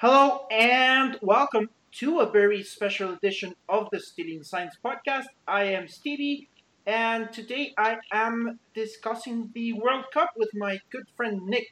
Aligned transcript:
Hello 0.00 0.46
and 0.50 1.18
welcome 1.20 1.68
to 1.92 2.20
a 2.20 2.30
very 2.30 2.62
special 2.62 3.12
edition 3.12 3.54
of 3.68 3.86
the 3.92 4.00
Stealing 4.00 4.42
Science 4.42 4.74
podcast. 4.82 5.26
I 5.46 5.64
am 5.64 5.88
Stevie, 5.88 6.48
and 6.86 7.30
today 7.30 7.74
I 7.76 7.98
am 8.10 8.58
discussing 8.72 9.50
the 9.52 9.74
World 9.74 10.06
Cup 10.14 10.30
with 10.38 10.48
my 10.54 10.78
good 10.90 11.04
friend 11.18 11.42
Nick. 11.44 11.66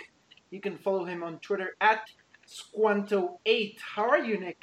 You 0.50 0.60
can 0.60 0.76
follow 0.76 1.06
him 1.06 1.22
on 1.22 1.38
Twitter 1.38 1.70
at 1.80 2.02
Squanto8. 2.46 3.78
How 3.96 4.06
are 4.10 4.22
you, 4.22 4.38
Nick? 4.38 4.60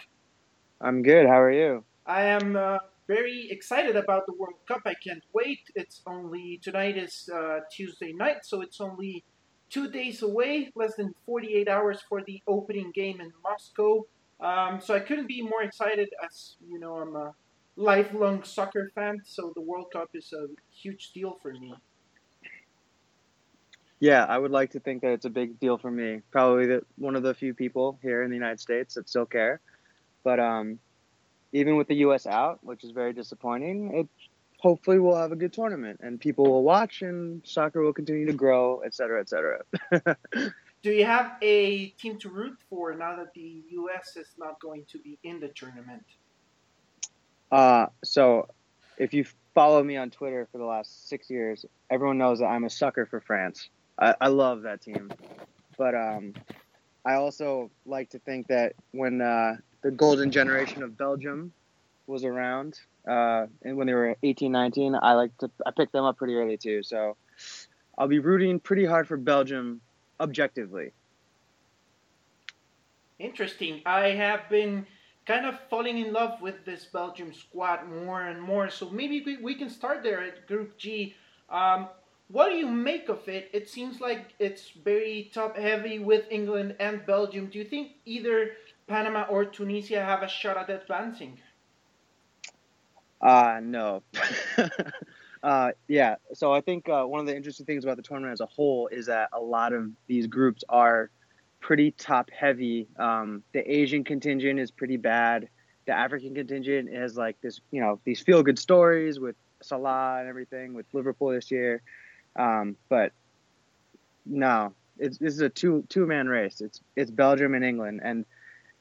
I'm 0.80 1.02
good. 1.02 1.26
How 1.26 1.42
are 1.42 1.52
you? 1.52 1.86
I 2.06 2.22
am 2.22 2.56
uh, 2.56 2.78
very 3.08 3.48
excited 3.50 3.96
about 3.96 4.28
the 4.28 4.34
World 4.34 4.60
Cup. 4.68 4.82
I 4.86 4.94
can't 4.94 5.24
wait. 5.34 5.62
It's 5.74 6.04
only 6.06 6.60
tonight 6.62 7.00
is 7.00 7.28
uh, 7.34 7.62
Tuesday 7.72 8.14
night, 8.14 8.46
so 8.46 8.62
it's 8.62 8.80
only 8.80 9.24
two 9.76 9.90
days 9.90 10.22
away, 10.22 10.72
less 10.74 10.96
than 10.96 11.14
48 11.26 11.68
hours 11.68 12.00
for 12.08 12.24
the 12.24 12.42
opening 12.48 12.92
game 12.92 13.20
in 13.20 13.34
Moscow. 13.44 14.06
Um, 14.40 14.80
so 14.80 14.96
I 14.96 15.02
couldn't 15.02 15.28
be 15.28 15.42
more 15.42 15.64
excited 15.64 16.08
as, 16.26 16.56
you 16.66 16.80
know, 16.80 16.94
I'm 16.94 17.14
a 17.14 17.36
lifelong 17.76 18.44
soccer 18.44 18.90
fan, 18.96 19.22
so 19.26 19.52
the 19.54 19.60
World 19.60 19.88
Cup 19.92 20.12
is 20.14 20.32
a 20.32 20.48
huge 20.74 21.12
deal 21.12 21.38
for 21.42 21.52
me. 21.52 21.74
Yeah, 24.00 24.24
I 24.24 24.38
would 24.38 24.52
like 24.52 24.72
to 24.72 24.80
think 24.80 25.02
that 25.02 25.12
it's 25.12 25.26
a 25.26 25.30
big 25.30 25.60
deal 25.60 25.78
for 25.78 25.92
me. 25.92 26.22
Probably 26.32 26.68
the, 26.68 26.86
one 26.98 27.18
of 27.18 27.24
the 27.24 27.34
few 27.34 27.54
people 27.54 28.00
here 28.02 28.24
in 28.24 28.30
the 28.30 28.36
United 28.38 28.62
States 28.62 28.96
that 28.96 29.10
still 29.10 29.26
care. 29.26 29.60
But 30.24 30.40
um, 30.40 30.80
even 31.52 31.76
with 31.76 31.90
the 31.90 31.96
U.S. 32.08 32.26
out, 32.26 32.60
which 32.64 32.86
is 32.86 32.92
very 32.92 33.12
disappointing, 33.12 33.94
it 33.94 34.08
hopefully 34.60 35.00
we'll 35.00 35.16
have 35.16 35.32
a 35.32 35.36
good 35.36 35.54
tournament 35.54 36.00
and 36.04 36.20
people 36.20 36.46
will 36.46 36.64
watch 36.64 37.02
and 37.02 37.42
soccer 37.46 37.82
will 37.82 37.94
continue 37.94 38.26
to 38.26 38.34
grow, 38.34 38.80
et 38.80 38.94
cetera, 38.94 39.20
et 39.20 39.30
cetera. 39.30 39.62
Do 40.82 40.92
you 40.92 41.06
have 41.06 41.34
a 41.42 41.88
team 41.88 42.20
to 42.20 42.30
root 42.30 42.58
for 42.70 42.94
now 42.94 43.16
that 43.16 43.34
the 43.34 43.64
U.S. 43.72 44.16
is 44.18 44.28
not 44.38 44.60
going 44.60 44.86
to 44.90 45.00
be 45.00 45.18
in 45.24 45.40
the 45.40 45.48
tournament? 45.48 46.04
Uh, 47.52 47.88
so 48.04 48.48
if 48.98 49.14
you 49.14 49.26
follow 49.56 49.84
me 49.84 49.98
on 49.98 50.12
Twitter 50.12 50.48
for 50.52 50.60
the 50.60 50.66
last 50.66 51.10
six 51.10 51.30
years, 51.30 51.66
everyone 51.90 52.18
knows 52.18 52.40
that 52.40 52.46
I'm 52.46 52.66
a 52.66 52.70
sucker 52.70 53.06
for 53.06 53.20
France. 53.20 53.70
I, 53.98 54.14
I 54.22 54.28
love 54.28 54.64
that 54.64 54.82
team. 54.82 55.12
But 55.78 55.96
um, 55.96 56.34
I 57.04 57.16
also 57.16 57.72
like 57.86 58.10
to 58.12 58.20
think 58.20 58.48
that 58.48 58.74
when 58.92 59.22
uh, 59.22 59.58
the 59.82 59.92
golden 59.92 60.32
generation 60.32 60.84
of 60.84 60.98
Belgium 60.98 61.52
was 62.08 62.24
around, 62.24 62.80
uh, 63.08 63.48
and 63.64 63.78
when 63.78 63.88
they 63.88 63.94
were 63.94 64.16
18, 64.22 64.52
19, 64.52 64.96
I 64.96 65.14
like 65.14 65.38
to 65.40 65.50
I 65.66 65.72
picked 65.72 65.94
them 65.94 66.06
up 66.06 66.18
pretty 66.18 66.36
early 66.36 66.58
too. 66.58 66.84
So 66.84 67.18
I'll 67.98 68.08
be 68.08 68.20
rooting 68.20 68.60
pretty 68.60 68.86
hard 68.86 69.08
for 69.08 69.18
Belgium 69.18 69.82
objectively. 70.20 70.92
Interesting. 73.20 73.82
I 73.86 74.10
have 74.10 74.50
been 74.50 74.86
kind 75.26 75.46
of 75.46 75.58
falling 75.70 75.98
in 75.98 76.14
love 76.14 76.42
with 76.42 76.66
this 76.66 76.86
Belgium 76.86 77.34
squad 77.34 77.90
more 77.90 78.22
and 78.22 78.42
more. 78.42 78.70
So 78.70 78.90
maybe 78.90 79.24
we, 79.26 79.38
we 79.38 79.56
can 79.56 79.70
start 79.70 80.04
there 80.04 80.22
at 80.22 80.48
Group 80.48 80.78
G. 80.78 81.16
Um, 81.50 81.88
what 82.28 82.50
do 82.50 82.56
you 82.56 82.68
make 82.68 83.10
of 83.10 83.28
it? 83.28 83.50
It 83.54 83.70
seems 83.70 84.02
like 84.02 84.34
it's 84.40 84.70
very 84.84 85.30
top 85.34 85.58
heavy 85.58 86.00
with 86.00 86.26
England 86.30 86.76
and 86.80 87.06
Belgium. 87.06 87.48
Do 87.48 87.60
you 87.60 87.66
think 87.66 87.94
either 88.06 88.52
Panama 88.88 89.26
or 89.30 89.46
Tunisia 89.46 90.04
have 90.04 90.24
a 90.24 90.28
shot 90.28 90.58
at 90.58 90.70
advancing? 90.70 91.38
Uh, 93.22 93.60
no. 93.62 94.04
uh, 95.44 95.72
yeah, 95.88 96.16
so 96.34 96.54
I 96.54 96.62
think 96.62 96.90
uh, 96.90 97.04
one 97.04 97.20
of 97.20 97.26
the 97.26 97.36
interesting 97.36 97.66
things 97.66 97.84
about 97.84 97.98
the 97.98 98.04
tournament 98.04 98.34
as 98.34 98.42
a 98.42 98.46
whole 98.46 98.88
is 98.88 99.08
that 99.08 99.30
a 99.34 99.40
lot 99.40 99.74
of 99.74 99.90
these 100.08 100.28
groups 100.28 100.64
are 100.70 101.10
pretty 101.60 101.92
top 101.92 102.30
heavy. 102.30 102.88
Um, 102.98 103.44
the 103.54 103.70
Asian 103.72 104.04
contingent 104.04 104.60
is 104.60 104.72
pretty 104.72 104.98
bad. 104.98 105.50
The 105.88 105.94
African 105.94 106.36
contingent 106.36 106.94
has 106.94 107.16
like 107.16 107.40
this, 107.42 107.60
you 107.72 107.82
know, 107.82 108.00
these 108.06 108.20
feel 108.20 108.44
good 108.44 108.60
stories 108.60 109.20
with 109.20 109.36
Salah 109.62 110.18
and 110.20 110.30
everything 110.30 110.74
with 110.74 110.86
Liverpool 110.94 111.30
this 111.30 111.52
year. 111.52 111.82
Um, 112.36 112.76
but 112.90 113.14
no, 114.26 114.74
it's, 114.98 115.18
this 115.18 115.34
is 115.34 115.42
a 115.42 115.50
two 115.50 115.84
two 115.90 116.06
man 116.06 116.28
race. 116.28 116.62
It's 116.62 116.82
it's 116.96 117.12
Belgium 117.12 117.54
and 117.54 117.64
England, 117.64 118.02
and 118.04 118.26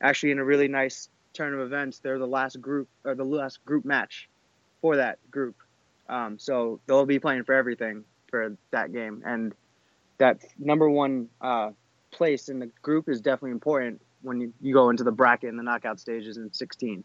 actually 0.00 0.32
in 0.32 0.38
a 0.38 0.44
really 0.44 0.68
nice 0.68 1.08
turn 1.34 1.52
of 1.54 1.60
events, 1.60 1.98
they're 1.98 2.18
the 2.18 2.26
last 2.26 2.60
group 2.60 2.88
or 3.04 3.14
the 3.14 3.24
last 3.24 3.64
group 3.64 3.84
match 3.84 4.28
for 4.80 4.96
that 4.96 5.18
group. 5.30 5.56
Um, 6.08 6.38
so 6.38 6.80
they'll 6.86 7.06
be 7.06 7.18
playing 7.18 7.44
for 7.44 7.54
everything 7.54 8.04
for 8.28 8.56
that 8.70 8.92
game, 8.92 9.22
and 9.24 9.54
that 10.18 10.42
number 10.58 10.88
one 10.88 11.28
uh, 11.40 11.70
place 12.10 12.48
in 12.48 12.58
the 12.58 12.66
group 12.82 13.08
is 13.08 13.20
definitely 13.20 13.50
important 13.50 14.00
when 14.22 14.40
you, 14.40 14.52
you 14.60 14.72
go 14.72 14.90
into 14.90 15.04
the 15.04 15.12
bracket 15.12 15.50
and 15.50 15.58
the 15.58 15.62
knockout 15.62 16.00
stages 16.00 16.36
in 16.36 16.52
16. 16.52 17.04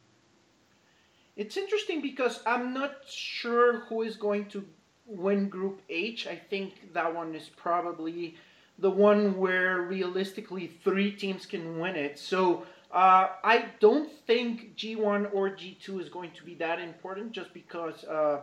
It's 1.35 1.57
interesting 1.57 2.01
because 2.01 2.41
I'm 2.45 2.73
not 2.73 2.97
sure 3.07 3.81
who 3.81 4.01
is 4.01 4.17
going 4.17 4.45
to 4.47 4.65
win 5.05 5.49
Group 5.49 5.81
H. 5.89 6.27
I 6.27 6.35
think 6.35 6.93
that 6.93 7.13
one 7.13 7.33
is 7.33 7.49
probably 7.55 8.35
the 8.77 8.89
one 8.89 9.37
where 9.37 9.81
realistically 9.81 10.67
three 10.83 11.11
teams 11.11 11.45
can 11.45 11.79
win 11.79 11.95
it. 11.95 12.19
So 12.19 12.65
uh, 12.91 13.29
I 13.43 13.65
don't 13.79 14.11
think 14.25 14.75
G1 14.75 15.33
or 15.33 15.49
G2 15.51 16.01
is 16.01 16.09
going 16.09 16.31
to 16.31 16.43
be 16.43 16.55
that 16.55 16.79
important 16.79 17.31
just 17.31 17.53
because 17.53 18.03
uh, 18.05 18.41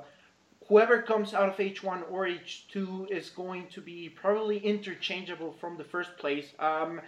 whoever 0.68 1.02
comes 1.02 1.34
out 1.34 1.48
of 1.48 1.56
H1 1.56 2.04
or 2.10 2.26
H2 2.26 3.10
is 3.10 3.30
going 3.30 3.66
to 3.68 3.80
be 3.80 4.08
probably 4.08 4.58
interchangeable 4.58 5.52
from 5.60 5.76
the 5.76 5.84
first 5.84 6.16
place. 6.18 6.46
Um, 6.60 7.00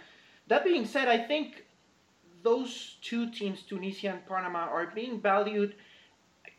that 0.47 0.65
being 0.65 0.85
said, 0.85 1.07
I 1.07 1.17
think 1.17 1.65
those 2.43 2.97
two 3.01 3.31
teams, 3.31 3.61
Tunisia 3.61 4.09
and 4.09 4.25
Panama, 4.25 4.65
are 4.67 4.87
being 4.87 5.21
valued 5.21 5.75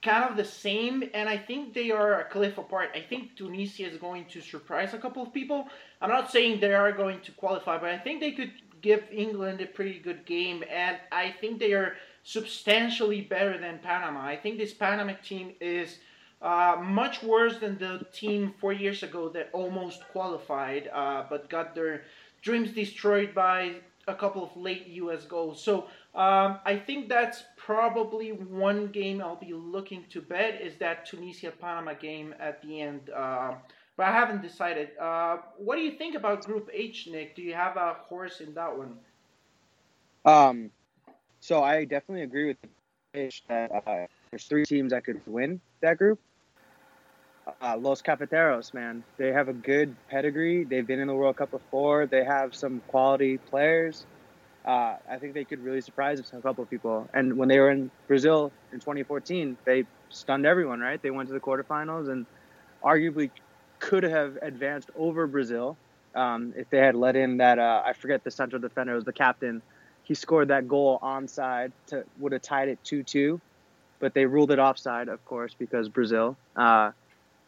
kind 0.03 0.31
of 0.31 0.37
the 0.37 0.45
same, 0.45 1.05
and 1.13 1.29
I 1.29 1.37
think 1.37 1.75
they 1.75 1.91
are 1.91 2.21
a 2.21 2.25
cliff 2.25 2.57
apart. 2.57 2.91
I 2.95 3.01
think 3.01 3.37
Tunisia 3.37 3.87
is 3.87 3.99
going 3.99 4.25
to 4.27 4.41
surprise 4.41 4.95
a 4.95 4.99
couple 4.99 5.23
of 5.23 5.33
people. 5.35 5.69
I'm 6.01 6.09
not 6.09 6.31
saying 6.31 6.61
they 6.61 6.73
are 6.73 6.93
going 6.93 7.21
to 7.21 7.33
qualify, 7.33 7.77
but 7.77 7.91
I 7.91 7.99
think 7.99 8.21
they 8.21 8.33
could 8.33 8.53
give 8.81 9.05
England 9.11 9.61
a 9.61 9.67
pretty 9.67 9.99
good 9.99 10.25
game, 10.27 10.65
and 10.71 10.97
I 11.13 11.35
think 11.41 11.59
they 11.59 11.73
are 11.73 11.97
substantially 12.23 13.21
better 13.23 13.59
than 13.59 13.79
Panama. 13.79 14.25
I 14.25 14.37
think 14.37 14.59
this 14.59 14.75
Panama 14.75 15.15
team 15.25 15.53
is 15.61 15.99
uh, 16.43 16.77
much 16.83 17.23
worse 17.23 17.59
than 17.59 17.79
the 17.79 18.07
team 18.13 18.55
four 18.59 18.73
years 18.73 19.03
ago 19.03 19.29
that 19.31 19.51
almost 19.53 20.03
qualified, 20.13 20.91
uh, 20.93 21.25
but 21.29 21.49
got 21.49 21.75
their 21.75 22.03
dreams 22.43 22.73
destroyed 22.73 23.35
by 23.35 23.75
a 24.09 24.15
couple 24.15 24.43
of 24.43 24.57
late 24.57 24.87
U.S. 24.89 25.25
goals. 25.25 25.63
So 25.63 25.85
um, 26.15 26.59
I 26.65 26.83
think 26.85 27.09
that's 27.09 27.45
probably 27.57 28.31
one 28.31 28.89
game 28.89 29.21
I'll 29.21 29.37
be 29.37 29.53
looking 29.53 30.05
to 30.11 30.21
bet 30.21 30.61
is 30.61 30.77
that 30.77 31.07
Tunisia 31.07 31.53
Panama 31.53 31.95
game 31.95 32.35
at 32.41 32.63
the 32.63 32.81
end. 32.81 33.11
Uh, 33.11 33.55
but 34.01 34.09
I 34.09 34.13
haven't 34.13 34.41
decided. 34.41 34.89
Uh, 34.99 35.37
what 35.59 35.77
do 35.77 35.83
you 35.83 35.91
think 35.91 36.15
about 36.15 36.47
Group 36.47 36.71
H, 36.73 37.07
Nick? 37.13 37.37
Do 37.37 37.43
you 37.43 37.53
have 37.53 37.77
a 37.77 37.97
horse 38.09 38.41
in 38.41 38.55
that 38.55 38.75
one? 38.75 38.95
Um, 40.25 40.71
so 41.41 41.63
I 41.63 41.85
definitely 41.85 42.23
agree 42.23 42.47
with 42.47 42.57
the 42.63 43.21
H 43.21 43.43
that 43.49 43.71
uh, 43.71 44.07
there's 44.31 44.45
three 44.47 44.65
teams 44.65 44.93
that 44.93 45.05
could 45.05 45.21
win 45.27 45.61
that 45.83 45.99
group. 45.99 46.19
Uh, 47.61 47.77
Los 47.77 48.01
Cafeteros, 48.01 48.73
man, 48.73 49.05
they 49.19 49.33
have 49.33 49.49
a 49.49 49.53
good 49.53 49.95
pedigree. 50.09 50.65
They've 50.65 50.87
been 50.87 51.01
in 51.01 51.09
the 51.09 51.15
World 51.15 51.37
Cup 51.37 51.51
before. 51.51 52.07
They 52.07 52.25
have 52.25 52.55
some 52.55 52.81
quality 52.89 53.37
players. 53.37 54.07
Uh, 54.65 54.97
I 55.11 55.19
think 55.19 55.35
they 55.35 55.45
could 55.45 55.63
really 55.63 55.83
surprise 55.83 56.21
a 56.21 56.41
couple 56.41 56.65
of 56.65 56.71
people. 56.71 57.07
And 57.13 57.37
when 57.37 57.49
they 57.49 57.59
were 57.59 57.71
in 57.71 57.91
Brazil 58.09 58.51
in 58.73 58.81
2014, 58.81 59.59
they 59.67 59.85
stunned 60.09 60.47
everyone, 60.47 60.81
right? 60.81 61.03
They 61.03 61.11
went 61.11 61.29
to 61.29 61.35
the 61.35 61.41
quarterfinals 61.41 62.09
and 62.09 62.25
arguably 62.83 63.31
could 63.81 64.05
have 64.05 64.37
advanced 64.43 64.91
over 64.97 65.27
Brazil 65.27 65.77
um, 66.15 66.53
if 66.57 66.69
they 66.71 66.79
had 66.79 66.95
let 66.95 67.17
in 67.17 67.39
that 67.39 67.59
uh, 67.59 67.83
I 67.85 67.93
forget 67.95 68.23
the 68.23 68.31
central 68.31 68.61
defender 68.61 68.95
was 68.95 69.05
the 69.05 69.13
captain. 69.13 69.63
He 70.05 70.15
scored 70.15 70.49
that 70.49 70.69
goal 70.69 70.99
onside 71.03 71.73
to 71.89 72.05
would 72.19 72.33
have 72.33 72.43
tied 72.43 72.69
it 72.69 72.79
two 72.85 73.03
two, 73.03 73.41
but 74.01 74.15
they 74.15 74.27
ruled 74.27 74.51
it 74.51 74.59
offside, 74.59 75.09
of 75.09 75.25
course, 75.25 75.55
because 75.59 75.89
Brazil. 75.89 76.37
Uh, 76.57 76.91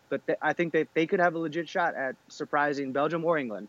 but 0.08 0.24
th- 0.26 0.38
I 0.42 0.52
think 0.52 0.72
that 0.74 0.88
they 0.94 1.06
could 1.06 1.20
have 1.20 1.34
a 1.34 1.38
legit 1.38 1.68
shot 1.68 1.94
at 1.94 2.14
surprising 2.28 2.92
Belgium 2.92 3.24
or 3.24 3.38
England. 3.38 3.68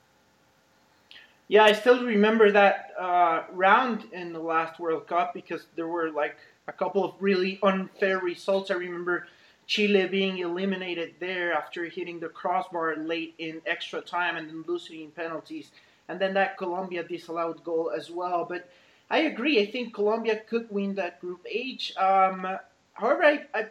Yeah, 1.47 1.63
I 1.63 1.73
still 1.73 2.03
remember 2.03 2.51
that 2.51 2.91
uh, 2.99 3.43
round 3.51 4.05
in 4.11 4.33
the 4.33 4.39
last 4.39 4.79
World 4.79 5.07
Cup 5.07 5.33
because 5.33 5.65
there 5.75 5.87
were 5.87 6.09
like 6.09 6.37
a 6.67 6.71
couple 6.71 7.03
of 7.03 7.15
really 7.19 7.59
unfair 7.63 8.19
results. 8.19 8.71
I 8.71 8.75
remember 8.75 9.27
Chile 9.67 10.07
being 10.07 10.39
eliminated 10.39 11.15
there 11.19 11.53
after 11.53 11.85
hitting 11.85 12.19
the 12.19 12.29
crossbar 12.29 12.95
late 12.97 13.33
in 13.37 13.61
extra 13.65 14.01
time 14.01 14.35
and 14.35 14.49
then 14.49 14.63
losing 14.67 15.01
in 15.01 15.11
penalties. 15.11 15.71
And 16.07 16.19
then 16.19 16.33
that 16.33 16.57
Colombia 16.57 17.03
disallowed 17.03 17.63
goal 17.63 17.91
as 17.95 18.11
well. 18.11 18.45
But 18.47 18.69
I 19.09 19.19
agree. 19.19 19.61
I 19.61 19.71
think 19.71 19.93
Colombia 19.93 20.41
could 20.49 20.69
win 20.69 20.95
that 20.95 21.21
Group 21.21 21.45
H. 21.49 21.95
Um, 21.97 22.47
however, 22.93 23.23
I, 23.23 23.45
I, 23.53 23.67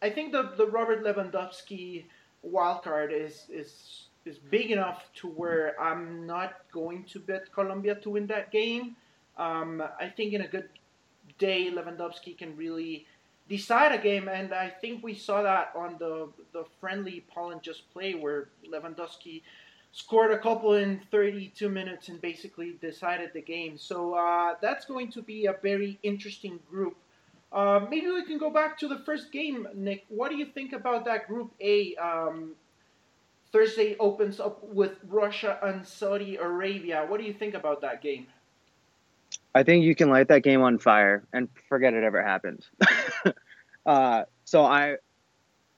I 0.00 0.10
think 0.10 0.32
the, 0.32 0.52
the 0.56 0.66
Robert 0.66 1.02
Lewandowski 1.02 2.04
wildcard 2.46 3.12
is, 3.12 3.46
is 3.50 4.06
is 4.26 4.38
big 4.38 4.72
enough 4.72 5.08
to 5.14 5.28
where 5.28 5.80
I'm 5.80 6.26
not 6.26 6.54
going 6.72 7.04
to 7.04 7.20
bet 7.20 7.52
Colombia 7.52 7.94
to 7.94 8.10
win 8.10 8.26
that 8.26 8.50
game. 8.50 8.96
Um, 9.38 9.82
I 10.00 10.08
think 10.08 10.32
in 10.32 10.40
a 10.40 10.48
good 10.48 10.68
day, 11.38 11.70
Lewandowski 11.70 12.36
can 12.36 12.56
really 12.56 13.06
decide 13.48 13.92
a 13.92 14.02
game, 14.02 14.28
and 14.28 14.52
I 14.52 14.68
think 14.68 15.02
we 15.02 15.14
saw 15.14 15.42
that 15.42 15.72
on 15.76 15.96
the 15.98 16.28
the 16.52 16.64
friendly 16.80 17.24
Poland 17.32 17.62
just 17.62 17.90
play 17.92 18.14
where 18.14 18.48
Lewandowski 18.70 19.42
scored 19.92 20.30
a 20.30 20.38
couple 20.38 20.74
in 20.74 21.00
32 21.10 21.68
minutes 21.68 22.08
and 22.08 22.20
basically 22.20 22.76
decided 22.82 23.30
the 23.32 23.40
game. 23.40 23.78
So 23.78 24.14
uh, 24.14 24.54
that's 24.60 24.84
going 24.84 25.10
to 25.12 25.22
be 25.22 25.46
a 25.46 25.54
very 25.62 25.98
interesting 26.02 26.60
group. 26.70 26.96
Uh, 27.50 27.86
maybe 27.88 28.08
we 28.08 28.24
can 28.24 28.36
go 28.36 28.50
back 28.50 28.78
to 28.80 28.88
the 28.88 28.98
first 28.98 29.32
game, 29.32 29.66
Nick. 29.74 30.04
What 30.08 30.30
do 30.30 30.36
you 30.36 30.46
think 30.46 30.74
about 30.74 31.06
that 31.06 31.28
Group 31.28 31.52
A? 31.60 31.96
Um, 31.96 32.52
Thursday 33.52 33.96
opens 33.98 34.38
up 34.40 34.62
with 34.64 34.98
Russia 35.08 35.58
and 35.62 35.86
Saudi 35.86 36.36
Arabia. 36.36 37.06
What 37.08 37.18
do 37.18 37.26
you 37.26 37.32
think 37.32 37.54
about 37.54 37.80
that 37.80 38.02
game? 38.02 38.26
I 39.56 39.62
think 39.62 39.84
you 39.84 39.94
can 39.94 40.10
light 40.10 40.28
that 40.28 40.42
game 40.42 40.60
on 40.60 40.78
fire 40.78 41.24
and 41.32 41.48
forget 41.70 41.94
it 41.94 42.04
ever 42.04 42.22
happened. 42.22 42.66
uh, 43.86 44.24
so 44.44 44.66
I, 44.66 44.96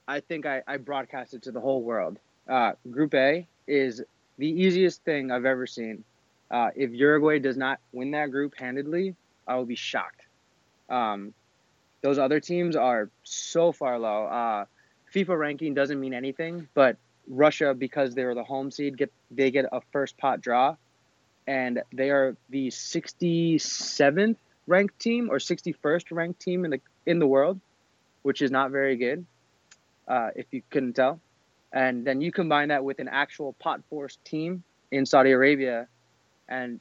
I 0.08 0.18
think 0.18 0.46
I, 0.46 0.62
I 0.66 0.78
broadcasted 0.78 1.44
to 1.44 1.52
the 1.52 1.60
whole 1.60 1.84
world. 1.84 2.18
Uh, 2.48 2.72
Group 2.90 3.14
A 3.14 3.46
is 3.68 4.02
the 4.36 4.48
easiest 4.48 5.04
thing 5.04 5.30
I've 5.30 5.44
ever 5.44 5.64
seen. 5.64 6.02
Uh, 6.50 6.70
if 6.74 6.90
Uruguay 6.90 7.38
does 7.38 7.56
not 7.56 7.78
win 7.92 8.10
that 8.10 8.32
group 8.32 8.54
handedly, 8.58 9.14
I 9.46 9.54
will 9.54 9.64
be 9.64 9.76
shocked. 9.76 10.22
Um, 10.90 11.32
those 12.00 12.18
other 12.18 12.40
teams 12.40 12.74
are 12.74 13.10
so 13.22 13.70
far 13.70 13.96
low. 14.00 14.24
Uh, 14.24 14.64
FIFA 15.14 15.38
ranking 15.38 15.74
doesn't 15.74 16.00
mean 16.00 16.14
anything, 16.14 16.66
but 16.74 16.96
Russia, 17.28 17.74
because 17.74 18.16
they're 18.16 18.34
the 18.34 18.42
home 18.42 18.72
seed, 18.72 18.98
get 18.98 19.12
they 19.30 19.52
get 19.52 19.66
a 19.70 19.80
first 19.92 20.18
pot 20.18 20.40
draw, 20.40 20.74
and 21.48 21.82
they 21.94 22.10
are 22.10 22.36
the 22.50 22.68
67th 22.68 24.36
ranked 24.66 24.98
team 25.00 25.30
or 25.30 25.38
61st 25.38 26.04
ranked 26.10 26.40
team 26.40 26.66
in 26.66 26.70
the 26.70 26.80
in 27.06 27.18
the 27.18 27.26
world, 27.26 27.58
which 28.22 28.42
is 28.42 28.50
not 28.50 28.70
very 28.70 28.96
good, 28.96 29.24
uh, 30.06 30.28
if 30.36 30.44
you 30.52 30.62
couldn't 30.70 30.92
tell. 30.92 31.18
And 31.72 32.04
then 32.06 32.20
you 32.20 32.30
combine 32.30 32.68
that 32.68 32.84
with 32.84 32.98
an 32.98 33.08
actual 33.08 33.54
pot 33.54 33.80
force 33.88 34.18
team 34.24 34.62
in 34.90 35.06
Saudi 35.06 35.30
Arabia, 35.30 35.88
and 36.48 36.80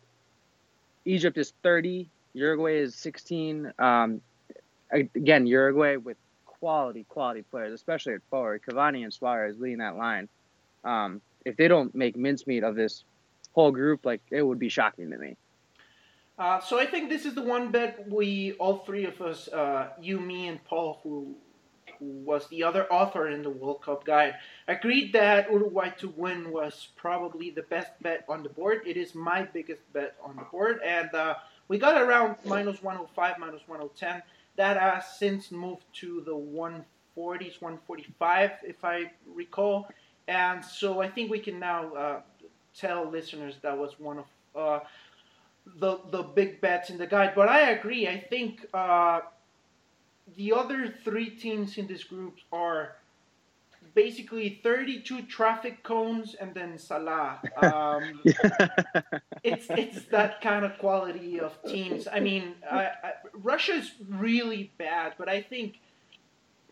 Egypt 1.05 1.37
is 1.37 1.53
30, 1.63 2.09
Uruguay 2.33 2.77
is 2.79 2.93
16. 2.95 3.71
Um, 3.79 4.21
again, 4.91 5.47
Uruguay 5.47 5.95
with 5.95 6.17
quality, 6.45 7.05
quality 7.07 7.43
players, 7.43 7.71
especially 7.71 8.15
at 8.15 8.21
forward. 8.29 8.61
Cavani 8.67 9.03
and 9.03 9.13
Suarez 9.13 9.57
leading 9.59 9.79
that 9.79 9.95
line. 9.95 10.27
Um, 10.83 11.21
if 11.45 11.55
they 11.55 11.69
don't 11.69 11.95
make 11.95 12.17
mincemeat 12.17 12.63
of 12.63 12.75
this 12.75 13.05
whole 13.57 13.71
group, 13.71 14.06
like 14.06 14.21
it 14.30 14.44
would 14.44 14.59
be 14.59 14.69
shocking 14.69 15.09
to 15.09 15.18
me. 15.18 15.36
Uh, 16.38 16.59
so 16.59 16.80
I 16.80 16.86
think 16.86 17.09
this 17.09 17.25
is 17.25 17.33
the 17.33 17.42
one 17.42 17.71
bet 17.71 18.07
we, 18.07 18.54
all 18.59 18.77
three 18.86 19.06
of 19.06 19.19
us, 19.19 19.48
uh, 19.48 19.89
you, 20.00 20.19
me, 20.19 20.48
and 20.48 20.63
Paul, 20.63 21.00
who, 21.01 21.36
who 21.98 22.06
was 22.06 22.48
the 22.50 22.63
other 22.63 22.86
author 22.94 23.30
in 23.30 23.42
the 23.42 23.50
World 23.50 23.81
Cup 23.81 24.06
guide, 24.06 24.36
agreed 24.68 25.12
that 25.13 25.51
Uruguay 25.51 25.89
to 25.98 26.09
win 26.09 26.51
was 26.51 26.89
probably 26.95 27.50
the 27.50 27.63
best 27.63 27.92
bet 28.04 28.24
on 28.30 28.44
the 28.44 28.50
board. 28.50 28.81
It 28.86 28.95
is 28.95 29.15
my 29.15 29.42
biggest 29.42 29.81
bet 29.92 30.15
on 30.24 30.36
the 30.36 30.44
board, 30.44 30.80
and 30.86 31.12
uh, 31.15 31.33
we 31.68 31.80
got 31.80 32.00
around 32.00 32.36
minus 32.45 32.83
105, 32.83 33.39
minus 33.39 33.62
110. 33.65 34.21
That 34.57 34.77
has 34.80 35.18
since 35.18 35.51
moved 35.51 35.86
to 36.01 36.21
the 36.21 36.36
140s, 36.36 37.60
145, 37.60 38.51
if 38.63 38.86
I 38.86 39.12
recall. 39.25 39.89
And 40.27 40.63
so 40.63 41.01
I 41.01 41.10
think 41.10 41.31
we 41.31 41.39
can 41.39 41.57
now 41.60 41.94
uh, 41.94 42.21
tell 42.79 43.09
listeners 43.09 43.56
that 43.62 43.77
was 43.77 44.00
one 44.00 44.19
of 44.19 44.25
uh, 44.56 44.79
the 45.79 46.00
the 46.12 46.24
big 46.24 46.62
bets 46.62 46.89
in 46.89 46.97
the 46.97 47.07
guide. 47.07 47.33
But 47.35 47.50
I 47.50 47.71
agree. 47.71 48.07
I 48.07 48.19
think 48.19 48.65
uh, 48.74 49.21
the 50.35 50.53
other 50.53 50.94
three 51.03 51.29
teams 51.29 51.77
in 51.77 51.88
this 51.88 52.03
group 52.03 52.35
are 52.51 52.95
basically 53.94 54.59
32 54.62 55.24
traffic 55.24 55.81
cones 55.81 56.35
and 56.35 56.53
then 56.53 56.77
Salah. 56.77 57.41
Um, 57.57 58.21
it's 59.44 59.65
it's 59.69 60.06
that 60.12 60.39
kind 60.41 60.63
of 60.63 60.77
quality 60.77 61.39
of 61.39 61.57
teams. 61.63 62.07
I 62.07 62.19
mean, 62.19 62.53
I, 62.69 62.85
I, 63.03 63.12
Russia's 63.33 63.91
really 64.07 64.71
bad, 64.77 65.13
but 65.18 65.27
I 65.27 65.41
think 65.41 65.79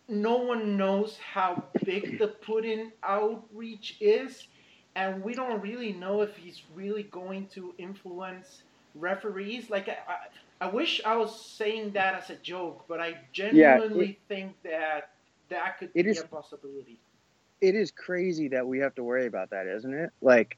no 0.08 0.38
one 0.38 0.78
knows 0.78 1.18
how 1.18 1.64
big 1.84 2.20
the 2.20 2.28
Putin 2.28 2.92
outreach 3.04 3.98
is, 4.00 4.48
and 4.96 5.24
we 5.24 5.34
don't 5.34 5.62
really 5.62 5.94
know 5.94 6.22
if 6.22 6.36
he's 6.38 6.62
really 6.74 7.04
going 7.04 7.48
to 7.48 7.74
influence 7.78 8.64
referees. 8.96 9.70
Like, 9.70 9.90
I, 9.90 9.98
I, 10.08 10.68
I 10.68 10.70
wish 10.70 11.02
I 11.06 11.18
was 11.18 11.46
saying 11.46 11.92
that 11.92 12.16
as 12.16 12.30
a 12.30 12.36
joke, 12.36 12.86
but 12.88 13.02
I 13.02 13.18
genuinely 13.34 14.06
yeah, 14.06 14.12
it, 14.12 14.20
think 14.28 14.54
that 14.64 15.10
that 15.50 15.78
could 15.80 15.94
be 15.94 16.02
is, 16.02 16.22
a 16.22 16.28
possibility. 16.28 16.98
It 17.62 17.76
is 17.76 17.92
crazy 17.92 18.48
that 18.50 18.66
we 18.66 18.80
have 18.80 18.96
to 18.96 19.04
worry 19.04 19.28
about 19.28 19.50
that, 19.50 19.68
isn't 19.68 19.94
it? 19.94 20.12
Like, 20.22 20.58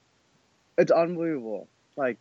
it's 0.77 0.91
unbelievable. 0.91 1.67
Like, 1.95 2.19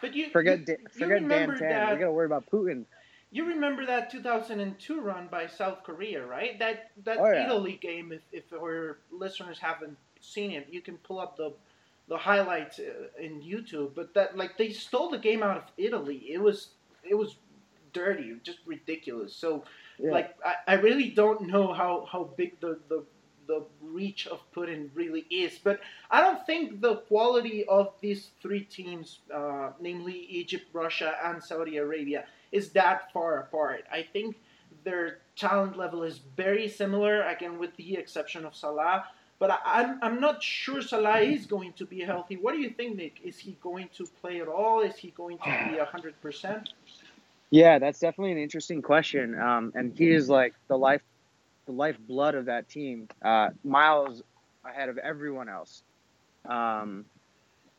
but 0.00 0.14
you 0.14 0.30
forget 0.30 0.66
you, 0.66 0.76
forget 0.98 1.28
Dan 1.28 1.56
Tan. 1.58 1.90
We 1.90 1.98
got 1.98 2.06
to 2.06 2.12
worry 2.12 2.26
about 2.26 2.50
Putin. 2.50 2.84
You 3.30 3.46
remember 3.46 3.86
that 3.86 4.10
2002 4.10 5.00
run 5.00 5.28
by 5.30 5.46
South 5.46 5.84
Korea, 5.84 6.24
right? 6.24 6.58
That 6.58 6.90
that 7.04 7.18
oh, 7.18 7.30
yeah. 7.30 7.46
Italy 7.46 7.78
game. 7.80 8.12
If, 8.12 8.22
if 8.32 8.52
our 8.52 8.98
listeners 9.10 9.58
haven't 9.58 9.96
seen 10.22 10.50
it, 10.50 10.68
you 10.70 10.80
can 10.80 10.96
pull 10.98 11.18
up 11.18 11.36
the 11.36 11.52
the 12.08 12.16
highlights 12.16 12.78
uh, 12.78 13.08
in 13.20 13.40
YouTube. 13.40 13.90
But 13.94 14.14
that 14.14 14.36
like 14.36 14.56
they 14.56 14.70
stole 14.70 15.10
the 15.10 15.18
game 15.18 15.42
out 15.42 15.56
of 15.56 15.64
Italy. 15.76 16.26
It 16.28 16.38
was 16.38 16.68
it 17.04 17.14
was 17.14 17.36
dirty, 17.92 18.34
just 18.42 18.58
ridiculous. 18.66 19.34
So 19.34 19.64
yeah. 19.98 20.10
like 20.10 20.36
I, 20.44 20.54
I 20.72 20.74
really 20.74 21.10
don't 21.10 21.48
know 21.48 21.72
how 21.72 22.08
how 22.10 22.30
big 22.36 22.58
the 22.60 22.78
the 22.88 23.04
the 23.46 23.64
reach 23.82 24.26
of 24.26 24.40
Putin 24.54 24.88
really 24.94 25.26
is. 25.30 25.58
But 25.62 25.80
I 26.10 26.20
don't 26.20 26.44
think 26.46 26.80
the 26.80 26.96
quality 26.96 27.64
of 27.66 27.92
these 28.00 28.30
three 28.40 28.64
teams, 28.64 29.18
uh, 29.34 29.70
namely 29.80 30.26
Egypt, 30.30 30.66
Russia, 30.72 31.14
and 31.24 31.42
Saudi 31.42 31.76
Arabia, 31.76 32.24
is 32.52 32.70
that 32.70 33.12
far 33.12 33.40
apart. 33.40 33.84
I 33.90 34.06
think 34.12 34.36
their 34.84 35.18
talent 35.36 35.76
level 35.76 36.02
is 36.02 36.20
very 36.36 36.68
similar, 36.68 37.22
again, 37.22 37.58
with 37.58 37.76
the 37.76 37.96
exception 37.96 38.44
of 38.44 38.54
Salah. 38.54 39.04
But 39.42 39.50
I, 39.50 39.58
I'm, 39.64 39.98
I'm 40.02 40.20
not 40.20 40.40
sure 40.40 40.80
Salah 40.80 41.18
is 41.18 41.46
going 41.46 41.72
to 41.72 41.84
be 41.84 41.98
healthy. 41.98 42.36
What 42.36 42.54
do 42.54 42.60
you 42.60 42.70
think, 42.70 42.96
Nick? 42.96 43.18
Is 43.24 43.40
he 43.40 43.58
going 43.60 43.88
to 43.96 44.06
play 44.20 44.40
at 44.40 44.46
all? 44.46 44.82
Is 44.82 44.94
he 44.94 45.10
going 45.10 45.36
to 45.38 45.44
be 45.68 45.78
100%? 45.78 46.66
Yeah, 47.50 47.80
that's 47.80 47.98
definitely 47.98 48.30
an 48.30 48.38
interesting 48.38 48.82
question. 48.82 49.36
Um, 49.36 49.72
and 49.74 49.98
he 49.98 50.12
is 50.12 50.28
like 50.28 50.54
the 50.68 50.78
life, 50.78 51.02
the 51.66 51.72
lifeblood 51.72 52.36
of 52.36 52.44
that 52.44 52.68
team. 52.68 53.08
Uh, 53.20 53.48
miles 53.64 54.22
ahead 54.64 54.88
of 54.88 54.96
everyone 54.98 55.48
else. 55.48 55.82
Um, 56.48 57.04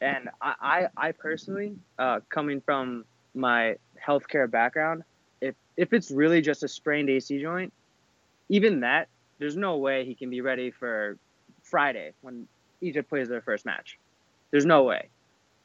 and 0.01 0.27
I, 0.41 0.55
I, 0.61 0.87
I 0.97 1.11
personally, 1.13 1.77
uh, 1.97 2.19
coming 2.27 2.59
from 2.59 3.05
my 3.33 3.77
healthcare 4.05 4.51
background, 4.51 5.03
if 5.39 5.55
if 5.77 5.93
it's 5.93 6.11
really 6.11 6.41
just 6.41 6.61
a 6.63 6.67
sprained 6.67 7.09
AC 7.09 7.39
joint, 7.39 7.71
even 8.49 8.81
that, 8.81 9.07
there's 9.39 9.55
no 9.55 9.77
way 9.77 10.03
he 10.03 10.13
can 10.13 10.29
be 10.29 10.41
ready 10.41 10.69
for 10.69 11.17
Friday 11.73 12.13
when 12.21 12.47
Egypt 12.81 13.09
plays 13.09 13.27
their 13.27 13.41
first 13.41 13.65
match. 13.65 13.97
There's 14.51 14.63
no 14.63 14.83
way. 14.83 15.09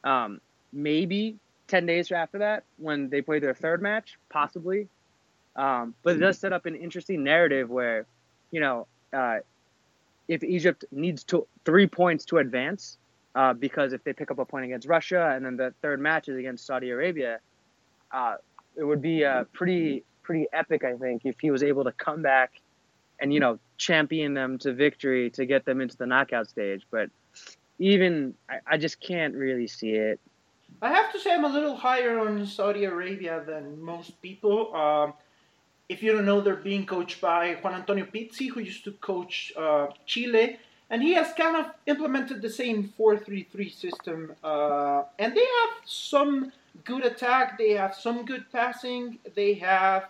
Um, 0.03 0.41
maybe 0.73 1.35
ten 1.67 1.85
days 1.85 2.11
after 2.11 2.39
that, 2.39 2.63
when 2.77 3.09
they 3.09 3.21
play 3.21 3.37
their 3.37 3.53
third 3.53 3.79
match, 3.79 4.17
possibly. 4.27 4.87
Um, 5.55 5.93
but 6.01 6.15
it 6.15 6.19
does 6.19 6.39
set 6.39 6.51
up 6.51 6.65
an 6.65 6.73
interesting 6.73 7.23
narrative 7.23 7.69
where, 7.69 8.07
you 8.49 8.59
know, 8.59 8.87
uh, 9.13 9.37
if 10.27 10.43
Egypt 10.43 10.83
needs 10.91 11.23
to 11.25 11.45
three 11.63 11.85
points 11.85 12.25
to 12.25 12.39
advance, 12.39 12.97
uh, 13.35 13.53
because 13.53 13.93
if 13.93 14.03
they 14.03 14.13
pick 14.13 14.31
up 14.31 14.39
a 14.39 14.45
point 14.45 14.65
against 14.65 14.87
Russia 14.87 15.31
and 15.35 15.45
then 15.45 15.57
the 15.57 15.75
third 15.83 15.99
match 15.99 16.27
is 16.27 16.37
against 16.37 16.65
Saudi 16.65 16.89
Arabia, 16.89 17.39
uh, 18.11 18.37
it 18.75 18.83
would 18.83 19.03
be 19.03 19.23
uh, 19.23 19.43
pretty 19.53 20.03
pretty 20.23 20.47
epic, 20.53 20.83
I 20.83 20.93
think, 20.95 21.21
if 21.25 21.39
he 21.39 21.51
was 21.51 21.61
able 21.61 21.83
to 21.83 21.91
come 21.91 22.23
back 22.23 22.61
and 23.21 23.33
you 23.33 23.39
know 23.39 23.59
champion 23.77 24.33
them 24.33 24.57
to 24.59 24.73
victory 24.73 25.29
to 25.31 25.45
get 25.45 25.65
them 25.65 25.81
into 25.81 25.97
the 25.97 26.05
knockout 26.05 26.49
stage. 26.49 26.85
But 26.91 27.09
even 27.79 28.33
I, 28.49 28.59
I 28.67 28.77
just 28.77 28.99
can't 28.99 29.35
really 29.35 29.67
see 29.67 29.91
it. 29.91 30.19
I 30.81 30.89
have 30.89 31.11
to 31.11 31.19
say 31.19 31.33
I'm 31.33 31.45
a 31.45 31.49
little 31.49 31.75
higher 31.75 32.19
on 32.19 32.45
Saudi 32.45 32.85
Arabia 32.85 33.43
than 33.45 33.81
most 33.81 34.21
people. 34.21 34.73
Um, 34.75 35.13
if 35.89 36.03
you 36.03 36.13
don't 36.13 36.25
know, 36.25 36.39
they're 36.39 36.55
being 36.55 36.85
coached 36.85 37.19
by 37.19 37.55
Juan 37.55 37.73
Antonio 37.73 38.05
Pizzi, 38.05 38.49
who 38.49 38.59
used 38.59 38.83
to 38.83 38.91
coach 38.93 39.51
uh, 39.57 39.87
Chile, 40.05 40.59
and 40.91 41.01
he 41.01 41.13
has 41.13 41.33
kind 41.33 41.55
of 41.55 41.71
implemented 41.87 42.41
the 42.41 42.49
same 42.49 42.93
4-3-3 42.97 43.73
system. 43.73 44.35
Uh, 44.43 45.03
and 45.17 45.35
they 45.35 45.41
have 45.41 45.73
some 45.85 46.51
good 46.83 47.03
attack. 47.05 47.57
They 47.57 47.71
have 47.71 47.95
some 47.95 48.25
good 48.25 48.45
passing. 48.51 49.17
They 49.35 49.55
have 49.55 50.09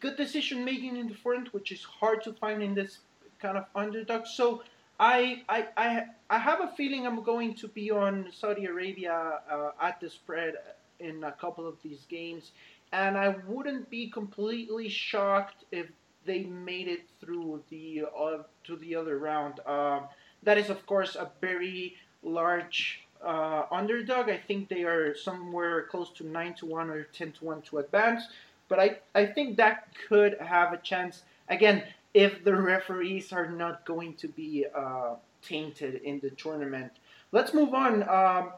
good 0.00 0.16
decision 0.16 0.64
making 0.64 0.96
in 0.96 1.08
the 1.08 1.14
front, 1.14 1.52
which 1.54 1.70
is 1.72 1.82
hard 1.84 2.22
to 2.24 2.32
find 2.32 2.62
in 2.62 2.74
this 2.74 2.98
kind 3.40 3.56
of 3.56 3.64
underdog. 3.74 4.26
So 4.26 4.62
I 4.98 5.42
I 5.48 5.68
I, 5.76 6.02
I 6.28 6.38
have 6.38 6.60
a 6.60 6.68
feeling 6.76 7.06
I'm 7.06 7.22
going 7.22 7.54
to 7.54 7.68
be 7.68 7.90
on 7.90 8.28
Saudi 8.32 8.66
Arabia 8.66 9.40
uh, 9.50 9.70
at 9.80 10.00
the 10.00 10.10
spread 10.10 10.54
in 10.98 11.24
a 11.24 11.32
couple 11.32 11.66
of 11.66 11.76
these 11.82 12.06
games, 12.08 12.52
and 12.92 13.16
I 13.16 13.36
wouldn't 13.46 13.88
be 13.90 14.10
completely 14.10 14.88
shocked 14.88 15.64
if 15.72 15.86
they 16.26 16.42
made 16.42 16.88
it 16.88 17.04
through 17.20 17.62
the 17.70 18.02
uh, 18.18 18.42
to 18.64 18.76
the 18.76 18.94
other 18.96 19.18
round. 19.18 19.60
Uh, 19.64 20.00
that 20.42 20.58
is, 20.58 20.70
of 20.70 20.84
course, 20.86 21.16
a 21.16 21.30
very 21.40 21.96
large 22.22 23.00
uh, 23.24 23.62
underdog. 23.70 24.28
I 24.28 24.38
think 24.38 24.68
they 24.68 24.84
are 24.84 25.14
somewhere 25.14 25.82
close 25.84 26.10
to 26.18 26.26
nine 26.26 26.54
to 26.54 26.66
one 26.66 26.90
or 26.90 27.04
ten 27.04 27.32
to 27.32 27.44
one 27.44 27.62
to 27.62 27.78
advance. 27.78 28.24
But 28.70 28.80
I, 28.80 28.96
I 29.14 29.26
think 29.26 29.58
that 29.58 29.88
could 30.08 30.38
have 30.40 30.72
a 30.72 30.78
chance 30.78 31.24
again 31.48 31.82
if 32.14 32.42
the 32.44 32.54
referees 32.54 33.32
are 33.32 33.50
not 33.50 33.84
going 33.84 34.14
to 34.14 34.28
be 34.28 34.64
uh, 34.74 35.16
tainted 35.42 36.00
in 36.02 36.20
the 36.20 36.30
tournament. 36.30 36.92
Let's 37.32 37.52
move 37.52 37.74
on. 37.74 38.08
Um, 38.08 38.52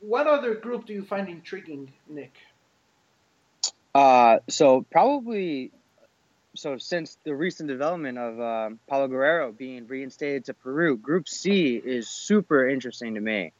what 0.00 0.26
other 0.26 0.54
group 0.54 0.86
do 0.86 0.92
you 0.92 1.02
find 1.02 1.28
intriguing, 1.28 1.92
Nick? 2.08 2.34
Uh, 3.94 4.38
so 4.48 4.84
probably, 4.90 5.70
so 6.54 6.76
since 6.78 7.16
the 7.24 7.34
recent 7.34 7.68
development 7.68 8.18
of 8.18 8.40
um, 8.40 8.78
Paolo 8.86 9.08
Guerrero 9.08 9.50
being 9.52 9.86
reinstated 9.86 10.44
to 10.46 10.54
Peru, 10.54 10.96
Group 10.96 11.26
C 11.26 11.76
is 11.76 12.08
super 12.08 12.68
interesting 12.68 13.14
to 13.14 13.20
me 13.20 13.52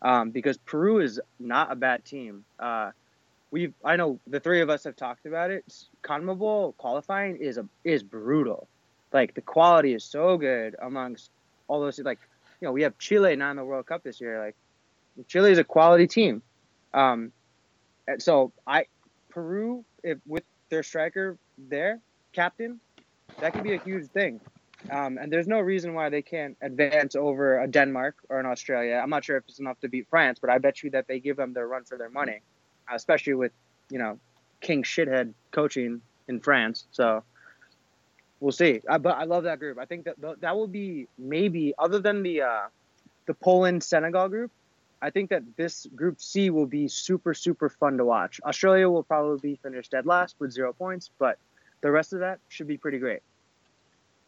um, 0.00 0.30
because 0.30 0.56
Peru 0.58 1.00
is 1.00 1.20
not 1.38 1.70
a 1.70 1.76
bad 1.76 2.04
team. 2.04 2.44
Uh, 2.58 2.90
we've 3.52 3.74
I 3.84 3.94
know 3.94 4.18
the 4.26 4.40
three 4.40 4.60
of 4.60 4.70
us 4.70 4.82
have 4.84 4.96
talked 4.96 5.26
about 5.26 5.52
it. 5.52 5.64
CONMEBOL 6.02 6.76
qualifying 6.78 7.36
is 7.36 7.58
a 7.58 7.66
is 7.84 8.02
brutal. 8.02 8.66
Like 9.12 9.34
the 9.34 9.42
quality 9.42 9.94
is 9.94 10.02
so 10.02 10.36
good 10.36 10.74
amongst 10.82 11.30
all 11.68 11.80
those 11.80 12.00
like 12.00 12.18
you 12.60 12.66
know, 12.66 12.72
we 12.72 12.82
have 12.82 12.98
Chile 12.98 13.36
not 13.36 13.50
in 13.50 13.56
the 13.56 13.64
World 13.64 13.86
Cup 13.86 14.02
this 14.02 14.20
year. 14.20 14.40
Like 14.44 14.56
Chile 15.28 15.52
is 15.52 15.58
a 15.58 15.64
quality 15.64 16.08
team. 16.08 16.42
Um, 16.92 17.32
so 18.18 18.52
I 18.66 18.86
Peru 19.28 19.84
if 20.02 20.18
with 20.26 20.44
their 20.70 20.82
striker 20.82 21.38
there, 21.68 22.00
captain, 22.32 22.80
that 23.40 23.52
could 23.52 23.62
be 23.62 23.74
a 23.74 23.78
huge 23.78 24.08
thing. 24.08 24.40
Um, 24.90 25.16
and 25.18 25.32
there's 25.32 25.46
no 25.46 25.60
reason 25.60 25.94
why 25.94 26.08
they 26.08 26.22
can't 26.22 26.56
advance 26.60 27.14
over 27.14 27.60
a 27.60 27.68
Denmark 27.68 28.16
or 28.28 28.40
an 28.40 28.46
Australia. 28.46 29.00
I'm 29.00 29.10
not 29.10 29.24
sure 29.24 29.36
if 29.36 29.44
it's 29.48 29.60
enough 29.60 29.78
to 29.80 29.88
beat 29.88 30.08
France, 30.08 30.38
but 30.40 30.50
I 30.50 30.58
bet 30.58 30.82
you 30.82 30.90
that 30.90 31.06
they 31.06 31.20
give 31.20 31.36
them 31.36 31.52
their 31.52 31.68
run 31.68 31.84
for 31.84 31.96
their 31.96 32.10
money, 32.10 32.40
especially 32.92 33.34
with 33.34 33.52
you 33.90 33.98
know 33.98 34.18
King 34.60 34.82
shithead 34.82 35.34
coaching 35.50 36.00
in 36.28 36.40
France. 36.40 36.86
So 36.92 37.22
we'll 38.40 38.52
see. 38.52 38.80
I, 38.88 38.98
but 38.98 39.16
I 39.16 39.24
love 39.24 39.44
that 39.44 39.58
group. 39.58 39.78
I 39.78 39.84
think 39.84 40.04
that 40.04 40.16
that 40.40 40.56
will 40.56 40.68
be 40.68 41.08
maybe 41.18 41.74
other 41.78 41.98
than 41.98 42.22
the 42.22 42.42
uh, 42.42 42.66
the 43.26 43.34
Poland 43.34 43.82
Senegal 43.82 44.28
group. 44.28 44.50
I 45.00 45.10
think 45.10 45.30
that 45.30 45.42
this 45.56 45.86
group 45.96 46.20
C 46.20 46.50
will 46.50 46.66
be 46.66 46.88
super 46.88 47.34
super 47.34 47.68
fun 47.68 47.98
to 47.98 48.04
watch. 48.04 48.40
Australia 48.44 48.88
will 48.88 49.02
probably 49.02 49.56
finish 49.62 49.88
dead 49.88 50.06
last 50.06 50.36
with 50.38 50.52
zero 50.52 50.72
points, 50.72 51.10
but 51.18 51.38
the 51.80 51.90
rest 51.90 52.12
of 52.12 52.20
that 52.20 52.38
should 52.48 52.68
be 52.68 52.76
pretty 52.76 52.98
great. 52.98 53.20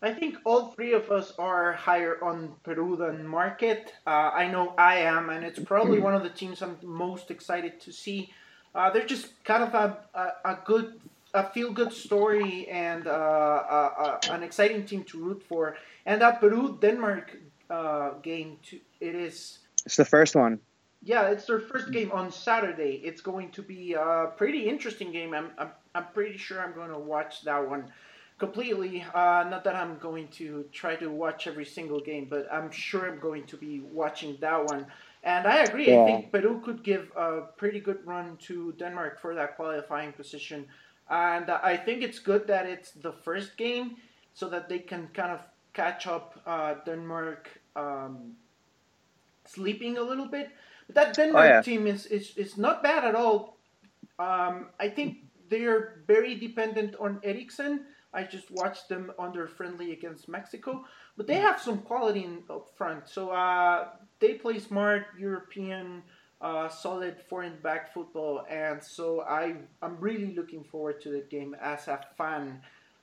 I 0.02 0.12
think 0.12 0.36
all 0.44 0.66
three 0.72 0.92
of 0.92 1.10
us 1.10 1.32
are 1.38 1.72
higher 1.72 2.22
on 2.22 2.56
Peru 2.62 2.94
than 2.94 3.26
Market. 3.26 3.94
Uh, 4.06 4.30
I 4.34 4.48
know 4.48 4.74
I 4.76 4.96
am, 4.96 5.30
and 5.30 5.42
it's 5.42 5.58
probably 5.58 5.98
one 6.08 6.14
of 6.14 6.22
the 6.22 6.28
teams 6.28 6.60
I'm 6.60 6.76
most 6.82 7.30
excited 7.30 7.80
to 7.80 7.92
see. 7.92 8.30
Uh, 8.74 8.90
they're 8.90 9.06
just 9.06 9.44
kind 9.44 9.62
of 9.62 9.74
a, 9.74 9.98
a, 10.14 10.52
a 10.52 10.58
good 10.64 11.00
a 11.34 11.50
feel 11.50 11.72
good 11.72 11.92
story 11.92 12.66
and 12.68 13.06
uh, 13.08 13.10
uh, 13.10 14.18
an 14.30 14.42
exciting 14.42 14.86
team 14.86 15.02
to 15.04 15.18
root 15.18 15.42
for. 15.48 15.76
And 16.06 16.20
that 16.20 16.40
Peru 16.40 16.78
Denmark 16.80 17.36
uh, 17.68 18.10
game, 18.22 18.58
to, 18.70 18.78
it 19.00 19.14
is. 19.14 19.58
It's 19.84 19.96
the 19.96 20.04
first 20.04 20.36
one. 20.36 20.60
Yeah, 21.02 21.28
it's 21.28 21.44
their 21.44 21.60
first 21.60 21.90
game 21.90 22.12
on 22.12 22.30
Saturday. 22.30 23.02
It's 23.04 23.20
going 23.20 23.50
to 23.50 23.62
be 23.62 23.94
a 23.94 24.32
pretty 24.36 24.68
interesting 24.68 25.12
game. 25.12 25.34
I'm, 25.34 25.50
I'm, 25.58 25.70
I'm 25.94 26.06
pretty 26.14 26.38
sure 26.38 26.62
I'm 26.62 26.72
going 26.72 26.90
to 26.90 26.98
watch 26.98 27.42
that 27.42 27.68
one 27.68 27.92
completely. 28.38 29.04
Uh, 29.12 29.44
not 29.50 29.64
that 29.64 29.74
I'm 29.74 29.98
going 29.98 30.28
to 30.28 30.64
try 30.72 30.96
to 30.96 31.08
watch 31.08 31.46
every 31.46 31.66
single 31.66 32.00
game, 32.00 32.26
but 32.30 32.48
I'm 32.50 32.70
sure 32.70 33.10
I'm 33.10 33.20
going 33.20 33.44
to 33.48 33.56
be 33.56 33.80
watching 33.80 34.38
that 34.40 34.64
one. 34.64 34.86
And 35.24 35.46
I 35.46 35.62
agree. 35.64 35.88
Yeah. 35.88 36.02
I 36.02 36.06
think 36.06 36.32
Peru 36.32 36.60
could 36.62 36.84
give 36.84 37.10
a 37.16 37.48
pretty 37.56 37.80
good 37.80 38.06
run 38.06 38.36
to 38.46 38.74
Denmark 38.78 39.20
for 39.20 39.34
that 39.34 39.56
qualifying 39.56 40.12
position. 40.12 40.66
And 41.10 41.50
I 41.50 41.76
think 41.76 42.02
it's 42.02 42.18
good 42.18 42.46
that 42.46 42.66
it's 42.66 42.92
the 42.92 43.12
first 43.12 43.56
game 43.56 43.96
so 44.34 44.48
that 44.50 44.68
they 44.68 44.78
can 44.78 45.08
kind 45.14 45.32
of 45.32 45.40
catch 45.72 46.06
up 46.06 46.40
uh, 46.46 46.74
Denmark 46.84 47.48
um, 47.74 48.32
sleeping 49.46 49.96
a 49.96 50.02
little 50.02 50.28
bit. 50.28 50.50
But 50.86 50.94
that 50.96 51.14
Denmark 51.14 51.44
oh, 51.44 51.54
yeah. 51.54 51.62
team 51.62 51.86
is, 51.86 52.06
is, 52.06 52.36
is 52.36 52.58
not 52.58 52.82
bad 52.82 53.04
at 53.04 53.14
all. 53.14 53.56
Um, 54.18 54.68
I 54.78 54.88
think 54.88 55.24
they're 55.48 56.02
very 56.06 56.34
dependent 56.34 56.96
on 57.00 57.20
Eriksen. 57.24 57.86
I 58.12 58.22
just 58.24 58.50
watched 58.50 58.88
them 58.88 59.10
under 59.18 59.48
friendly 59.48 59.92
against 59.92 60.28
Mexico, 60.28 60.84
but 61.16 61.26
they 61.26 61.34
have 61.34 61.60
some 61.60 61.78
quality 61.78 62.24
in, 62.24 62.42
up 62.48 62.70
front. 62.76 63.08
So 63.08 63.30
uh, 63.30 63.88
they 64.20 64.34
play 64.34 64.58
smart 64.58 65.06
European 65.18 66.02
uh, 66.40 66.68
solid 66.68 67.16
foreign 67.28 67.56
back 67.62 67.92
football, 67.94 68.44
and 68.50 68.82
so 68.82 69.22
I 69.22 69.56
I'm 69.82 69.96
really 69.98 70.34
looking 70.34 70.62
forward 70.62 71.00
to 71.02 71.08
the 71.10 71.20
game 71.20 71.56
as 71.60 71.88
a 71.88 72.00
fan. 72.18 72.60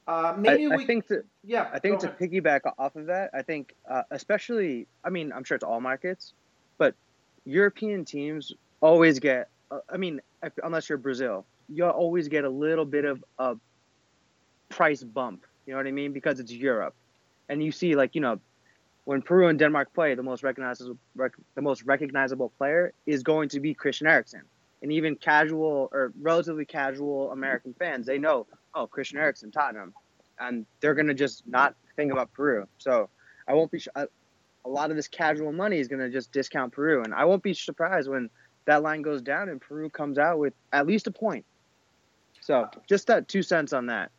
Uh, 0.07 0.35
maybe 0.37 0.65
I, 0.65 0.75
we, 0.75 0.83
I 0.83 0.87
think 0.87 1.07
to 1.07 1.23
yeah, 1.43 1.69
I 1.73 1.79
think 1.79 1.99
to 2.01 2.07
ahead. 2.07 2.19
piggyback 2.19 2.61
off 2.77 2.95
of 2.95 3.07
that, 3.07 3.31
I 3.33 3.41
think 3.41 3.73
uh, 3.89 4.03
especially 4.11 4.87
I 5.03 5.09
mean 5.09 5.31
I'm 5.33 5.43
sure 5.43 5.55
it's 5.55 5.63
all 5.63 5.81
markets, 5.81 6.33
but 6.77 6.93
European 7.45 8.05
teams 8.05 8.53
always 8.79 9.19
get. 9.19 9.49
Uh, 9.71 9.79
I 9.89 9.97
mean, 9.97 10.21
if, 10.43 10.53
unless 10.63 10.89
you're 10.89 10.97
Brazil, 10.99 11.45
you'll 11.67 11.89
always 11.89 12.27
get 12.27 12.43
a 12.43 12.49
little 12.49 12.85
bit 12.85 13.05
of 13.05 13.23
a 13.39 13.55
price 14.69 15.03
bump. 15.03 15.45
You 15.65 15.73
know 15.73 15.77
what 15.77 15.87
I 15.87 15.91
mean? 15.91 16.13
Because 16.13 16.39
it's 16.39 16.51
Europe, 16.51 16.93
and 17.49 17.63
you 17.63 17.71
see 17.71 17.95
like 17.95 18.13
you 18.13 18.21
know 18.21 18.39
when 19.11 19.21
Peru 19.21 19.49
and 19.49 19.59
Denmark 19.59 19.93
play, 19.93 20.15
the 20.15 20.23
most 20.23 20.41
recognizable 20.41 20.97
rec, 21.15 21.33
the 21.55 21.61
most 21.61 21.83
recognizable 21.83 22.47
player 22.57 22.93
is 23.05 23.23
going 23.23 23.49
to 23.49 23.59
be 23.59 23.73
Christian 23.73 24.07
Eriksen. 24.07 24.43
And 24.81 24.89
even 24.89 25.17
casual 25.17 25.89
or 25.91 26.13
relatively 26.21 26.63
casual 26.63 27.29
American 27.33 27.73
fans, 27.73 28.05
they 28.05 28.17
know, 28.17 28.47
oh, 28.73 28.87
Christian 28.87 29.19
Eriksen, 29.19 29.51
Tottenham, 29.51 29.93
and 30.39 30.65
they're 30.79 30.93
gonna 30.93 31.13
just 31.13 31.45
not 31.45 31.75
think 31.97 32.13
about 32.13 32.31
Peru. 32.31 32.65
So 32.77 33.09
I 33.49 33.53
won't 33.53 33.69
be. 33.69 33.81
A, 33.95 34.07
a 34.63 34.69
lot 34.69 34.91
of 34.91 34.95
this 34.95 35.09
casual 35.09 35.51
money 35.51 35.79
is 35.79 35.89
gonna 35.89 36.09
just 36.09 36.31
discount 36.31 36.71
Peru, 36.71 37.03
and 37.03 37.13
I 37.13 37.25
won't 37.25 37.43
be 37.43 37.53
surprised 37.53 38.09
when 38.09 38.29
that 38.63 38.81
line 38.81 39.01
goes 39.01 39.21
down 39.21 39.49
and 39.49 39.59
Peru 39.59 39.89
comes 39.89 40.19
out 40.19 40.39
with 40.39 40.53
at 40.71 40.87
least 40.87 41.07
a 41.07 41.11
point. 41.11 41.45
So 42.39 42.69
just 42.87 43.07
that 43.07 43.27
two 43.27 43.43
cents 43.43 43.73
on 43.73 43.87
that. 43.87 44.09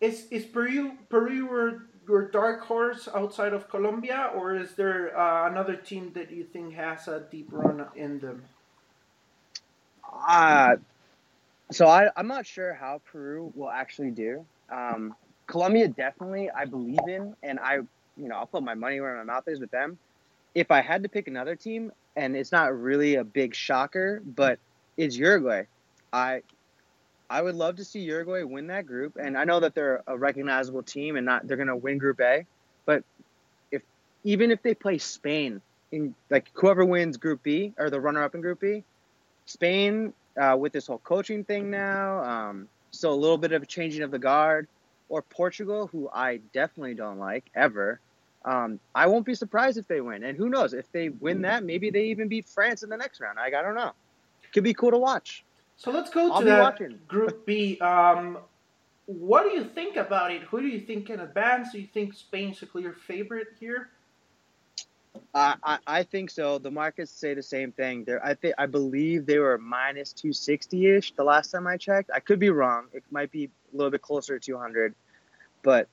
Is 0.00 0.26
is 0.32 0.44
Peru 0.44 0.92
Peru 1.08 1.82
your 2.08 2.30
dark 2.30 2.62
horse 2.62 3.08
outside 3.14 3.52
of 3.52 3.68
Colombia, 3.68 4.30
or 4.34 4.56
is 4.56 4.74
there 4.74 5.16
uh, 5.18 5.48
another 5.48 5.76
team 5.76 6.12
that 6.14 6.30
you 6.30 6.44
think 6.44 6.74
has 6.74 7.08
a 7.08 7.20
deep 7.30 7.48
run 7.50 7.86
in 7.94 8.18
them? 8.18 8.42
Uh, 10.28 10.76
so 11.70 11.86
I, 11.86 12.08
I'm 12.16 12.28
not 12.28 12.46
sure 12.46 12.74
how 12.74 13.00
Peru 13.10 13.52
will 13.54 13.70
actually 13.70 14.10
do. 14.10 14.44
Um, 14.70 15.14
Colombia 15.46 15.88
definitely 15.88 16.50
I 16.50 16.64
believe 16.64 17.06
in, 17.06 17.34
and 17.42 17.58
I 17.60 17.76
you 18.16 18.28
know 18.28 18.36
I'll 18.36 18.46
put 18.46 18.62
my 18.62 18.74
money 18.74 19.00
where 19.00 19.16
my 19.16 19.24
mouth 19.24 19.48
is 19.48 19.60
with 19.60 19.70
them. 19.70 19.98
If 20.54 20.70
I 20.70 20.82
had 20.82 21.02
to 21.02 21.08
pick 21.08 21.28
another 21.28 21.56
team, 21.56 21.92
and 22.16 22.36
it's 22.36 22.52
not 22.52 22.78
really 22.78 23.16
a 23.16 23.24
big 23.24 23.54
shocker, 23.54 24.22
but 24.24 24.58
it's 24.96 25.16
Uruguay. 25.16 25.64
I 26.12 26.42
I 27.32 27.40
would 27.40 27.54
love 27.54 27.76
to 27.76 27.84
see 27.84 28.00
Uruguay 28.00 28.42
win 28.42 28.66
that 28.66 28.86
group, 28.86 29.16
and 29.16 29.38
I 29.38 29.44
know 29.44 29.58
that 29.60 29.74
they're 29.74 30.02
a 30.06 30.18
recognizable 30.18 30.82
team 30.82 31.16
and 31.16 31.24
not 31.24 31.48
they're 31.48 31.56
going 31.56 31.68
to 31.68 31.76
win 31.76 31.96
Group 31.96 32.20
A, 32.20 32.44
but 32.84 33.04
if 33.70 33.82
even 34.22 34.50
if 34.50 34.62
they 34.62 34.74
play 34.74 34.98
Spain 34.98 35.62
in 35.92 36.14
like 36.28 36.50
whoever 36.52 36.84
wins 36.84 37.16
Group 37.16 37.42
B 37.42 37.72
or 37.78 37.88
the 37.88 37.98
runner-up 37.98 38.34
in 38.34 38.42
Group 38.42 38.60
B, 38.60 38.84
Spain 39.46 40.12
uh, 40.38 40.58
with 40.58 40.74
this 40.74 40.86
whole 40.86 40.98
coaching 40.98 41.42
thing 41.42 41.70
now, 41.70 42.22
um, 42.22 42.68
so 42.90 43.10
a 43.10 43.14
little 43.14 43.38
bit 43.38 43.52
of 43.52 43.62
a 43.62 43.66
changing 43.66 44.02
of 44.02 44.10
the 44.10 44.18
guard, 44.18 44.68
or 45.08 45.22
Portugal, 45.22 45.86
who 45.86 46.10
I 46.12 46.36
definitely 46.52 46.94
don't 46.94 47.18
like 47.18 47.44
ever. 47.54 47.98
Um, 48.44 48.78
I 48.94 49.06
won't 49.06 49.24
be 49.24 49.34
surprised 49.34 49.78
if 49.78 49.88
they 49.88 50.02
win, 50.02 50.22
and 50.22 50.36
who 50.36 50.50
knows 50.50 50.74
if 50.74 50.92
they 50.92 51.08
win 51.08 51.40
that, 51.42 51.64
maybe 51.64 51.88
they 51.88 52.04
even 52.08 52.28
beat 52.28 52.46
France 52.46 52.82
in 52.82 52.90
the 52.90 52.98
next 52.98 53.22
round. 53.22 53.38
Like 53.38 53.54
I 53.54 53.62
don't 53.62 53.74
know, 53.74 53.92
could 54.52 54.64
be 54.64 54.74
cool 54.74 54.90
to 54.90 54.98
watch. 54.98 55.42
So 55.76 55.90
let's 55.90 56.10
go 56.10 56.38
to 56.38 56.44
that. 56.44 57.08
Group 57.08 57.44
B. 57.44 57.78
Um, 57.80 58.38
what 59.06 59.42
do 59.42 59.50
you 59.50 59.64
think 59.64 59.96
about 59.96 60.30
it? 60.30 60.42
Who 60.42 60.60
do 60.60 60.68
you 60.68 60.80
think 60.80 61.06
can 61.06 61.20
advance? 61.20 61.72
Do 61.72 61.80
you 61.80 61.88
think 61.92 62.14
Spain's 62.14 62.62
a 62.62 62.66
clear 62.66 62.92
favorite 62.92 63.48
here? 63.58 63.90
Uh, 65.34 65.54
I, 65.62 65.78
I 65.86 66.02
think 66.04 66.30
so. 66.30 66.58
The 66.58 66.70
markets 66.70 67.10
say 67.10 67.34
the 67.34 67.42
same 67.42 67.72
thing. 67.72 68.04
There, 68.04 68.24
I 68.24 68.34
think 68.34 68.54
I 68.58 68.66
believe 68.66 69.26
they 69.26 69.38
were 69.38 69.58
minus 69.58 70.12
two 70.12 70.32
sixty 70.32 70.86
ish 70.86 71.12
the 71.12 71.24
last 71.24 71.50
time 71.50 71.66
I 71.66 71.76
checked. 71.76 72.10
I 72.14 72.20
could 72.20 72.38
be 72.38 72.50
wrong. 72.50 72.86
It 72.92 73.02
might 73.10 73.30
be 73.30 73.44
a 73.44 73.76
little 73.76 73.90
bit 73.90 74.02
closer 74.02 74.38
to 74.38 74.44
two 74.44 74.58
hundred, 74.58 74.94
but 75.62 75.88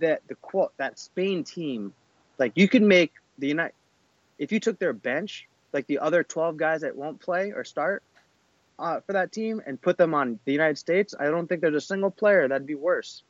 that 0.00 0.22
the 0.28 0.34
quote 0.36 0.72
that 0.76 0.98
Spain 0.98 1.44
team, 1.44 1.94
like 2.38 2.52
you 2.56 2.68
could 2.68 2.82
make 2.82 3.12
the 3.38 3.48
United, 3.48 3.74
if 4.38 4.52
you 4.52 4.60
took 4.60 4.78
their 4.78 4.92
bench, 4.92 5.48
like 5.72 5.86
the 5.86 5.98
other 5.98 6.22
twelve 6.22 6.56
guys 6.56 6.82
that 6.82 6.94
won't 6.94 7.20
play 7.20 7.52
or 7.52 7.64
start, 7.64 8.02
uh, 8.78 9.00
for 9.00 9.12
that 9.12 9.32
team 9.32 9.60
and 9.66 9.80
put 9.80 9.96
them 9.96 10.14
on 10.14 10.38
the 10.44 10.52
United 10.52 10.78
States, 10.78 11.14
I 11.18 11.26
don't 11.26 11.46
think 11.46 11.60
there's 11.60 11.74
a 11.74 11.80
single 11.80 12.10
player 12.10 12.48
that'd 12.48 12.66
be 12.66 12.74
worse 12.74 13.22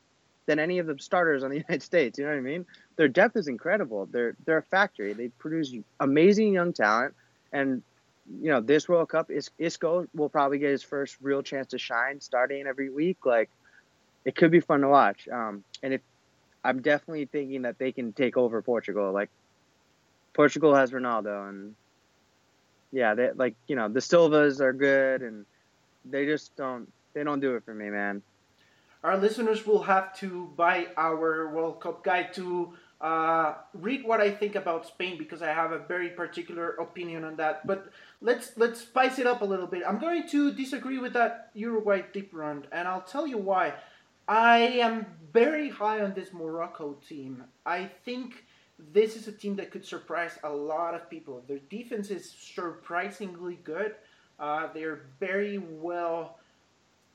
than 0.46 0.58
any 0.58 0.78
of 0.78 0.86
the 0.86 0.96
starters 0.98 1.42
on 1.42 1.50
the 1.50 1.56
United 1.68 1.82
States. 1.82 2.18
You 2.18 2.24
know 2.24 2.30
what 2.30 2.38
I 2.38 2.42
mean? 2.42 2.66
Their 2.96 3.08
depth 3.08 3.36
is 3.36 3.48
incredible. 3.48 4.06
They're 4.10 4.36
they're 4.44 4.58
a 4.58 4.62
factory. 4.62 5.12
They 5.12 5.28
produce 5.28 5.74
amazing 6.00 6.54
young 6.54 6.72
talent, 6.72 7.14
and 7.52 7.82
you 8.40 8.50
know 8.50 8.60
this 8.60 8.88
World 8.88 9.08
Cup 9.08 9.30
is 9.30 9.50
Isco 9.58 10.06
will 10.14 10.28
probably 10.28 10.58
get 10.58 10.70
his 10.70 10.82
first 10.82 11.16
real 11.20 11.42
chance 11.42 11.68
to 11.68 11.78
shine 11.78 12.20
starting 12.20 12.66
every 12.66 12.90
week. 12.90 13.26
Like 13.26 13.50
it 14.24 14.36
could 14.36 14.50
be 14.50 14.60
fun 14.60 14.80
to 14.80 14.88
watch. 14.88 15.28
Um, 15.28 15.64
and 15.82 15.94
if 15.94 16.00
I'm 16.64 16.80
definitely 16.80 17.26
thinking 17.26 17.62
that 17.62 17.78
they 17.78 17.92
can 17.92 18.12
take 18.12 18.36
over 18.36 18.62
Portugal. 18.62 19.12
Like 19.12 19.28
Portugal 20.32 20.74
has 20.74 20.92
Ronaldo, 20.92 21.48
and 21.48 21.74
yeah, 22.94 23.14
they 23.14 23.30
like 23.34 23.56
you 23.66 23.76
know 23.76 23.88
the 23.88 24.00
Silvas 24.00 24.60
are 24.60 24.72
good, 24.72 25.22
and 25.22 25.44
they 26.04 26.24
just 26.24 26.56
don't 26.56 26.90
they 27.12 27.24
don't 27.24 27.40
do 27.40 27.56
it 27.56 27.64
for 27.64 27.74
me, 27.74 27.90
man. 27.90 28.22
Our 29.02 29.18
listeners 29.18 29.66
will 29.66 29.82
have 29.82 30.16
to 30.20 30.50
buy 30.56 30.86
our 30.96 31.48
World 31.48 31.80
Cup 31.80 32.02
guide 32.04 32.32
to 32.34 32.72
uh, 33.00 33.54
read 33.74 34.04
what 34.04 34.20
I 34.20 34.30
think 34.30 34.54
about 34.54 34.86
Spain 34.86 35.18
because 35.18 35.42
I 35.42 35.52
have 35.52 35.72
a 35.72 35.78
very 35.78 36.08
particular 36.08 36.70
opinion 36.70 37.24
on 37.24 37.36
that. 37.36 37.66
But 37.66 37.90
let's 38.22 38.52
let's 38.56 38.80
spice 38.80 39.18
it 39.18 39.26
up 39.26 39.42
a 39.42 39.44
little 39.44 39.66
bit. 39.66 39.82
I'm 39.86 39.98
going 39.98 40.26
to 40.28 40.52
disagree 40.52 40.98
with 40.98 41.12
that 41.14 41.50
Uruguay 41.54 42.02
deep 42.12 42.30
run, 42.32 42.66
and 42.72 42.86
I'll 42.88 43.02
tell 43.02 43.26
you 43.26 43.38
why. 43.38 43.74
I 44.26 44.58
am 44.80 45.04
very 45.34 45.68
high 45.68 46.00
on 46.00 46.14
this 46.14 46.32
Morocco 46.32 46.96
team. 47.06 47.44
I 47.66 47.90
think 48.06 48.46
this 48.92 49.16
is 49.16 49.28
a 49.28 49.32
team 49.32 49.56
that 49.56 49.70
could 49.70 49.84
surprise 49.84 50.38
a 50.44 50.50
lot 50.50 50.94
of 50.94 51.08
people. 51.08 51.42
Their 51.46 51.60
defense 51.70 52.10
is 52.10 52.30
surprisingly 52.30 53.58
good. 53.64 53.94
Uh, 54.38 54.68
they're 54.72 55.06
very 55.20 55.58
well 55.58 56.38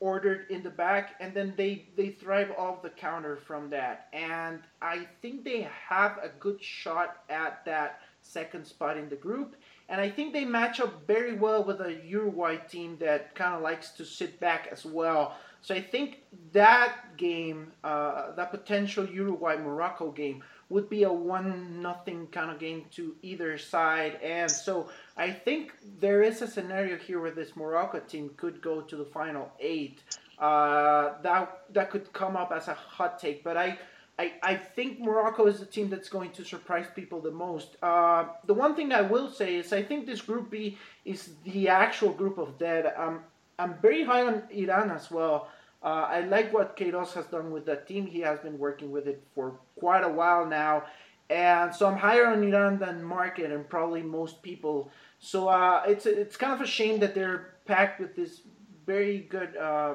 ordered 0.00 0.46
in 0.50 0.62
the 0.62 0.70
back, 0.70 1.14
and 1.20 1.34
then 1.34 1.52
they 1.56 1.86
they 1.96 2.08
thrive 2.08 2.50
off 2.56 2.82
the 2.82 2.90
counter 2.90 3.36
from 3.36 3.70
that. 3.70 4.08
And 4.12 4.60
I 4.80 5.06
think 5.20 5.44
they 5.44 5.68
have 5.88 6.18
a 6.22 6.30
good 6.40 6.62
shot 6.62 7.18
at 7.28 7.64
that 7.66 8.00
second 8.22 8.66
spot 8.66 8.96
in 8.96 9.08
the 9.08 9.16
group. 9.16 9.56
And 9.88 10.00
I 10.00 10.08
think 10.08 10.32
they 10.32 10.44
match 10.44 10.80
up 10.80 11.06
very 11.06 11.34
well 11.34 11.64
with 11.64 11.80
a 11.80 12.00
Uruguay 12.06 12.56
team 12.56 12.96
that 13.00 13.34
kind 13.34 13.54
of 13.54 13.62
likes 13.62 13.90
to 13.92 14.04
sit 14.04 14.38
back 14.38 14.68
as 14.70 14.84
well. 14.84 15.36
So 15.62 15.74
I 15.74 15.82
think 15.82 16.22
that 16.52 17.16
game, 17.16 17.72
uh, 17.84 18.32
that 18.36 18.50
potential 18.50 19.04
Uruguay 19.04 19.56
Morocco 19.56 20.10
game, 20.10 20.42
would 20.70 20.88
be 20.88 21.02
a 21.02 21.12
one 21.12 21.82
nothing 21.82 22.28
kind 22.28 22.50
of 22.50 22.58
game 22.58 22.84
to 22.92 23.14
either 23.22 23.58
side. 23.58 24.14
And 24.22 24.50
so 24.50 24.88
I 25.16 25.30
think 25.30 25.72
there 25.98 26.22
is 26.22 26.40
a 26.40 26.46
scenario 26.46 26.96
here 26.96 27.20
where 27.20 27.32
this 27.32 27.54
Morocco 27.56 27.98
team 28.00 28.30
could 28.38 28.62
go 28.62 28.80
to 28.80 28.96
the 28.96 29.04
final 29.04 29.52
eight. 29.60 30.00
Uh, 30.38 31.20
that 31.22 31.64
that 31.74 31.90
could 31.90 32.10
come 32.14 32.34
up 32.36 32.50
as 32.52 32.68
a 32.68 32.74
hot 32.74 33.18
take, 33.18 33.44
but 33.44 33.58
I. 33.58 33.78
I, 34.18 34.32
I 34.42 34.54
think 34.54 35.00
Morocco 35.00 35.46
is 35.46 35.60
the 35.60 35.64
team 35.64 35.88
that's 35.88 36.10
going 36.10 36.32
to 36.32 36.44
surprise 36.44 36.84
people 36.94 37.22
the 37.22 37.30
most. 37.30 37.76
Uh, 37.82 38.26
the 38.44 38.52
one 38.52 38.76
thing 38.76 38.92
I 38.92 39.00
will 39.00 39.30
say 39.30 39.56
is 39.56 39.72
I 39.72 39.82
think 39.82 40.04
this 40.04 40.20
Group 40.20 40.50
B 40.50 40.76
is 41.06 41.30
the 41.44 41.70
actual 41.70 42.12
group 42.12 42.36
of 42.36 42.58
dead. 42.58 42.92
Um, 42.98 43.20
I'm 43.58 43.76
very 43.80 44.04
high 44.04 44.26
on 44.26 44.42
Iran 44.50 44.90
as 44.90 45.10
well. 45.10 45.48
Uh, 45.82 46.06
I 46.08 46.20
like 46.20 46.52
what 46.52 46.76
Queiroz 46.76 47.12
has 47.14 47.26
done 47.26 47.50
with 47.50 47.64
that 47.66 47.88
team. 47.88 48.06
He 48.06 48.20
has 48.20 48.38
been 48.40 48.58
working 48.58 48.90
with 48.90 49.06
it 49.06 49.22
for 49.34 49.58
quite 49.78 50.04
a 50.04 50.08
while 50.08 50.44
now. 50.44 50.84
And 51.30 51.74
so 51.74 51.86
I'm 51.86 51.96
higher 51.96 52.26
on 52.26 52.42
Iran 52.42 52.78
than 52.78 53.02
market 53.02 53.52
and 53.52 53.68
probably 53.68 54.02
most 54.02 54.42
people. 54.42 54.90
So 55.20 55.48
uh, 55.48 55.82
it's 55.86 56.06
it's 56.06 56.36
kind 56.36 56.52
of 56.52 56.60
a 56.60 56.66
shame 56.66 56.98
that 57.00 57.14
they're 57.14 57.54
packed 57.66 58.00
with 58.00 58.16
this 58.16 58.42
very 58.84 59.20
good 59.20 59.56
uh, 59.56 59.94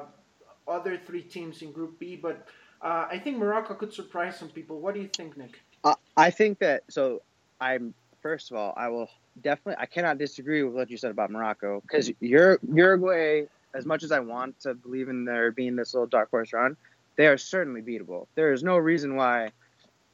other 0.66 0.98
three 1.06 1.22
teams 1.22 1.62
in 1.62 1.72
Group 1.72 1.98
B. 1.98 2.16
But 2.16 2.48
uh, 2.80 3.06
I 3.10 3.18
think 3.18 3.36
Morocco 3.36 3.74
could 3.74 3.92
surprise 3.92 4.38
some 4.38 4.48
people. 4.48 4.80
What 4.80 4.94
do 4.94 5.00
you 5.00 5.08
think, 5.08 5.36
Nick? 5.36 5.60
I 6.16 6.30
think 6.30 6.58
that 6.60 6.82
so. 6.88 7.22
I'm 7.60 7.94
first 8.22 8.50
of 8.50 8.56
all, 8.56 8.72
I 8.76 8.88
will 8.88 9.10
definitely. 9.40 9.76
I 9.78 9.86
cannot 9.86 10.18
disagree 10.18 10.62
with 10.62 10.74
what 10.74 10.90
you 10.90 10.96
said 10.96 11.10
about 11.10 11.30
Morocco 11.30 11.80
because 11.82 12.10
Uruguay 12.20 13.44
as 13.76 13.84
much 13.84 14.02
as 14.02 14.10
I 14.10 14.20
want 14.20 14.58
to 14.60 14.74
believe 14.74 15.08
in 15.08 15.24
there 15.24 15.52
being 15.52 15.76
this 15.76 15.92
little 15.92 16.06
dark 16.06 16.30
horse 16.30 16.52
run, 16.52 16.76
they 17.16 17.26
are 17.26 17.36
certainly 17.36 17.82
beatable. 17.82 18.26
There 18.34 18.52
is 18.52 18.62
no 18.62 18.76
reason 18.78 19.16
why, 19.16 19.50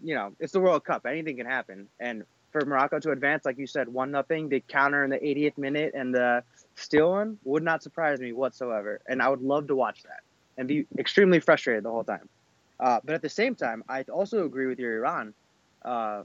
you 0.03 0.15
know, 0.15 0.33
it's 0.41 0.53
the 0.53 0.61
World 0.61 0.85
Cup. 0.85 1.07
Anything 1.07 1.37
can 1.37 1.47
happen. 1.47 1.89
And 2.01 2.25
for 2.51 2.65
Morocco 2.67 2.99
to 2.99 3.13
advance, 3.13 3.45
like 3.45 3.59
you 3.59 3.67
said, 3.67 3.89
one 3.89 4.11
nothing, 4.11 4.49
they 4.49 4.61
counter 4.61 5.05
in 5.05 5.11
the 5.11 5.19
80th 5.19 5.59
minute 5.59 5.93
and 5.95 6.15
the 6.15 6.43
steal 6.75 7.11
one 7.13 7.39
would 7.45 7.63
not 7.63 7.83
surprise 7.83 8.21
me 8.21 8.33
whatsoever. 8.33 9.01
And 9.09 9.23
I 9.23 9.29
would 9.29 9.43
love 9.43 9.69
to 9.69 9.77
watch 9.77 10.03
that 10.03 10.21
and 10.59 10.67
be 10.67 10.87
extremely 10.99 11.41
frustrated 11.41 11.85
the 11.85 11.91
whole 11.91 12.05
time. 12.05 12.29
Uh, 12.81 13.01
but 13.05 13.15
at 13.15 13.23
the 13.23 13.29
same 13.29 13.55
time, 13.55 13.85
I 13.89 14.03
also 14.03 14.45
agree 14.45 14.67
with 14.67 14.81
your 14.81 14.97
Iran, 14.99 15.35
uh, 15.85 16.25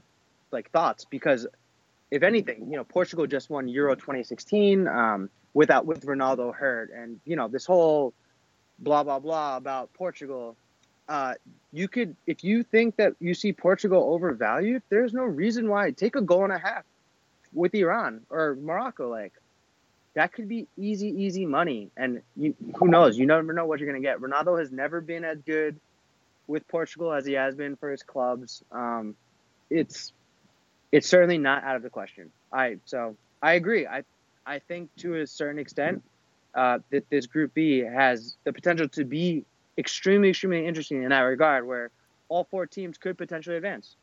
like 0.50 0.70
thoughts 0.70 1.04
because 1.04 1.46
if 2.10 2.22
anything, 2.22 2.68
you 2.70 2.76
know, 2.76 2.84
Portugal 2.84 3.26
just 3.26 3.50
won 3.50 3.68
Euro 3.68 3.94
2016. 3.94 4.88
Um, 4.88 5.30
without 5.54 5.86
with 5.86 6.06
Ronaldo 6.06 6.54
hurt, 6.54 6.90
and 6.94 7.20
you 7.24 7.36
know 7.36 7.48
this 7.48 7.66
whole 7.66 8.14
blah 8.78 9.02
blah 9.02 9.18
blah 9.18 9.56
about 9.56 9.92
Portugal. 9.94 10.56
Uh, 11.08 11.34
you 11.72 11.88
could, 11.88 12.14
if 12.26 12.44
you 12.44 12.62
think 12.62 12.96
that 12.96 13.14
you 13.18 13.32
see 13.32 13.52
Portugal 13.52 14.12
overvalued, 14.12 14.82
there's 14.90 15.14
no 15.14 15.24
reason 15.24 15.68
why. 15.68 15.90
Take 15.90 16.16
a 16.16 16.20
goal 16.20 16.44
and 16.44 16.52
a 16.52 16.58
half 16.58 16.84
with 17.54 17.74
Iran 17.74 18.20
or 18.28 18.56
Morocco. 18.60 19.08
Like 19.08 19.32
that 20.14 20.32
could 20.32 20.48
be 20.48 20.66
easy, 20.76 21.08
easy 21.08 21.46
money. 21.46 21.90
And 21.96 22.22
you, 22.36 22.54
who 22.76 22.88
knows? 22.88 23.18
You 23.18 23.26
never 23.26 23.52
know 23.52 23.66
what 23.66 23.80
you're 23.80 23.88
gonna 23.88 24.02
get. 24.02 24.18
Ronaldo 24.18 24.58
has 24.58 24.70
never 24.70 25.00
been 25.00 25.24
as 25.24 25.38
good 25.38 25.80
with 26.46 26.68
Portugal 26.68 27.12
as 27.12 27.26
he 27.26 27.32
has 27.32 27.54
been 27.54 27.76
for 27.76 27.90
his 27.90 28.02
clubs. 28.02 28.62
Um, 28.70 29.16
it's 29.70 30.12
it's 30.92 31.08
certainly 31.08 31.38
not 31.38 31.64
out 31.64 31.76
of 31.76 31.82
the 31.82 31.90
question. 31.90 32.30
I 32.52 32.78
so 32.84 33.16
I 33.42 33.54
agree. 33.54 33.86
I 33.86 34.04
I 34.46 34.58
think 34.58 34.90
to 34.96 35.16
a 35.16 35.26
certain 35.26 35.58
extent 35.58 36.02
uh, 36.54 36.78
that 36.90 37.08
this 37.10 37.26
Group 37.26 37.54
B 37.54 37.80
has 37.80 38.36
the 38.44 38.52
potential 38.52 38.88
to 38.88 39.04
be 39.04 39.44
extremely, 39.76 40.30
extremely 40.30 40.66
interesting 40.66 41.02
in 41.02 41.10
that 41.10 41.20
regard, 41.20 41.66
where 41.66 41.90
all 42.28 42.44
four 42.44 42.66
teams 42.66 42.98
could 42.98 43.16
potentially 43.16 43.56
advance. 43.56 43.96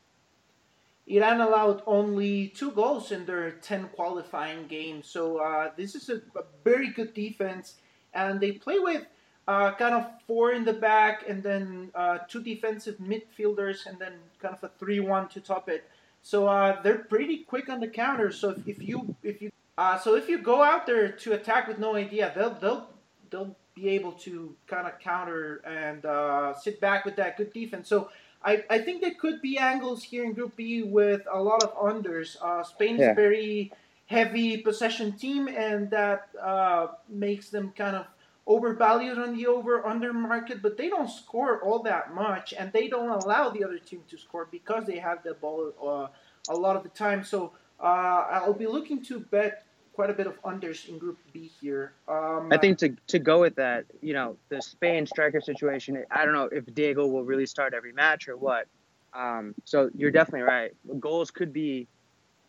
Iran 1.08 1.40
allowed 1.40 1.82
only 1.86 2.48
two 2.48 2.72
goals 2.72 3.12
in 3.12 3.26
their 3.26 3.52
10 3.52 3.90
qualifying 3.94 4.66
games, 4.66 5.06
so 5.06 5.38
uh, 5.38 5.70
this 5.76 5.94
is 5.94 6.08
a, 6.08 6.16
a, 6.36 6.42
very 6.64 6.88
good 6.88 7.14
defense, 7.14 7.74
and 8.12 8.40
they 8.40 8.52
play 8.52 8.80
with 8.80 9.04
uh, 9.46 9.72
kind 9.74 9.94
of 9.94 10.08
four 10.26 10.52
in 10.52 10.64
the 10.64 10.72
back, 10.72 11.24
and 11.28 11.44
then 11.44 11.90
uh, 11.94 12.18
two 12.26 12.42
defensive 12.42 12.96
midfielders, 12.98 13.86
and 13.86 13.98
then 14.00 14.14
kind 14.40 14.54
of 14.54 14.64
a 14.64 14.70
three-one 14.80 15.28
to 15.28 15.40
top 15.40 15.68
it. 15.68 15.88
So 16.26 16.48
uh, 16.48 16.82
they're 16.82 16.98
pretty 16.98 17.44
quick 17.44 17.68
on 17.68 17.78
the 17.78 17.86
counter. 17.86 18.32
So 18.32 18.50
if, 18.50 18.66
if 18.66 18.82
you 18.82 19.14
if 19.22 19.40
you 19.40 19.52
uh, 19.78 19.96
so 19.96 20.16
if 20.16 20.28
you 20.28 20.38
go 20.38 20.60
out 20.60 20.84
there 20.84 21.08
to 21.08 21.34
attack 21.34 21.68
with 21.68 21.78
no 21.78 21.94
idea, 21.94 22.32
they'll 22.34 22.54
they'll 22.54 22.88
they'll 23.30 23.56
be 23.76 23.90
able 23.90 24.10
to 24.26 24.56
kind 24.66 24.88
of 24.88 24.98
counter 24.98 25.62
and 25.64 26.04
uh, 26.04 26.52
sit 26.52 26.80
back 26.80 27.04
with 27.04 27.14
that 27.14 27.36
good 27.36 27.52
defense. 27.52 27.88
So 27.88 28.10
I, 28.44 28.64
I 28.68 28.78
think 28.80 29.02
there 29.02 29.14
could 29.14 29.40
be 29.40 29.56
angles 29.56 30.02
here 30.02 30.24
in 30.24 30.32
Group 30.32 30.56
B 30.56 30.82
with 30.82 31.22
a 31.32 31.40
lot 31.40 31.62
of 31.62 31.72
unders. 31.76 32.36
Uh, 32.42 32.64
Spain 32.64 32.96
is 32.96 33.14
very 33.14 33.70
heavy 34.06 34.56
possession 34.56 35.12
team, 35.12 35.46
and 35.46 35.90
that 35.90 36.28
uh, 36.42 36.88
makes 37.08 37.50
them 37.50 37.72
kind 37.76 37.94
of 37.94 38.06
overvalued 38.46 39.18
on 39.18 39.36
the 39.36 39.46
over 39.46 39.84
under 39.86 40.12
market, 40.12 40.62
but 40.62 40.76
they 40.76 40.88
don't 40.88 41.10
score 41.10 41.60
all 41.62 41.82
that 41.82 42.14
much, 42.14 42.54
and 42.56 42.72
they 42.72 42.88
don't 42.88 43.10
allow 43.10 43.50
the 43.50 43.64
other 43.64 43.78
team 43.78 44.02
to 44.08 44.16
score 44.16 44.46
because 44.50 44.86
they 44.86 44.98
have 44.98 45.22
the 45.22 45.34
ball 45.34 45.72
uh, 45.82 46.52
a 46.52 46.56
lot 46.56 46.76
of 46.76 46.82
the 46.82 46.88
time. 46.90 47.24
So 47.24 47.52
uh, 47.80 48.26
I'll 48.30 48.52
be 48.52 48.66
looking 48.66 49.02
to 49.04 49.20
bet 49.20 49.64
quite 49.92 50.10
a 50.10 50.12
bit 50.12 50.26
of 50.26 50.40
unders 50.42 50.88
in 50.88 50.98
Group 50.98 51.18
B 51.32 51.50
here. 51.60 51.94
Um, 52.06 52.48
I 52.52 52.58
think 52.58 52.78
to 52.78 52.94
to 53.08 53.18
go 53.18 53.40
with 53.40 53.56
that, 53.56 53.86
you 54.00 54.12
know, 54.12 54.36
the 54.48 54.62
Spain 54.62 55.06
striker 55.06 55.40
situation. 55.40 56.04
I 56.10 56.24
don't 56.24 56.34
know 56.34 56.48
if 56.52 56.66
Diego 56.74 57.06
will 57.06 57.24
really 57.24 57.46
start 57.46 57.74
every 57.74 57.92
match 57.92 58.28
or 58.28 58.36
what. 58.36 58.66
Um, 59.14 59.54
so 59.64 59.90
you're 59.96 60.10
definitely 60.10 60.42
right. 60.42 60.72
Goals 61.00 61.30
could 61.30 61.52
be 61.52 61.88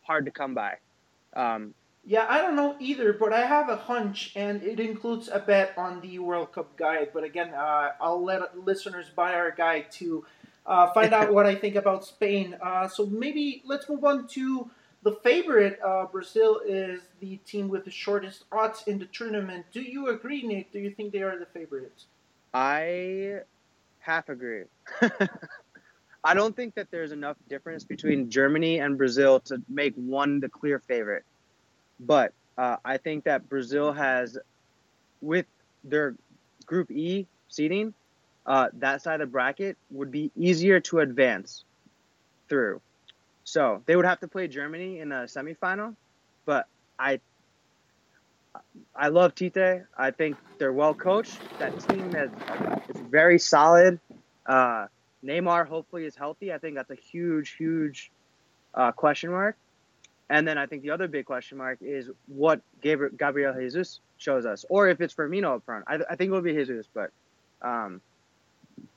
hard 0.02 0.26
to 0.26 0.32
come 0.32 0.54
by. 0.54 0.76
Um, 1.34 1.74
yeah, 2.08 2.26
I 2.30 2.42
don't 2.42 2.56
know 2.56 2.78
either, 2.80 3.12
but 3.12 3.34
I 3.34 3.46
have 3.46 3.68
a 3.68 3.76
hunch, 3.76 4.32
and 4.34 4.64
it 4.64 4.80
includes 4.80 5.28
a 5.28 5.40
bet 5.40 5.74
on 5.78 6.00
the 6.00 6.20
World 6.20 6.54
Cup 6.54 6.78
guide. 6.78 7.10
But 7.14 7.26
again, 7.26 7.54
uh, 7.54 7.92
I'll 8.00 8.24
let 8.24 8.58
listeners 8.58 9.08
buy 9.14 9.34
our 9.34 9.52
guide 9.52 9.92
to 10.00 10.26
uh, 10.66 10.90
find 10.94 11.14
out 11.14 11.34
what 11.34 11.46
I 11.46 11.54
think 11.54 11.76
about 11.76 12.06
Spain. 12.06 12.56
Uh, 12.62 12.88
so 12.88 13.06
maybe 13.08 13.62
let's 13.66 13.90
move 13.90 14.06
on 14.06 14.26
to 14.30 14.72
the 15.04 15.18
favorite, 15.22 15.80
uh, 15.86 16.06
Brazil, 16.06 16.62
is 16.66 17.02
the 17.20 17.36
team 17.46 17.68
with 17.68 17.84
the 17.84 17.92
shortest 17.92 18.46
odds 18.54 18.84
in 18.88 19.00
the 19.00 19.06
tournament. 19.08 19.66
Do 19.74 19.82
you 19.82 20.08
agree, 20.08 20.44
Nick? 20.44 20.72
Do 20.72 20.80
you 20.80 20.92
think 20.92 21.12
they 21.12 21.24
are 21.24 21.38
the 21.38 21.46
favorites? 21.48 22.06
I 22.54 23.42
half 24.00 24.30
agree. 24.30 24.64
I 26.24 26.34
don't 26.34 26.56
think 26.56 26.76
that 26.76 26.90
there's 26.90 27.12
enough 27.12 27.36
difference 27.50 27.84
between 27.84 28.30
Germany 28.30 28.80
and 28.80 28.98
Brazil 28.98 29.42
to 29.42 29.62
make 29.68 29.94
one 29.96 30.40
the 30.40 30.48
clear 30.48 30.80
favorite. 30.80 31.26
But 32.00 32.34
uh, 32.58 32.78
I 32.84 32.98
think 32.98 33.26
that 33.26 33.50
Brazil 33.50 33.92
has 33.94 34.38
with 35.22 35.46
their 35.84 36.16
Group 36.66 36.92
E 36.92 37.28
seating, 37.48 37.94
uh, 38.46 38.68
that 38.74 39.02
side 39.02 39.22
of 39.22 39.32
bracket 39.32 39.78
would 39.92 40.12
be 40.12 40.32
easier 40.36 40.80
to 40.82 41.00
advance 41.00 41.64
through. 42.50 42.82
So 43.44 43.82
they 43.86 43.96
would 43.96 44.06
have 44.06 44.20
to 44.22 44.28
play 44.28 44.48
Germany 44.48 45.00
in 45.00 45.12
a 45.12 45.24
semifinal, 45.24 45.96
but 46.46 46.66
I 47.00 47.20
I 48.96 49.10
love 49.10 49.36
Tite. 49.36 49.84
I 49.98 50.12
think 50.12 50.38
they're 50.58 50.74
well 50.74 50.94
coached. 50.94 51.40
That 51.60 51.80
team 51.88 52.16
is 52.16 52.32
it's 52.90 53.00
very 53.00 53.40
solid. 53.40 54.00
Uh, 54.46 54.88
Neymar 55.24 55.68
hopefully 55.68 56.06
is 56.06 56.16
healthy. 56.16 56.52
I 56.54 56.58
think 56.58 56.76
that's 56.76 56.92
a 56.92 56.96
huge, 56.96 57.56
huge 57.58 58.12
uh, 58.74 58.92
question 58.92 59.32
mark. 59.32 59.58
And 60.30 60.48
then 60.48 60.58
I 60.58 60.66
think 60.66 60.82
the 60.84 60.92
other 60.92 61.08
big 61.08 61.26
question 61.26 61.58
mark 61.58 61.80
is 61.82 62.10
what 62.28 62.62
Gabriel 62.82 63.54
Jesus 63.54 64.02
shows 64.18 64.46
us, 64.46 64.66
or 64.70 64.90
if 64.90 65.00
it's 65.00 65.14
Firmino 65.14 65.56
up 65.56 65.66
front. 65.66 65.86
I, 65.88 66.00
I 66.10 66.16
think 66.16 66.30
it'll 66.30 66.42
be 66.42 66.54
Jesus, 66.54 66.88
but 66.94 67.12
um, 67.62 68.02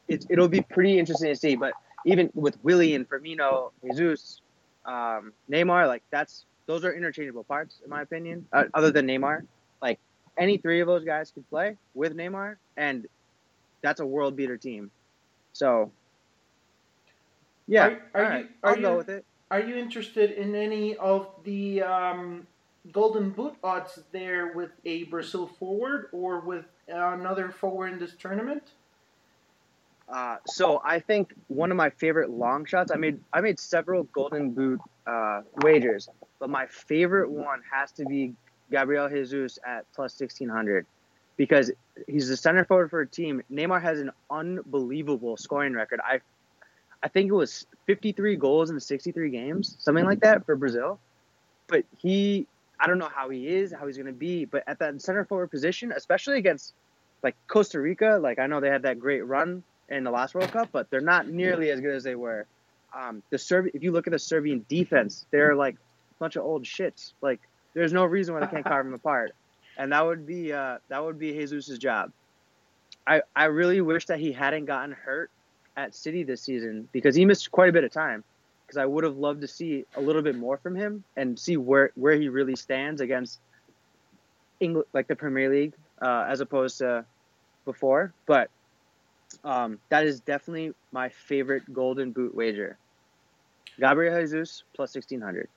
it, 0.08 0.26
it'll 0.28 0.48
be 0.48 0.60
pretty 0.60 0.98
interesting 0.98 1.28
to 1.28 1.36
see. 1.36 1.54
But 1.54 1.74
even 2.04 2.30
with 2.34 2.58
Willian 2.64 3.02
and 3.02 3.08
Firmino, 3.08 3.70
Jesus, 3.84 4.40
um, 4.84 5.32
Neymar, 5.50 5.86
like 5.86 6.02
that's 6.10 6.44
those 6.66 6.84
are 6.84 6.92
interchangeable 6.92 7.44
parts 7.44 7.80
in 7.84 7.90
my 7.90 8.02
opinion. 8.02 8.46
Uh, 8.52 8.64
other 8.74 8.90
than 8.90 9.06
Neymar, 9.06 9.46
like 9.80 10.00
any 10.36 10.56
three 10.56 10.80
of 10.80 10.88
those 10.88 11.04
guys 11.04 11.30
could 11.30 11.48
play 11.48 11.76
with 11.94 12.16
Neymar, 12.16 12.56
and 12.76 13.06
that's 13.82 14.00
a 14.00 14.06
world 14.06 14.36
beater 14.36 14.56
team. 14.56 14.90
So, 15.52 15.90
yeah, 17.66 17.86
are, 17.86 18.00
are 18.14 18.22
right, 18.22 18.44
you, 18.44 18.48
are 18.62 18.70
I'll 18.70 18.76
you, 18.76 18.82
go 18.82 18.96
with 18.96 19.08
it. 19.08 19.24
Are 19.50 19.60
you 19.60 19.74
interested 19.76 20.30
in 20.30 20.54
any 20.54 20.96
of 20.96 21.26
the 21.42 21.82
um, 21.82 22.46
Golden 22.92 23.30
Boot 23.30 23.54
odds 23.64 23.98
there 24.12 24.52
with 24.54 24.70
a 24.84 25.04
Brazil 25.04 25.46
forward 25.46 26.08
or 26.12 26.40
with 26.40 26.66
another 26.86 27.50
forward 27.50 27.92
in 27.92 27.98
this 27.98 28.14
tournament? 28.14 28.62
Uh, 30.08 30.36
so 30.46 30.80
I 30.84 30.98
think 30.98 31.34
one 31.48 31.70
of 31.70 31.76
my 31.76 31.90
favorite 31.90 32.30
long 32.30 32.64
shots. 32.64 32.90
I 32.92 32.96
made 32.96 33.20
I 33.32 33.40
made 33.40 33.60
several 33.60 34.04
Golden 34.04 34.50
Boot 34.50 34.80
uh, 35.06 35.42
wagers, 35.62 36.08
but 36.38 36.50
my 36.50 36.66
favorite 36.66 37.30
one 37.30 37.62
has 37.72 37.92
to 37.92 38.04
be 38.04 38.34
Gabriel 38.70 39.08
Jesus 39.08 39.58
at 39.64 39.84
plus 39.94 40.14
sixteen 40.14 40.48
hundred, 40.48 40.86
because 41.36 41.70
he's 42.08 42.28
the 42.28 42.36
center 42.36 42.64
forward 42.64 42.90
for 42.90 43.00
a 43.02 43.06
team. 43.06 43.42
Neymar 43.52 43.82
has 43.82 44.00
an 44.00 44.10
unbelievable 44.30 45.36
scoring 45.36 45.74
record. 45.74 46.00
I 46.04 46.20
I 47.02 47.08
think 47.08 47.30
it 47.30 47.34
was 47.34 47.66
fifty 47.86 48.12
three 48.12 48.36
goals 48.36 48.70
in 48.70 48.78
sixty 48.80 49.12
three 49.12 49.30
games, 49.30 49.76
something 49.80 50.04
like 50.04 50.20
that 50.20 50.44
for 50.44 50.56
Brazil. 50.56 50.98
But 51.66 51.84
he, 51.98 52.46
I 52.78 52.86
don't 52.86 52.98
know 52.98 53.08
how 53.08 53.30
he 53.30 53.46
is, 53.46 53.72
how 53.72 53.86
he's 53.86 53.96
going 53.96 54.06
to 54.06 54.12
be, 54.12 54.44
but 54.44 54.64
at 54.66 54.80
that 54.80 55.00
center 55.00 55.24
forward 55.24 55.50
position, 55.50 55.92
especially 55.92 56.38
against 56.38 56.74
like 57.22 57.36
Costa 57.46 57.80
Rica, 57.80 58.18
like 58.20 58.38
I 58.38 58.46
know 58.46 58.60
they 58.60 58.68
had 58.68 58.82
that 58.82 58.98
great 58.98 59.24
run 59.26 59.62
in 59.88 60.04
the 60.04 60.10
last 60.10 60.34
World 60.34 60.52
Cup, 60.52 60.68
but 60.72 60.90
they're 60.90 61.00
not 61.00 61.28
nearly 61.28 61.70
as 61.70 61.80
good 61.80 61.94
as 61.94 62.04
they 62.04 62.14
were. 62.14 62.46
Um, 62.96 63.22
the 63.30 63.38
Serb, 63.38 63.66
if 63.72 63.82
you 63.82 63.92
look 63.92 64.06
at 64.06 64.12
the 64.12 64.18
Serbian 64.18 64.64
defense, 64.68 65.26
they're 65.30 65.54
like 65.54 65.74
a 65.74 66.18
bunch 66.18 66.36
of 66.36 66.44
old 66.44 66.64
shits. 66.64 67.12
Like 67.20 67.40
there's 67.74 67.92
no 67.92 68.04
reason 68.04 68.34
why 68.34 68.40
they 68.40 68.46
can't 68.46 68.64
carve 68.64 68.84
them 68.84 68.94
apart, 68.94 69.32
and 69.78 69.92
that 69.92 70.04
would 70.04 70.26
be 70.26 70.52
uh, 70.52 70.78
that 70.88 71.02
would 71.04 71.18
be 71.18 71.32
Jesus's 71.32 71.78
job. 71.78 72.12
I 73.06 73.22
I 73.34 73.44
really 73.44 73.80
wish 73.80 74.06
that 74.06 74.18
he 74.18 74.32
hadn't 74.32 74.66
gotten 74.66 74.92
hurt 74.92 75.30
at 75.80 75.94
City 75.94 76.22
this 76.22 76.42
season 76.42 76.88
because 76.92 77.14
he 77.14 77.24
missed 77.24 77.50
quite 77.50 77.68
a 77.68 77.72
bit 77.72 77.84
of 77.84 77.92
time. 77.92 78.22
Because 78.66 78.78
I 78.78 78.86
would 78.86 79.02
have 79.02 79.16
loved 79.16 79.40
to 79.40 79.48
see 79.48 79.84
a 79.96 80.00
little 80.00 80.22
bit 80.22 80.36
more 80.36 80.56
from 80.56 80.76
him 80.76 81.02
and 81.16 81.36
see 81.36 81.56
where 81.56 81.90
where 81.96 82.14
he 82.14 82.28
really 82.28 82.54
stands 82.54 83.00
against 83.00 83.40
England, 84.60 84.86
like 84.92 85.08
the 85.08 85.16
Premier 85.16 85.50
League, 85.50 85.74
uh, 86.00 86.26
as 86.28 86.40
opposed 86.40 86.78
to 86.78 87.04
before. 87.64 88.12
But 88.26 88.48
um, 89.42 89.80
that 89.88 90.04
is 90.06 90.20
definitely 90.20 90.72
my 90.92 91.08
favorite 91.08 91.72
golden 91.72 92.12
boot 92.12 92.32
wager. 92.32 92.78
Gabriel 93.80 94.20
Jesus 94.20 94.62
plus 94.74 94.94
1600. 94.94 95.48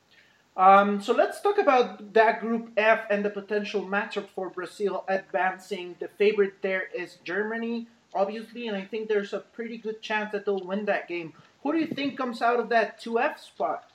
Um, 0.56 1.02
so 1.02 1.14
let's 1.14 1.42
talk 1.42 1.58
about 1.58 2.14
that 2.14 2.40
Group 2.40 2.72
F 2.78 3.06
and 3.10 3.26
the 3.26 3.30
potential 3.30 3.84
matchup 3.84 4.28
for 4.36 4.50
Brazil 4.50 5.04
advancing. 5.08 5.96
The 6.00 6.08
favorite 6.08 6.62
there 6.62 6.84
is 6.96 7.18
Germany, 7.24 7.88
obviously, 8.16 8.68
and 8.68 8.78
I 8.78 8.84
think 8.84 9.08
there's 9.08 9.34
a 9.34 9.40
pretty 9.40 9.78
good 9.78 10.02
chance 10.02 10.32
that 10.32 10.46
they'll 10.46 10.64
win 10.64 10.86
that 10.86 11.08
game. 11.08 11.34
Who 11.64 11.74
do 11.74 11.80
you 11.80 11.88
think 11.88 12.18
comes 12.18 12.42
out 12.42 12.60
of 12.60 12.70
that 12.70 13.02
2F 13.02 13.40
spot? 13.40 13.86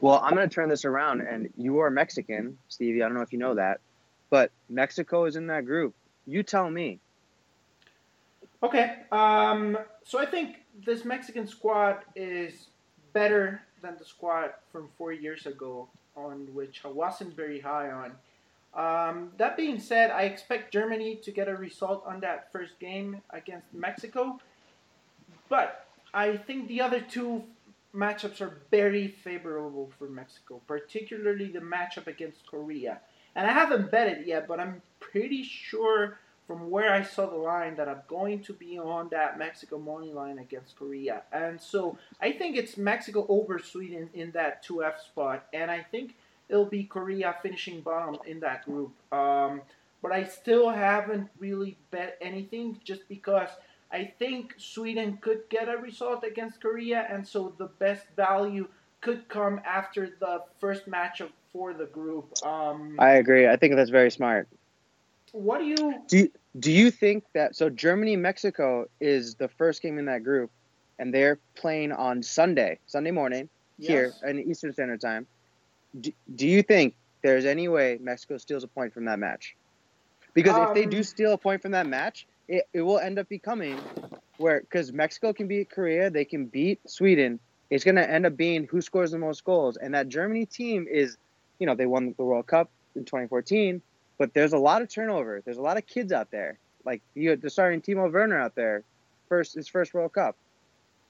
Well, 0.00 0.20
I'm 0.22 0.34
going 0.34 0.48
to 0.48 0.54
turn 0.54 0.68
this 0.68 0.84
around, 0.84 1.22
and 1.22 1.48
you 1.56 1.78
are 1.78 1.90
Mexican, 1.90 2.58
Stevie. 2.68 3.02
I 3.02 3.06
don't 3.06 3.14
know 3.14 3.22
if 3.22 3.32
you 3.32 3.38
know 3.38 3.54
that, 3.54 3.80
but 4.30 4.50
Mexico 4.68 5.24
is 5.24 5.36
in 5.36 5.46
that 5.46 5.64
group. 5.64 5.94
You 6.26 6.42
tell 6.42 6.68
me. 6.68 6.98
Okay. 8.62 8.96
Um, 9.12 9.78
so 10.04 10.18
I 10.18 10.26
think 10.26 10.56
this 10.84 11.04
Mexican 11.04 11.46
squad 11.46 11.98
is 12.14 12.68
better 13.12 13.62
than 13.82 13.96
the 13.98 14.04
squad 14.04 14.50
from 14.72 14.88
four 14.98 15.12
years 15.12 15.46
ago, 15.46 15.88
on 16.16 16.48
which 16.52 16.82
I 16.84 16.88
wasn't 16.88 17.34
very 17.34 17.60
high 17.60 17.90
on. 17.90 18.12
Um, 18.76 19.32
that 19.38 19.56
being 19.56 19.80
said, 19.80 20.10
I 20.10 20.22
expect 20.22 20.72
Germany 20.72 21.16
to 21.24 21.30
get 21.30 21.48
a 21.48 21.56
result 21.56 22.04
on 22.06 22.20
that 22.20 22.52
first 22.52 22.78
game 22.78 23.22
against 23.30 23.72
Mexico, 23.72 24.38
but 25.48 25.86
I 26.12 26.36
think 26.36 26.68
the 26.68 26.82
other 26.82 27.00
two 27.00 27.44
matchups 27.94 28.42
are 28.42 28.58
very 28.70 29.08
favorable 29.08 29.90
for 29.98 30.08
Mexico, 30.08 30.60
particularly 30.66 31.48
the 31.48 31.60
matchup 31.60 32.06
against 32.06 32.46
Korea. 32.46 33.00
And 33.34 33.46
I 33.46 33.52
haven't 33.52 33.90
bet 33.90 34.08
it 34.08 34.26
yet, 34.26 34.46
but 34.46 34.60
I'm 34.60 34.82
pretty 35.00 35.42
sure 35.42 36.18
from 36.46 36.70
where 36.70 36.92
I 36.92 37.02
saw 37.02 37.26
the 37.26 37.36
line 37.36 37.76
that 37.76 37.88
I'm 37.88 38.02
going 38.08 38.40
to 38.44 38.52
be 38.52 38.78
on 38.78 39.08
that 39.08 39.38
Mexico 39.38 39.78
money 39.78 40.12
line 40.12 40.38
against 40.38 40.76
Korea. 40.76 41.22
And 41.32 41.60
so 41.60 41.98
I 42.20 42.32
think 42.32 42.56
it's 42.56 42.76
Mexico 42.76 43.26
over 43.28 43.58
Sweden 43.58 44.10
in 44.14 44.30
that 44.32 44.64
2F 44.64 45.00
spot. 45.00 45.46
And 45.52 45.70
I 45.70 45.80
think 45.82 46.14
it'll 46.48 46.66
be 46.66 46.84
Korea 46.84 47.36
finishing 47.42 47.80
bottom 47.80 48.16
in 48.26 48.40
that 48.40 48.64
group. 48.64 48.92
Um, 49.12 49.62
but 50.02 50.12
I 50.12 50.24
still 50.24 50.70
haven't 50.70 51.28
really 51.38 51.76
bet 51.90 52.18
anything 52.20 52.80
just 52.84 53.08
because 53.08 53.48
I 53.90 54.12
think 54.18 54.54
Sweden 54.58 55.18
could 55.20 55.48
get 55.48 55.68
a 55.68 55.76
result 55.76 56.24
against 56.24 56.60
Korea. 56.60 57.06
And 57.10 57.26
so 57.26 57.54
the 57.58 57.66
best 57.66 58.06
value 58.14 58.68
could 59.00 59.28
come 59.28 59.60
after 59.64 60.10
the 60.20 60.42
first 60.60 60.88
matchup 60.88 61.30
for 61.52 61.72
the 61.72 61.86
group. 61.86 62.32
Um, 62.44 62.96
I 62.98 63.12
agree. 63.12 63.48
I 63.48 63.56
think 63.56 63.76
that's 63.76 63.90
very 63.90 64.10
smart 64.10 64.48
what 65.36 65.58
do 65.58 65.64
you 65.64 65.94
do? 66.06 66.16
You, 66.16 66.32
do 66.58 66.72
you 66.72 66.90
think 66.90 67.24
that 67.34 67.54
so 67.54 67.68
Germany 67.68 68.16
Mexico 68.16 68.86
is 69.00 69.34
the 69.34 69.48
first 69.48 69.82
game 69.82 69.98
in 69.98 70.06
that 70.06 70.24
group, 70.24 70.50
and 70.98 71.12
they're 71.12 71.38
playing 71.54 71.92
on 71.92 72.22
Sunday, 72.22 72.78
Sunday 72.86 73.10
morning 73.10 73.48
yes. 73.78 73.88
here 73.88 74.30
in 74.30 74.40
Eastern 74.40 74.72
Standard 74.72 75.00
Time? 75.00 75.26
Do, 75.98 76.12
do 76.34 76.46
you 76.46 76.62
think 76.62 76.94
there's 77.22 77.44
any 77.44 77.68
way 77.68 77.98
Mexico 78.00 78.36
steals 78.38 78.64
a 78.64 78.68
point 78.68 78.92
from 78.92 79.06
that 79.06 79.18
match? 79.18 79.56
Because 80.34 80.54
um, 80.54 80.68
if 80.68 80.74
they 80.74 80.86
do 80.86 80.98
um, 80.98 81.02
steal 81.02 81.32
a 81.32 81.38
point 81.38 81.62
from 81.62 81.72
that 81.72 81.86
match, 81.86 82.26
it, 82.48 82.68
it 82.72 82.82
will 82.82 82.98
end 82.98 83.18
up 83.18 83.28
becoming 83.28 83.78
where 84.38 84.60
because 84.60 84.92
Mexico 84.92 85.32
can 85.32 85.48
beat 85.48 85.70
Korea, 85.70 86.10
they 86.10 86.24
can 86.24 86.46
beat 86.46 86.80
Sweden. 86.88 87.40
It's 87.70 87.84
going 87.84 87.96
to 87.96 88.08
end 88.08 88.26
up 88.26 88.36
being 88.36 88.64
who 88.70 88.80
scores 88.80 89.10
the 89.10 89.18
most 89.18 89.44
goals, 89.44 89.76
and 89.76 89.94
that 89.94 90.08
Germany 90.08 90.46
team 90.46 90.86
is, 90.88 91.16
you 91.58 91.66
know, 91.66 91.74
they 91.74 91.86
won 91.86 92.14
the 92.16 92.24
World 92.24 92.46
Cup 92.46 92.70
in 92.94 93.04
2014 93.04 93.82
but 94.18 94.32
there's 94.34 94.52
a 94.52 94.58
lot 94.58 94.82
of 94.82 94.88
turnover. 94.88 95.42
There's 95.44 95.58
a 95.58 95.62
lot 95.62 95.76
of 95.76 95.86
kids 95.86 96.12
out 96.12 96.30
there. 96.30 96.58
Like 96.84 97.02
you, 97.14 97.36
the 97.36 97.50
starting 97.50 97.80
Timo 97.80 98.10
Werner 98.12 98.38
out 98.38 98.54
there, 98.54 98.82
first 99.28 99.54
his 99.54 99.68
first 99.68 99.92
World 99.92 100.12
Cup, 100.12 100.36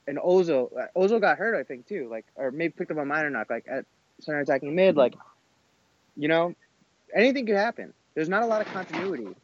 and 0.07 0.19
Ozil. 0.19 0.71
Uh, 0.77 0.87
Ozil 0.97 1.21
got 1.21 1.39
hurt, 1.39 1.55
I 1.55 1.63
think 1.63 1.87
too. 1.87 2.09
Like 2.11 2.25
or 2.35 2.51
maybe 2.51 2.73
picked 2.77 2.91
up 2.91 2.99
a 2.99 3.05
minor 3.05 3.31
knock, 3.31 3.51
like 3.51 3.67
at 3.71 3.85
center 4.21 4.41
attacking 4.41 4.75
mid. 4.75 4.97
Like, 4.97 5.15
you 6.17 6.29
know, 6.29 6.55
anything 7.15 7.47
could 7.47 7.57
happen. 7.57 7.93
There's 8.15 8.29
not 8.29 8.43
a 8.43 8.47
lot 8.47 8.61
of 8.61 8.69
continuity. 8.69 9.35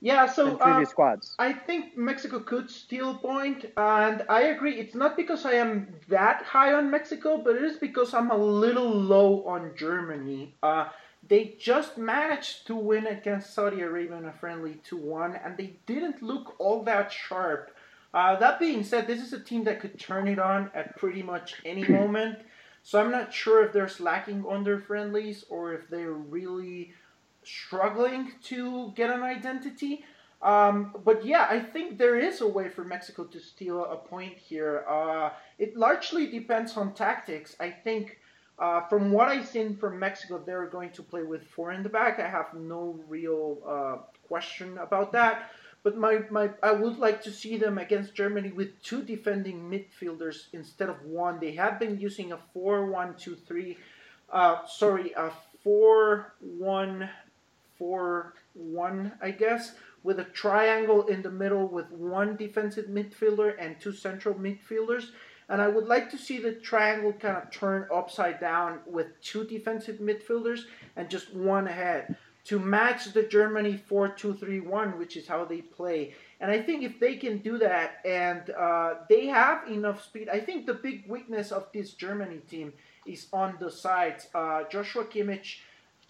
Yeah, 0.00 0.26
so 0.26 0.56
previous 0.56 0.88
uh, 0.88 0.92
squads. 0.92 1.34
I 1.38 1.52
think 1.52 1.96
Mexico 1.96 2.38
could 2.38 2.70
steal 2.70 3.14
point, 3.14 3.64
and 3.76 4.24
I 4.28 4.42
agree. 4.42 4.78
It's 4.78 4.94
not 4.94 5.16
because 5.16 5.44
I 5.44 5.54
am 5.54 5.88
that 6.08 6.42
high 6.42 6.72
on 6.72 6.90
Mexico, 6.90 7.38
but 7.38 7.56
it 7.56 7.64
is 7.64 7.78
because 7.78 8.14
I'm 8.14 8.30
a 8.30 8.36
little 8.36 8.88
low 8.88 9.44
on 9.44 9.72
Germany. 9.76 10.54
Uh, 10.62 10.88
they 11.28 11.56
just 11.58 11.98
managed 11.98 12.66
to 12.68 12.76
win 12.76 13.06
against 13.06 13.52
Saudi 13.52 13.80
Arabia 13.80 14.16
in 14.16 14.26
a 14.26 14.32
friendly 14.32 14.80
2 14.84 14.96
1, 14.96 15.34
and 15.44 15.56
they 15.56 15.74
didn't 15.86 16.22
look 16.22 16.54
all 16.58 16.84
that 16.84 17.12
sharp. 17.12 17.74
Uh, 18.14 18.36
that 18.36 18.58
being 18.58 18.84
said, 18.84 19.06
this 19.06 19.20
is 19.20 19.32
a 19.32 19.40
team 19.40 19.64
that 19.64 19.80
could 19.80 19.98
turn 19.98 20.28
it 20.28 20.38
on 20.38 20.70
at 20.74 20.96
pretty 20.96 21.22
much 21.22 21.54
any 21.64 21.86
moment. 21.88 22.38
So 22.88 22.98
I'm 22.98 23.10
not 23.10 23.34
sure 23.34 23.58
if 23.64 23.70
they're 23.74 23.96
slacking 24.00 24.40
on 24.48 24.64
their 24.64 24.80
friendlies 24.80 25.44
or 25.50 25.74
if 25.74 25.90
they're 25.90 26.20
really 26.36 26.94
struggling 27.42 28.32
to 28.44 28.92
get 28.96 29.10
an 29.10 29.22
identity. 29.22 29.94
Um, 30.40 30.96
but 31.04 31.18
yeah, 31.22 31.46
I 31.50 31.60
think 31.60 31.98
there 31.98 32.18
is 32.28 32.40
a 32.40 32.48
way 32.48 32.70
for 32.70 32.84
Mexico 32.84 33.24
to 33.24 33.38
steal 33.38 33.84
a 33.84 33.98
point 34.12 34.38
here. 34.38 34.86
Uh, 34.88 35.28
it 35.58 35.76
largely 35.76 36.24
depends 36.38 36.78
on 36.78 36.94
tactics. 36.94 37.50
I 37.60 37.70
think 37.84 38.04
Uh, 38.58 38.82
from 38.90 39.12
what 39.14 39.28
I've 39.32 39.46
seen 39.46 39.76
from 39.76 40.00
Mexico, 40.06 40.34
they're 40.46 40.70
going 40.78 40.90
to 40.98 41.02
play 41.12 41.22
with 41.22 41.42
four 41.54 41.70
in 41.76 41.82
the 41.86 41.92
back. 42.00 42.18
I 42.18 42.28
have 42.38 42.50
no 42.54 42.98
real 43.16 43.44
uh, 43.74 43.96
question 44.30 44.68
about 44.78 45.08
that. 45.12 45.34
But 45.82 45.96
my, 45.96 46.22
my 46.30 46.50
I 46.62 46.72
would 46.72 46.98
like 46.98 47.22
to 47.22 47.30
see 47.30 47.56
them 47.56 47.78
against 47.78 48.14
Germany 48.14 48.50
with 48.50 48.82
two 48.82 49.02
defending 49.02 49.70
midfielders 49.70 50.46
instead 50.52 50.88
of 50.88 51.02
one. 51.04 51.38
They 51.40 51.52
have 51.52 51.78
been 51.78 51.98
using 51.98 52.32
a 52.32 52.38
4 52.52 52.86
1 52.86 53.14
2 53.14 53.36
3. 53.36 53.78
Uh, 54.30 54.66
sorry, 54.66 55.12
a 55.12 55.30
4 55.62 56.34
1 56.40 57.10
4 57.78 58.34
1, 58.54 59.12
I 59.22 59.30
guess, 59.30 59.74
with 60.02 60.18
a 60.18 60.24
triangle 60.24 61.06
in 61.06 61.22
the 61.22 61.30
middle 61.30 61.68
with 61.68 61.90
one 61.92 62.36
defensive 62.36 62.86
midfielder 62.86 63.54
and 63.58 63.80
two 63.80 63.92
central 63.92 64.34
midfielders. 64.34 65.10
And 65.48 65.62
I 65.62 65.68
would 65.68 65.86
like 65.86 66.10
to 66.10 66.18
see 66.18 66.38
the 66.38 66.52
triangle 66.52 67.12
kind 67.12 67.36
of 67.36 67.50
turn 67.50 67.86
upside 67.94 68.40
down 68.40 68.80
with 68.86 69.18
two 69.22 69.44
defensive 69.44 69.98
midfielders 69.98 70.62
and 70.96 71.08
just 71.08 71.32
one 71.32 71.68
ahead 71.68 72.16
to 72.48 72.58
match 72.58 73.12
the 73.12 73.22
Germany 73.22 73.76
4 73.76 74.08
2 74.08 74.34
3 74.34 74.60
1, 74.60 74.98
which 74.98 75.18
is 75.18 75.28
how 75.28 75.44
they 75.44 75.60
play. 75.60 76.14
And 76.40 76.50
I 76.50 76.62
think 76.62 76.82
if 76.82 76.98
they 76.98 77.16
can 77.16 77.38
do 77.38 77.58
that 77.58 78.00
and 78.06 78.50
uh, 78.50 78.94
they 79.08 79.26
have 79.26 79.68
enough 79.68 80.02
speed, 80.02 80.30
I 80.30 80.40
think 80.40 80.64
the 80.64 80.72
big 80.74 81.04
weakness 81.08 81.52
of 81.52 81.66
this 81.74 81.92
Germany 81.92 82.38
team 82.50 82.72
is 83.06 83.26
on 83.34 83.56
the 83.60 83.70
sides. 83.70 84.28
Uh, 84.34 84.62
Joshua 84.70 85.04
Kimmich 85.04 85.58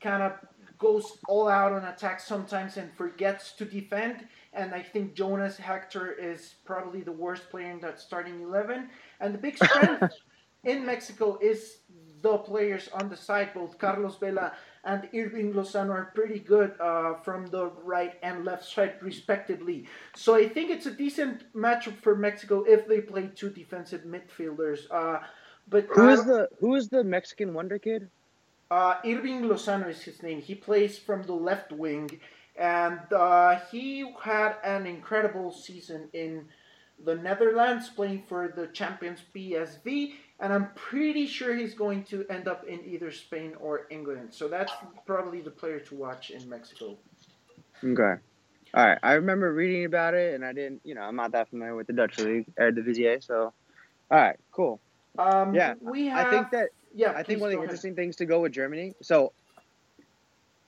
kind 0.01 0.23
of 0.23 0.33
goes 0.79 1.19
all 1.27 1.49
out 1.49 1.73
on 1.73 1.85
attack 1.85 2.21
sometimes 2.21 2.77
and 2.77 2.93
forgets 2.95 3.51
to 3.53 3.65
defend. 3.65 4.29
And 4.53 4.73
I 4.73 4.83
think 4.83 5.15
Jonas 5.15 5.57
Hector 5.57 6.13
is 6.13 6.55
probably 6.65 7.01
the 7.01 7.13
worst 7.13 7.51
player 7.51 7.73
in 7.73 7.81
that 7.81 8.01
starting 8.01 8.43
11. 8.43 8.89
And 9.21 9.35
the 9.35 9.39
big 9.39 9.57
strength 9.65 10.15
in 10.63 10.87
Mexico 10.87 11.37
is 11.43 11.79
the 12.23 12.39
players 12.39 12.89
on 12.95 13.09
the 13.09 13.17
side, 13.17 13.55
both 13.55 13.79
Carlos 13.79 14.17
Vela 14.17 14.53
and 14.85 15.09
Irving 15.15 15.53
Lozano 15.53 15.91
are 15.91 16.13
pretty 16.15 16.39
good 16.39 16.75
uh, 16.81 17.15
from 17.15 17.47
the 17.47 17.71
right 17.83 18.15
and 18.23 18.45
left 18.45 18.65
side, 18.65 18.95
respectively. 19.03 19.87
So 20.15 20.35
I 20.35 20.49
think 20.49 20.71
it's 20.71 20.87
a 20.87 20.91
decent 20.91 21.53
matchup 21.55 21.97
for 22.01 22.17
Mexico 22.17 22.65
if 22.67 22.87
they 22.87 23.01
play 23.01 23.31
two 23.35 23.51
defensive 23.51 24.03
midfielders. 24.03 24.81
Uh, 24.91 25.21
but 25.69 25.87
who 25.91 26.09
is 26.09 26.25
the 26.25 26.49
who 26.61 26.75
is 26.75 26.89
the 26.89 27.05
Mexican 27.05 27.53
wonder 27.53 27.79
kid? 27.79 28.09
Uh, 28.71 28.97
Irving 29.05 29.43
Lozano 29.43 29.89
is 29.89 30.03
his 30.03 30.23
name. 30.23 30.41
He 30.41 30.55
plays 30.55 30.99
from 30.99 31.23
the 31.23 31.33
left 31.33 31.73
wing, 31.73 32.21
and 32.57 33.01
uh, 33.13 33.61
he 33.71 34.13
had 34.23 34.57
an 34.63 34.87
incredible 34.87 35.51
season 35.51 36.09
in 36.13 36.47
the 37.05 37.15
Netherlands, 37.15 37.89
playing 37.89 38.25
for 38.29 38.53
the 38.55 38.67
champions 38.69 39.21
PSV, 39.35 40.15
and 40.41 40.53
I'm 40.53 40.69
pretty 40.75 41.27
sure 41.27 41.55
he's 41.55 41.75
going 41.75 42.05
to 42.05 42.25
end 42.31 42.47
up 42.47 42.65
in 42.67 42.85
either 42.85 43.11
Spain 43.11 43.55
or 43.61 43.87
England. 43.91 44.29
So 44.33 44.49
that's 44.49 44.73
probably 45.07 45.41
the 45.41 45.51
player 45.51 45.81
to 45.81 45.95
watch 45.95 46.31
in 46.31 46.49
Mexico. 46.49 46.97
Okay. 47.85 48.15
All 48.75 48.87
right. 48.87 48.99
I 49.03 49.13
remember 49.15 49.53
reading 49.53 49.85
about 49.85 50.15
it, 50.15 50.35
and 50.35 50.45
I 50.45 50.53
didn't, 50.53 50.83
you 50.85 50.95
know, 50.95 51.03
I'm 51.03 51.17
not 51.17 51.33
that 51.33 51.49
familiar 51.49 51.75
with 51.75 51.87
the 51.87 51.93
Dutch 51.93 52.19
league, 52.19 52.47
Eredivisie. 52.57 53.23
So, 53.25 53.53
all 54.11 54.19
right, 54.19 54.37
cool. 54.53 54.81
Um, 55.19 55.55
yeah, 55.55 55.75
we 55.81 56.07
have. 56.07 56.27
I 56.27 56.31
think 56.31 56.51
that. 56.51 56.69
Yeah, 56.95 57.13
I 57.13 57.23
think 57.23 57.41
one 57.41 57.51
of 57.51 57.57
the 57.57 57.63
interesting 57.63 57.95
things 57.95 58.17
to 58.17 58.27
go 58.27 58.41
with 58.41 58.53
Germany. 58.53 58.95
So, 59.03 59.33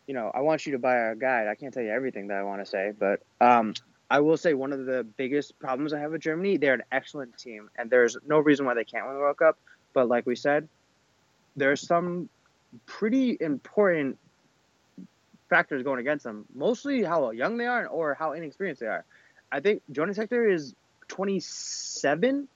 you 0.06 0.14
know, 0.14 0.30
I 0.34 0.40
want 0.40 0.66
you 0.66 0.72
to 0.72 0.78
buy 0.78 0.96
our 0.96 1.14
guide. 1.14 1.46
I 1.48 1.54
can't 1.54 1.72
tell 1.72 1.82
you 1.82 1.90
everything 1.90 2.28
that 2.28 2.36
I 2.36 2.42
want 2.42 2.62
to 2.64 2.66
say, 2.66 2.92
but 2.98 3.20
um, 3.40 3.74
I 4.10 4.20
will 4.20 4.36
say 4.36 4.54
one 4.54 4.72
of 4.72 4.86
the 4.86 5.04
biggest 5.04 5.58
problems 5.60 5.92
I 5.92 6.00
have 6.00 6.10
with 6.10 6.20
Germany, 6.20 6.56
they're 6.56 6.74
an 6.74 6.82
excellent 6.90 7.38
team, 7.38 7.70
and 7.76 7.88
there's 7.88 8.16
no 8.26 8.40
reason 8.40 8.66
why 8.66 8.74
they 8.74 8.84
can't 8.84 9.06
win 9.06 9.14
the 9.14 9.20
World 9.20 9.36
Cup. 9.36 9.56
But 9.92 10.08
like 10.08 10.26
we 10.26 10.34
said, 10.34 10.68
there's 11.54 11.80
some 11.80 12.28
pretty 12.86 13.36
important 13.40 14.18
factors 15.48 15.84
going 15.84 16.00
against 16.00 16.24
them. 16.24 16.44
Mostly 16.54 17.04
how 17.04 17.30
young 17.30 17.56
they 17.56 17.66
are 17.66 17.86
or 17.86 18.14
how 18.14 18.32
inexperienced 18.32 18.80
they 18.80 18.88
are. 18.88 19.04
I 19.52 19.60
think 19.60 19.82
Jonas 19.92 20.16
Hector 20.16 20.48
is 20.48 20.74
27, 21.08 22.48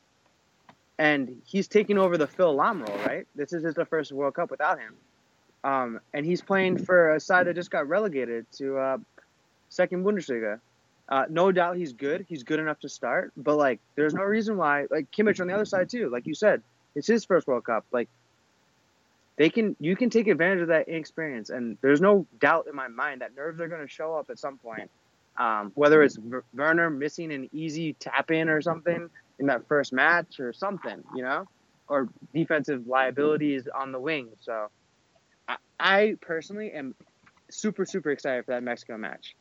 and 0.98 1.42
he's 1.44 1.68
taking 1.68 1.98
over 1.98 2.18
the 2.18 2.26
Phil 2.26 2.56
Lahm 2.56 2.86
role, 2.86 2.98
right? 3.06 3.26
This 3.36 3.52
is 3.52 3.64
his 3.64 3.76
first 3.88 4.12
World 4.12 4.34
Cup 4.34 4.50
without 4.50 4.80
him. 4.80 4.94
Um, 5.62 6.00
and 6.12 6.26
he's 6.26 6.42
playing 6.42 6.78
for 6.78 7.14
a 7.14 7.20
side 7.20 7.46
that 7.46 7.54
just 7.54 7.70
got 7.70 7.88
relegated 7.88 8.46
to 8.58 8.78
uh, 8.78 8.98
second 9.68 10.04
Bundesliga. 10.04 10.60
Uh, 11.08 11.24
no 11.28 11.52
doubt 11.52 11.76
he's 11.76 11.92
good. 11.92 12.24
He's 12.28 12.42
good 12.42 12.60
enough 12.60 12.80
to 12.80 12.88
start, 12.88 13.32
but 13.36 13.56
like, 13.56 13.80
there's 13.94 14.14
no 14.14 14.22
reason 14.22 14.56
why. 14.56 14.86
Like 14.90 15.10
Kimmich 15.10 15.40
on 15.40 15.48
the 15.48 15.54
other 15.54 15.66
side 15.66 15.90
too. 15.90 16.08
Like 16.08 16.26
you 16.26 16.34
said, 16.34 16.62
it's 16.94 17.06
his 17.06 17.24
first 17.24 17.46
World 17.46 17.64
Cup. 17.64 17.84
Like 17.92 18.08
they 19.36 19.50
can, 19.50 19.76
you 19.80 19.96
can 19.96 20.10
take 20.10 20.28
advantage 20.28 20.62
of 20.62 20.68
that 20.68 20.88
experience. 20.88 21.50
and 21.50 21.76
there's 21.82 22.00
no 22.00 22.26
doubt 22.40 22.66
in 22.68 22.74
my 22.74 22.88
mind 22.88 23.20
that 23.20 23.34
nerves 23.34 23.60
are 23.60 23.68
going 23.68 23.82
to 23.82 23.88
show 23.88 24.14
up 24.14 24.30
at 24.30 24.38
some 24.38 24.58
point. 24.58 24.90
Um, 25.36 25.72
whether 25.74 26.02
it's 26.02 26.16
Werner 26.54 26.90
missing 26.90 27.32
an 27.32 27.50
easy 27.52 27.94
tap 27.94 28.30
in 28.30 28.48
or 28.48 28.62
something 28.62 29.10
in 29.40 29.46
that 29.46 29.66
first 29.66 29.92
match 29.92 30.38
or 30.38 30.52
something, 30.52 31.02
you 31.16 31.22
know, 31.24 31.48
or 31.88 32.08
defensive 32.32 32.86
liabilities 32.86 33.66
on 33.66 33.90
the 33.90 33.98
wing. 33.98 34.28
So 34.40 34.68
I, 35.48 35.56
I 35.78 36.16
personally 36.20 36.70
am 36.70 36.94
super 37.50 37.84
super 37.84 38.10
excited 38.10 38.44
for 38.44 38.52
that 38.52 38.62
Mexico 38.62 38.96
match. 38.96 39.34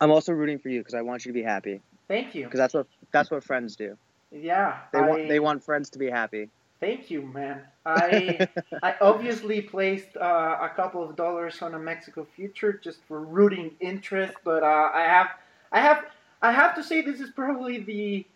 I'm 0.00 0.10
also 0.10 0.32
rooting 0.32 0.58
for 0.58 0.68
you 0.68 0.80
because 0.80 0.94
I 0.94 1.02
want 1.02 1.24
you 1.24 1.32
to 1.32 1.34
be 1.34 1.42
happy. 1.42 1.80
Thank 2.06 2.34
you. 2.34 2.44
Because 2.44 2.58
that's 2.58 2.74
what 2.74 2.86
that's 3.12 3.30
what 3.30 3.44
friends 3.44 3.76
do. 3.76 3.96
Yeah, 4.30 4.78
they 4.92 4.98
I, 4.98 5.08
want 5.08 5.28
they 5.28 5.40
want 5.40 5.62
friends 5.64 5.90
to 5.90 5.98
be 5.98 6.10
happy. 6.10 6.48
Thank 6.80 7.10
you, 7.10 7.22
man. 7.22 7.62
I 7.86 8.48
I 8.82 8.94
obviously 9.00 9.62
placed 9.62 10.16
uh, 10.16 10.58
a 10.60 10.70
couple 10.74 11.02
of 11.02 11.16
dollars 11.16 11.62
on 11.62 11.74
a 11.74 11.78
Mexico 11.78 12.26
future 12.36 12.72
just 12.72 13.00
for 13.08 13.20
rooting 13.20 13.72
interest, 13.80 14.34
but 14.44 14.62
uh, 14.62 14.90
I 14.94 15.02
have 15.02 15.28
I 15.72 15.80
have 15.80 16.04
I 16.42 16.52
have 16.52 16.74
to 16.76 16.82
say 16.82 17.00
this 17.02 17.20
is 17.20 17.30
probably 17.30 17.78
the 17.80 18.26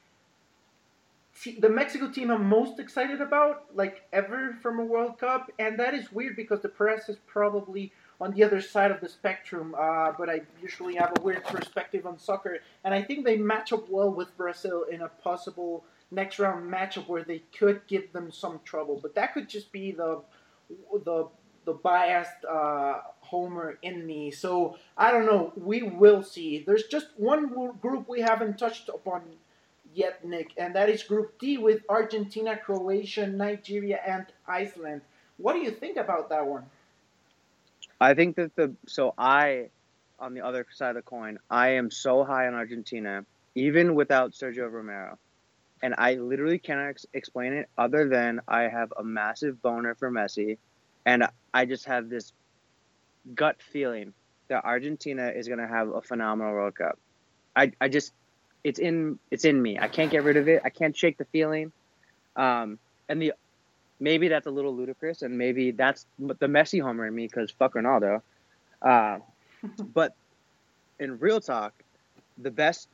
the 1.58 1.68
Mexico 1.68 2.10
team 2.10 2.30
I'm 2.30 2.46
most 2.46 2.78
excited 2.78 3.20
about, 3.20 3.64
like 3.74 4.02
ever 4.12 4.56
from 4.62 4.78
a 4.78 4.84
World 4.84 5.18
Cup, 5.18 5.50
and 5.58 5.78
that 5.78 5.94
is 5.94 6.12
weird 6.12 6.36
because 6.36 6.60
the 6.60 6.68
press 6.68 7.08
is 7.08 7.16
probably 7.26 7.90
on 8.22 8.32
the 8.32 8.44
other 8.44 8.60
side 8.60 8.92
of 8.92 9.00
the 9.00 9.08
spectrum. 9.08 9.74
Uh, 9.76 10.12
but 10.16 10.30
I 10.30 10.42
usually 10.62 10.94
have 10.94 11.12
a 11.18 11.20
weird 11.20 11.44
perspective 11.44 12.06
on 12.06 12.18
soccer, 12.18 12.58
and 12.84 12.94
I 12.94 13.02
think 13.02 13.24
they 13.24 13.36
match 13.36 13.72
up 13.72 13.88
well 13.88 14.10
with 14.10 14.36
Brazil 14.36 14.84
in 14.84 15.02
a 15.02 15.08
possible 15.08 15.84
next 16.10 16.38
round 16.38 16.70
matchup 16.72 17.08
where 17.08 17.24
they 17.24 17.42
could 17.58 17.80
give 17.88 18.12
them 18.12 18.30
some 18.30 18.60
trouble. 18.64 18.98
But 19.02 19.16
that 19.16 19.34
could 19.34 19.48
just 19.48 19.72
be 19.72 19.90
the 19.90 20.22
the 21.04 21.28
the 21.64 21.72
biased 21.72 22.44
uh, 22.48 23.00
homer 23.20 23.78
in 23.82 24.06
me. 24.06 24.30
So 24.30 24.76
I 24.96 25.10
don't 25.10 25.26
know. 25.26 25.52
We 25.56 25.82
will 25.82 26.22
see. 26.22 26.62
There's 26.64 26.84
just 26.84 27.08
one 27.16 27.48
group 27.80 28.08
we 28.08 28.20
haven't 28.20 28.58
touched 28.58 28.88
upon 28.88 29.22
yet, 29.94 30.24
Nick, 30.24 30.52
and 30.56 30.74
that 30.74 30.88
is 30.88 31.02
Group 31.02 31.38
D 31.38 31.58
with 31.58 31.82
Argentina, 31.88 32.56
Croatia, 32.56 33.26
Nigeria, 33.26 34.00
and 34.06 34.26
Iceland. 34.46 35.02
What 35.36 35.54
do 35.54 35.60
you 35.60 35.70
think 35.70 35.96
about 35.96 36.28
that 36.30 36.46
one? 36.46 36.66
I 38.02 38.14
think 38.14 38.36
that 38.36 38.56
the 38.56 38.74
so 38.88 39.14
I, 39.16 39.68
on 40.18 40.34
the 40.34 40.40
other 40.40 40.66
side 40.72 40.90
of 40.90 40.96
the 40.96 41.02
coin, 41.02 41.38
I 41.48 41.70
am 41.70 41.90
so 41.90 42.24
high 42.24 42.48
on 42.48 42.54
Argentina, 42.54 43.24
even 43.54 43.94
without 43.94 44.32
Sergio 44.32 44.70
Romero, 44.70 45.18
and 45.82 45.94
I 45.96 46.14
literally 46.14 46.58
cannot 46.58 46.88
ex- 46.88 47.06
explain 47.12 47.52
it 47.52 47.68
other 47.78 48.08
than 48.08 48.40
I 48.48 48.62
have 48.62 48.92
a 48.98 49.04
massive 49.04 49.62
boner 49.62 49.94
for 49.94 50.10
Messi, 50.10 50.58
and 51.06 51.28
I 51.54 51.64
just 51.64 51.84
have 51.84 52.08
this 52.08 52.32
gut 53.34 53.62
feeling 53.62 54.14
that 54.48 54.64
Argentina 54.64 55.28
is 55.28 55.46
going 55.46 55.60
to 55.60 55.68
have 55.68 55.88
a 55.90 56.02
phenomenal 56.02 56.52
World 56.52 56.74
Cup. 56.74 56.98
I, 57.54 57.70
I 57.80 57.88
just 57.88 58.12
it's 58.64 58.80
in 58.80 59.20
it's 59.30 59.44
in 59.44 59.60
me. 59.60 59.78
I 59.78 59.86
can't 59.86 60.10
get 60.10 60.24
rid 60.24 60.36
of 60.36 60.48
it. 60.48 60.62
I 60.64 60.70
can't 60.70 60.96
shake 60.96 61.18
the 61.18 61.26
feeling. 61.26 61.70
Um, 62.34 62.80
and 63.08 63.22
the 63.22 63.34
maybe 64.00 64.28
that's 64.28 64.46
a 64.46 64.50
little 64.50 64.74
ludicrous, 64.74 65.22
and 65.22 65.36
maybe 65.36 65.70
that's 65.70 66.06
the 66.18 66.46
Messi 66.46 66.80
homer 66.82 67.06
in 67.06 67.14
me 67.14 67.26
because 67.26 67.50
fuck 67.50 67.74
Ronaldo. 67.74 68.22
Uh, 68.80 69.18
but 69.94 70.14
in 70.98 71.18
real 71.18 71.40
talk, 71.40 71.72
the 72.38 72.50
best. 72.50 72.88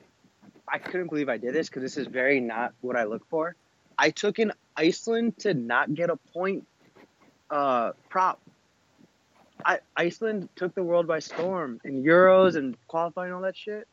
I 0.70 0.78
couldn't 0.78 1.08
believe 1.08 1.30
I 1.30 1.38
did 1.38 1.54
this 1.54 1.68
because 1.68 1.82
this 1.82 1.96
is 1.96 2.06
very 2.06 2.40
not 2.40 2.74
what 2.82 2.94
I 2.94 3.04
look 3.04 3.26
for. 3.30 3.56
I 3.98 4.10
took 4.10 4.38
in 4.38 4.52
Iceland 4.76 5.38
to 5.40 5.54
not 5.54 5.94
get 5.94 6.10
a 6.10 6.16
point 6.16 6.66
uh, 7.50 7.92
prop. 8.08 8.40
I, 9.64 9.80
Iceland 9.96 10.48
took 10.56 10.74
the 10.74 10.82
world 10.82 11.06
by 11.06 11.18
storm 11.18 11.80
in 11.84 12.04
Euros 12.04 12.54
and 12.56 12.76
qualifying 12.86 13.32
all 13.32 13.40
that 13.42 13.56
shit. 13.56 13.88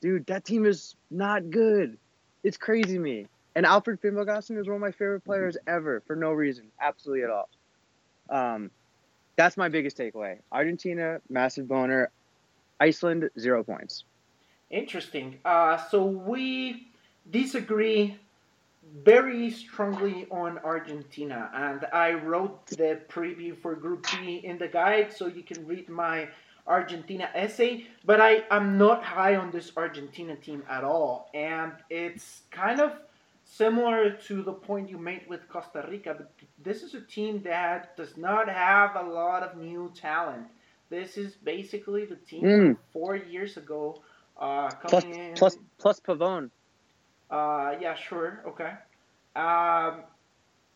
Dude, 0.00 0.26
that 0.26 0.44
team 0.44 0.66
is 0.66 0.94
not 1.10 1.50
good. 1.50 1.96
It's 2.42 2.56
crazy 2.56 2.98
me. 2.98 3.26
And 3.56 3.64
Alfred 3.64 4.02
Finnbogason 4.02 4.58
is 4.58 4.66
one 4.66 4.76
of 4.76 4.82
my 4.82 4.90
favorite 4.92 5.24
players 5.24 5.56
ever 5.66 6.02
for 6.06 6.14
no 6.14 6.32
reason, 6.32 6.66
absolutely 6.78 7.24
at 7.24 7.30
all. 7.30 7.48
Um, 8.28 8.70
that's 9.36 9.56
my 9.56 9.70
biggest 9.70 9.96
takeaway. 9.96 10.40
Argentina, 10.52 11.22
massive 11.30 11.66
boner. 11.66 12.10
Iceland, 12.78 13.30
zero 13.40 13.64
points. 13.64 14.04
Interesting. 14.70 15.38
Uh, 15.42 15.78
so 15.88 16.04
we 16.04 16.88
disagree 17.30 18.18
very 19.02 19.50
strongly 19.50 20.26
on 20.30 20.58
Argentina, 20.58 21.50
and 21.54 21.86
I 21.94 22.12
wrote 22.12 22.66
the 22.66 23.00
preview 23.08 23.56
for 23.56 23.74
Group 23.74 24.06
B 24.12 24.42
in 24.44 24.58
the 24.58 24.68
guide, 24.68 25.14
so 25.14 25.28
you 25.28 25.42
can 25.42 25.66
read 25.66 25.88
my 25.88 26.28
Argentina 26.66 27.30
essay. 27.34 27.86
But 28.04 28.20
I 28.20 28.44
am 28.50 28.76
not 28.76 29.02
high 29.02 29.36
on 29.36 29.50
this 29.50 29.72
Argentina 29.78 30.36
team 30.36 30.62
at 30.68 30.84
all, 30.84 31.30
and 31.32 31.72
it's 31.88 32.42
kind 32.50 32.80
of 32.80 32.92
similar 33.46 34.10
to 34.10 34.42
the 34.42 34.52
point 34.52 34.90
you 34.90 34.98
made 34.98 35.22
with 35.28 35.48
Costa 35.48 35.86
Rica. 35.88 36.14
But 36.18 36.32
this 36.62 36.82
is 36.82 36.94
a 36.94 37.00
team 37.00 37.40
that 37.44 37.96
does 37.96 38.16
not 38.16 38.48
have 38.48 38.96
a 38.96 39.02
lot 39.02 39.42
of 39.42 39.56
new 39.56 39.90
talent. 39.94 40.46
This 40.90 41.16
is 41.16 41.34
basically 41.34 42.04
the 42.04 42.16
team 42.16 42.42
mm. 42.42 42.76
four 42.92 43.16
years 43.16 43.56
ago. 43.56 44.02
Uh, 44.38 44.68
plus, 44.86 45.04
in, 45.04 45.32
plus, 45.34 45.56
plus 45.78 46.00
Pavon. 46.00 46.50
Uh, 47.30 47.74
yeah, 47.80 47.94
sure, 47.94 48.42
okay. 48.46 48.72
Um, 49.34 50.02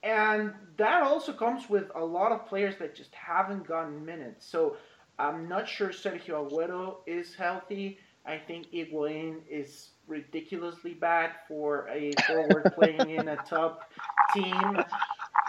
and 0.03 0.55
that 0.79 1.03
also 1.03 1.33
comes 1.33 1.69
with 1.69 1.91
a 1.95 2.05
lot 2.05 2.33
of 2.33 2.47
players 2.47 2.77
that 2.79 2.95
just 2.95 3.15
haven't 3.15 3.67
gotten 3.67 4.05
minutes. 4.05 4.47
So 4.47 4.77
I'm 5.19 5.49
not 5.49 5.69
sure 5.69 5.91
Sergio 5.91 6.49
Aguero 6.49 6.97
is 7.07 7.35
healthy. 7.35 7.99
I 8.25 8.39
think 8.39 8.71
Higuain 8.73 9.41
is 9.49 9.91
ridiculously 10.11 10.95
bad 10.95 11.31
for 11.49 11.89
a 11.89 12.13
forward 12.27 12.73
playing 12.75 13.11
in 13.11 13.29
a 13.29 13.37
top 13.37 13.91
team. 14.35 14.77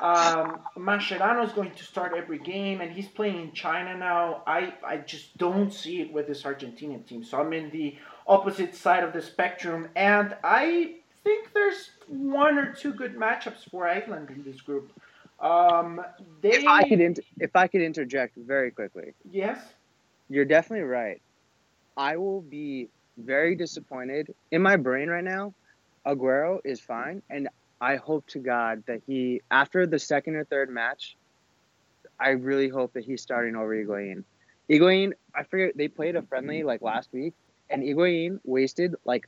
Um, 0.01 0.61
Mascherano 0.77 1.45
is 1.45 1.51
going 1.51 1.71
to 1.71 1.83
start 1.83 2.13
every 2.15 2.39
game, 2.39 2.81
and 2.81 2.91
he's 2.91 3.07
playing 3.07 3.41
in 3.41 3.51
China 3.51 3.97
now. 3.97 4.43
I, 4.47 4.73
I 4.83 4.97
just 4.97 5.37
don't 5.37 5.73
see 5.73 6.01
it 6.01 6.13
with 6.13 6.27
this 6.27 6.43
Argentinian 6.43 7.05
team. 7.05 7.23
So 7.23 7.39
I'm 7.39 7.51
in 7.53 7.69
the 7.71 7.97
opposite 8.25 8.75
side 8.75 9.03
of 9.03 9.13
the 9.13 9.21
spectrum, 9.21 9.89
and 9.95 10.35
I 10.43 10.95
think 11.23 11.53
there's 11.53 11.91
one 12.07 12.57
or 12.57 12.73
two 12.73 12.93
good 12.93 13.15
matchups 13.15 13.69
for 13.69 13.87
Iceland 13.87 14.29
in 14.29 14.43
this 14.43 14.61
group. 14.61 14.91
Um, 15.39 16.01
they, 16.41 16.49
if 16.49 16.67
I 16.67 16.87
could 16.87 17.01
inter- 17.01 17.23
if 17.39 17.55
I 17.55 17.67
could 17.67 17.81
interject 17.81 18.37
very 18.37 18.69
quickly, 18.69 19.13
yes, 19.29 19.59
you're 20.29 20.45
definitely 20.45 20.85
right. 20.85 21.21
I 21.97 22.17
will 22.17 22.41
be 22.41 22.89
very 23.17 23.55
disappointed 23.55 24.33
in 24.51 24.61
my 24.61 24.77
brain 24.77 25.09
right 25.09 25.23
now. 25.23 25.53
Aguero 26.05 26.59
is 26.63 26.79
fine, 26.79 27.21
and 27.29 27.49
I 27.79 27.95
hope 27.95 28.27
to 28.27 28.39
God 28.39 28.83
that 28.87 29.01
he, 29.07 29.41
after 29.49 29.85
the 29.85 29.99
second 29.99 30.35
or 30.35 30.45
third 30.45 30.69
match, 30.69 31.15
I 32.19 32.29
really 32.29 32.69
hope 32.69 32.93
that 32.93 33.03
he's 33.03 33.21
starting 33.21 33.55
over 33.55 33.75
Higuain. 33.75 34.23
Higuain, 34.69 35.13
I 35.35 35.43
forget 35.43 35.75
they 35.75 35.87
played 35.87 36.15
a 36.15 36.21
friendly 36.21 36.63
like 36.63 36.81
last 36.81 37.09
week, 37.11 37.33
and 37.69 37.83
Higuain 37.83 38.39
wasted 38.43 38.95
like 39.05 39.27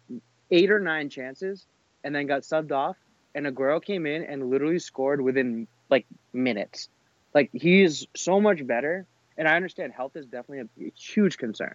eight 0.52 0.72
or 0.72 0.80
nine 0.80 1.10
chances, 1.10 1.66
and 2.04 2.14
then 2.14 2.28
got 2.28 2.42
subbed 2.42 2.72
off. 2.72 2.98
And 3.36 3.48
Aguero 3.48 3.84
came 3.84 4.06
in 4.06 4.24
and 4.24 4.52
literally 4.52 4.78
scored 4.78 5.20
within 5.20 5.68
like 5.90 6.06
minutes. 6.32 6.90
Like 7.34 7.50
he 7.52 7.82
is 7.82 8.08
so 8.16 8.40
much 8.40 8.66
better, 8.66 9.08
and 9.38 9.48
I 9.48 9.56
understand 9.56 9.94
health 9.94 10.16
is 10.16 10.28
definitely 10.28 10.60
a, 10.60 10.88
a 10.88 10.92
huge 10.96 11.38
concern. 11.38 11.74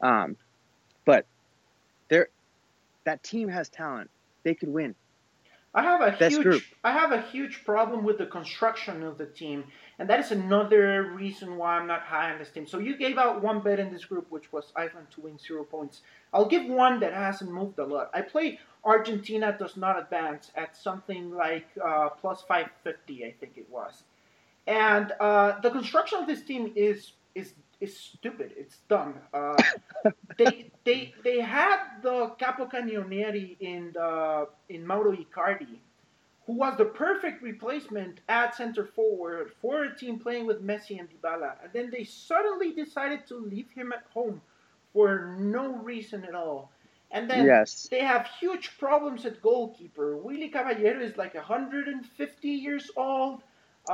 Um, 0.00 0.36
but 1.04 1.26
there, 2.08 2.28
that 3.04 3.22
team 3.22 3.48
has 3.48 3.68
talent. 3.68 4.10
They 4.42 4.54
could 4.54 4.68
win. 4.68 4.94
I 5.76 5.82
have 5.82 6.00
a 6.00 6.16
Best 6.16 6.36
huge 6.36 6.42
group. 6.42 6.62
I 6.84 6.92
have 6.92 7.12
a 7.12 7.20
huge 7.20 7.62
problem 7.62 8.02
with 8.02 8.16
the 8.16 8.24
construction 8.24 9.02
of 9.02 9.18
the 9.18 9.26
team, 9.26 9.64
and 9.98 10.08
that 10.08 10.18
is 10.18 10.30
another 10.32 11.12
reason 11.14 11.58
why 11.58 11.76
I'm 11.76 11.86
not 11.86 12.00
high 12.00 12.32
on 12.32 12.38
this 12.38 12.48
team. 12.48 12.66
So 12.66 12.78
you 12.78 12.96
gave 12.96 13.18
out 13.18 13.42
one 13.42 13.60
bet 13.60 13.78
in 13.78 13.92
this 13.92 14.06
group, 14.06 14.26
which 14.30 14.50
was 14.54 14.72
Iceland 14.74 15.08
to 15.10 15.20
win 15.20 15.38
zero 15.38 15.64
points. 15.64 16.00
I'll 16.32 16.46
give 16.46 16.64
one 16.66 16.98
that 17.00 17.12
hasn't 17.12 17.52
moved 17.52 17.78
a 17.78 17.84
lot. 17.84 18.10
I 18.14 18.22
played 18.22 18.58
Argentina 18.84 19.54
does 19.58 19.76
not 19.76 19.98
advance 19.98 20.50
at 20.56 20.74
something 20.74 21.30
like 21.34 21.66
uh, 21.84 22.08
plus 22.08 22.40
550, 22.48 23.26
I 23.26 23.34
think 23.38 23.52
it 23.56 23.68
was, 23.68 24.04
and 24.66 25.12
uh, 25.20 25.60
the 25.60 25.70
construction 25.70 26.20
of 26.20 26.26
this 26.26 26.42
team 26.42 26.72
is 26.74 27.12
is 27.34 27.52
is 27.80 27.96
stupid. 27.96 28.52
It's 28.56 28.78
dumb. 28.88 29.14
Uh, 29.32 29.56
they 30.38 30.70
they 30.84 31.14
they 31.24 31.40
had 31.40 31.78
the 32.02 32.32
capocannoniere 32.40 33.56
in 33.60 33.92
the 33.92 34.48
in 34.68 34.86
Mauro 34.86 35.12
Icardi, 35.12 35.78
who 36.46 36.54
was 36.54 36.76
the 36.78 36.84
perfect 36.84 37.42
replacement 37.42 38.20
at 38.28 38.54
center 38.54 38.86
forward 38.86 39.52
for 39.60 39.84
a 39.84 39.96
team 39.96 40.18
playing 40.18 40.46
with 40.46 40.62
Messi 40.62 40.98
and 40.98 41.08
Dybala, 41.10 41.54
and 41.62 41.72
then 41.72 41.90
they 41.90 42.04
suddenly 42.04 42.72
decided 42.72 43.26
to 43.26 43.36
leave 43.36 43.70
him 43.70 43.92
at 43.92 44.04
home 44.12 44.40
for 44.92 45.36
no 45.38 45.74
reason 45.76 46.24
at 46.24 46.34
all. 46.34 46.70
And 47.12 47.30
then 47.30 47.46
yes. 47.46 47.86
they 47.90 48.00
have 48.00 48.26
huge 48.40 48.76
problems 48.78 49.24
at 49.26 49.40
goalkeeper. 49.40 50.16
Willy 50.16 50.48
Caballero 50.48 51.00
is 51.00 51.16
like 51.16 51.34
150 51.34 52.48
years 52.48 52.90
old. 52.96 53.42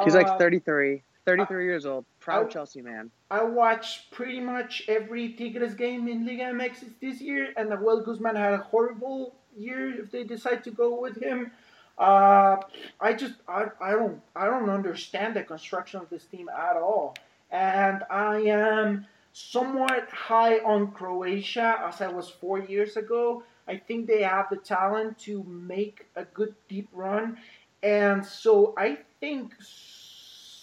He's 0.05 0.15
uh, 0.15 0.23
like 0.23 0.39
33. 0.39 1.03
33 1.25 1.65
years 1.65 1.87
old, 1.87 2.05
proud 2.23 2.47
I, 2.47 2.49
Chelsea 2.49 2.81
man. 2.81 3.11
I 3.31 3.43
watched 3.43 4.11
pretty 4.13 4.41
much 4.41 4.85
every 4.89 5.33
Tigres 5.33 5.75
game 5.75 6.09
in 6.09 6.25
Liga 6.27 6.45
MX 6.45 6.85
this 7.01 7.21
year, 7.21 7.53
and 7.57 7.69
Nahuel 7.71 8.05
Guzman 8.05 8.37
had 8.37 8.55
a 8.55 8.59
horrible 8.59 9.35
year 9.57 10.01
if 10.01 10.11
they 10.11 10.25
decide 10.25 10.65
to 10.65 10.71
go 10.71 11.01
with 11.01 11.21
him. 11.21 11.51
Uh, 11.99 12.57
I 13.01 13.13
just 13.13 13.35
I, 13.47 13.67
I 13.81 13.91
don't 13.93 14.21
I 14.35 14.47
don't 14.47 14.71
understand 14.71 15.37
the 15.37 15.43
construction 15.43 16.01
of 16.01 16.09
this 16.09 16.25
team 16.25 16.49
at 16.49 16.77
all, 16.77 17.15
and 17.51 18.03
I 18.11 18.39
am 18.39 19.07
somewhat 19.33 20.09
high 20.11 20.59
on 20.59 20.93
Croatia 20.93 21.83
as 21.87 22.01
I 22.01 22.09
was 22.09 22.29
four 22.29 22.61
years 22.61 22.97
ago. 22.97 23.43
I 23.69 23.77
think 23.77 24.07
they 24.07 24.23
have 24.23 24.49
the 24.51 24.57
talent 24.57 25.19
to 25.21 25.45
make 25.45 26.07
a 26.17 26.25
good 26.25 26.55
deep 26.69 26.89
run, 26.93 27.39
and 27.83 28.25
so 28.25 28.75
I 28.77 28.99
think 29.21 29.55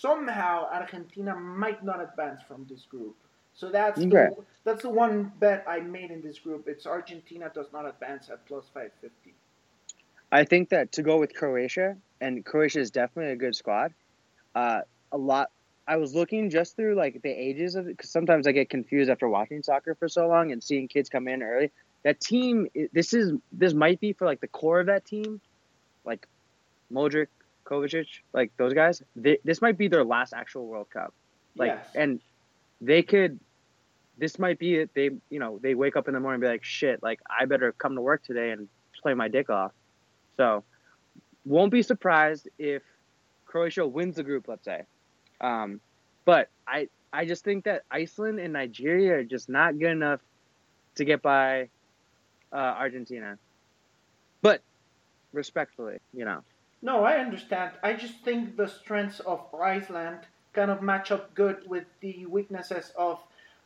somehow 0.01 0.67
Argentina 0.71 1.35
might 1.35 1.83
not 1.83 2.01
advance 2.01 2.41
from 2.47 2.65
this 2.69 2.83
group. 2.83 3.15
So 3.53 3.69
that's 3.69 3.99
okay. 3.99 4.09
the, 4.09 4.35
that's 4.63 4.83
the 4.83 4.89
one 4.89 5.31
bet 5.39 5.65
I 5.67 5.79
made 5.79 6.11
in 6.11 6.21
this 6.21 6.39
group. 6.39 6.67
It's 6.67 6.85
Argentina 6.85 7.51
does 7.53 7.67
not 7.73 7.85
advance 7.87 8.29
at 8.29 8.45
plus 8.45 8.65
five 8.73 8.91
fifty. 9.01 9.33
I 10.31 10.43
think 10.43 10.69
that 10.69 10.91
to 10.93 11.03
go 11.03 11.17
with 11.17 11.33
Croatia, 11.33 11.97
and 12.21 12.45
Croatia 12.45 12.79
is 12.79 12.91
definitely 12.91 13.33
a 13.33 13.35
good 13.35 13.55
squad. 13.55 13.93
Uh, 14.55 14.81
a 15.11 15.17
lot. 15.17 15.49
I 15.87 15.97
was 15.97 16.13
looking 16.13 16.51
just 16.51 16.75
through 16.75 16.95
like 16.95 17.21
the 17.23 17.29
ages 17.29 17.75
of 17.75 17.87
it 17.87 17.97
because 17.97 18.11
sometimes 18.11 18.47
I 18.47 18.51
get 18.51 18.69
confused 18.69 19.09
after 19.09 19.27
watching 19.27 19.63
soccer 19.63 19.95
for 19.95 20.07
so 20.07 20.27
long 20.27 20.51
and 20.51 20.63
seeing 20.63 20.87
kids 20.87 21.09
come 21.09 21.27
in 21.27 21.41
early. 21.41 21.71
That 22.03 22.21
team, 22.21 22.67
this 22.93 23.13
is 23.13 23.33
this 23.51 23.73
might 23.73 23.99
be 23.99 24.13
for 24.13 24.25
like 24.25 24.39
the 24.39 24.47
core 24.47 24.79
of 24.79 24.85
that 24.85 25.03
team, 25.03 25.41
like 26.05 26.27
Modric, 26.93 27.27
Kovacic, 27.69 28.07
like 28.33 28.51
those 28.57 28.73
guys, 28.73 29.03
they, 29.15 29.37
this 29.43 29.61
might 29.61 29.77
be 29.77 29.87
their 29.87 30.03
last 30.03 30.33
actual 30.33 30.65
World 30.65 30.89
Cup. 30.89 31.13
Like, 31.55 31.71
yes. 31.71 31.87
and 31.95 32.19
they 32.81 33.03
could, 33.03 33.39
this 34.17 34.39
might 34.39 34.59
be 34.59 34.75
it. 34.75 34.89
They, 34.93 35.11
you 35.29 35.39
know, 35.39 35.59
they 35.61 35.75
wake 35.75 35.95
up 35.95 36.07
in 36.07 36.13
the 36.13 36.19
morning 36.19 36.35
and 36.35 36.41
be 36.41 36.47
like, 36.47 36.63
shit, 36.63 37.03
like 37.03 37.19
I 37.29 37.45
better 37.45 37.71
come 37.71 37.95
to 37.95 38.01
work 38.01 38.23
today 38.23 38.51
and 38.51 38.67
play 39.01 39.13
my 39.13 39.27
dick 39.27 39.49
off. 39.49 39.71
So, 40.37 40.63
won't 41.45 41.71
be 41.71 41.81
surprised 41.81 42.49
if 42.57 42.83
Croatia 43.45 43.85
wins 43.85 44.15
the 44.15 44.23
group, 44.23 44.47
let's 44.47 44.65
say. 44.65 44.83
Um, 45.41 45.79
but 46.25 46.49
I, 46.67 46.89
I 47.11 47.25
just 47.25 47.43
think 47.43 47.65
that 47.65 47.83
Iceland 47.89 48.39
and 48.39 48.53
Nigeria 48.53 49.15
are 49.15 49.23
just 49.23 49.49
not 49.49 49.77
good 49.79 49.91
enough 49.91 50.21
to 50.95 51.05
get 51.05 51.21
by 51.21 51.69
uh, 52.51 52.55
Argentina. 52.55 53.37
But 54.41 54.61
respectfully, 55.33 55.99
you 56.13 56.25
know. 56.25 56.41
No, 56.81 57.03
I 57.03 57.17
understand. 57.17 57.71
I 57.83 57.93
just 57.93 58.15
think 58.23 58.55
the 58.55 58.67
strengths 58.67 59.19
of 59.19 59.41
Iceland 59.53 60.19
kind 60.53 60.71
of 60.71 60.81
match 60.81 61.11
up 61.11 61.33
good 61.35 61.67
with 61.67 61.85
the 61.99 62.25
weaknesses 62.25 62.91
of 62.97 63.19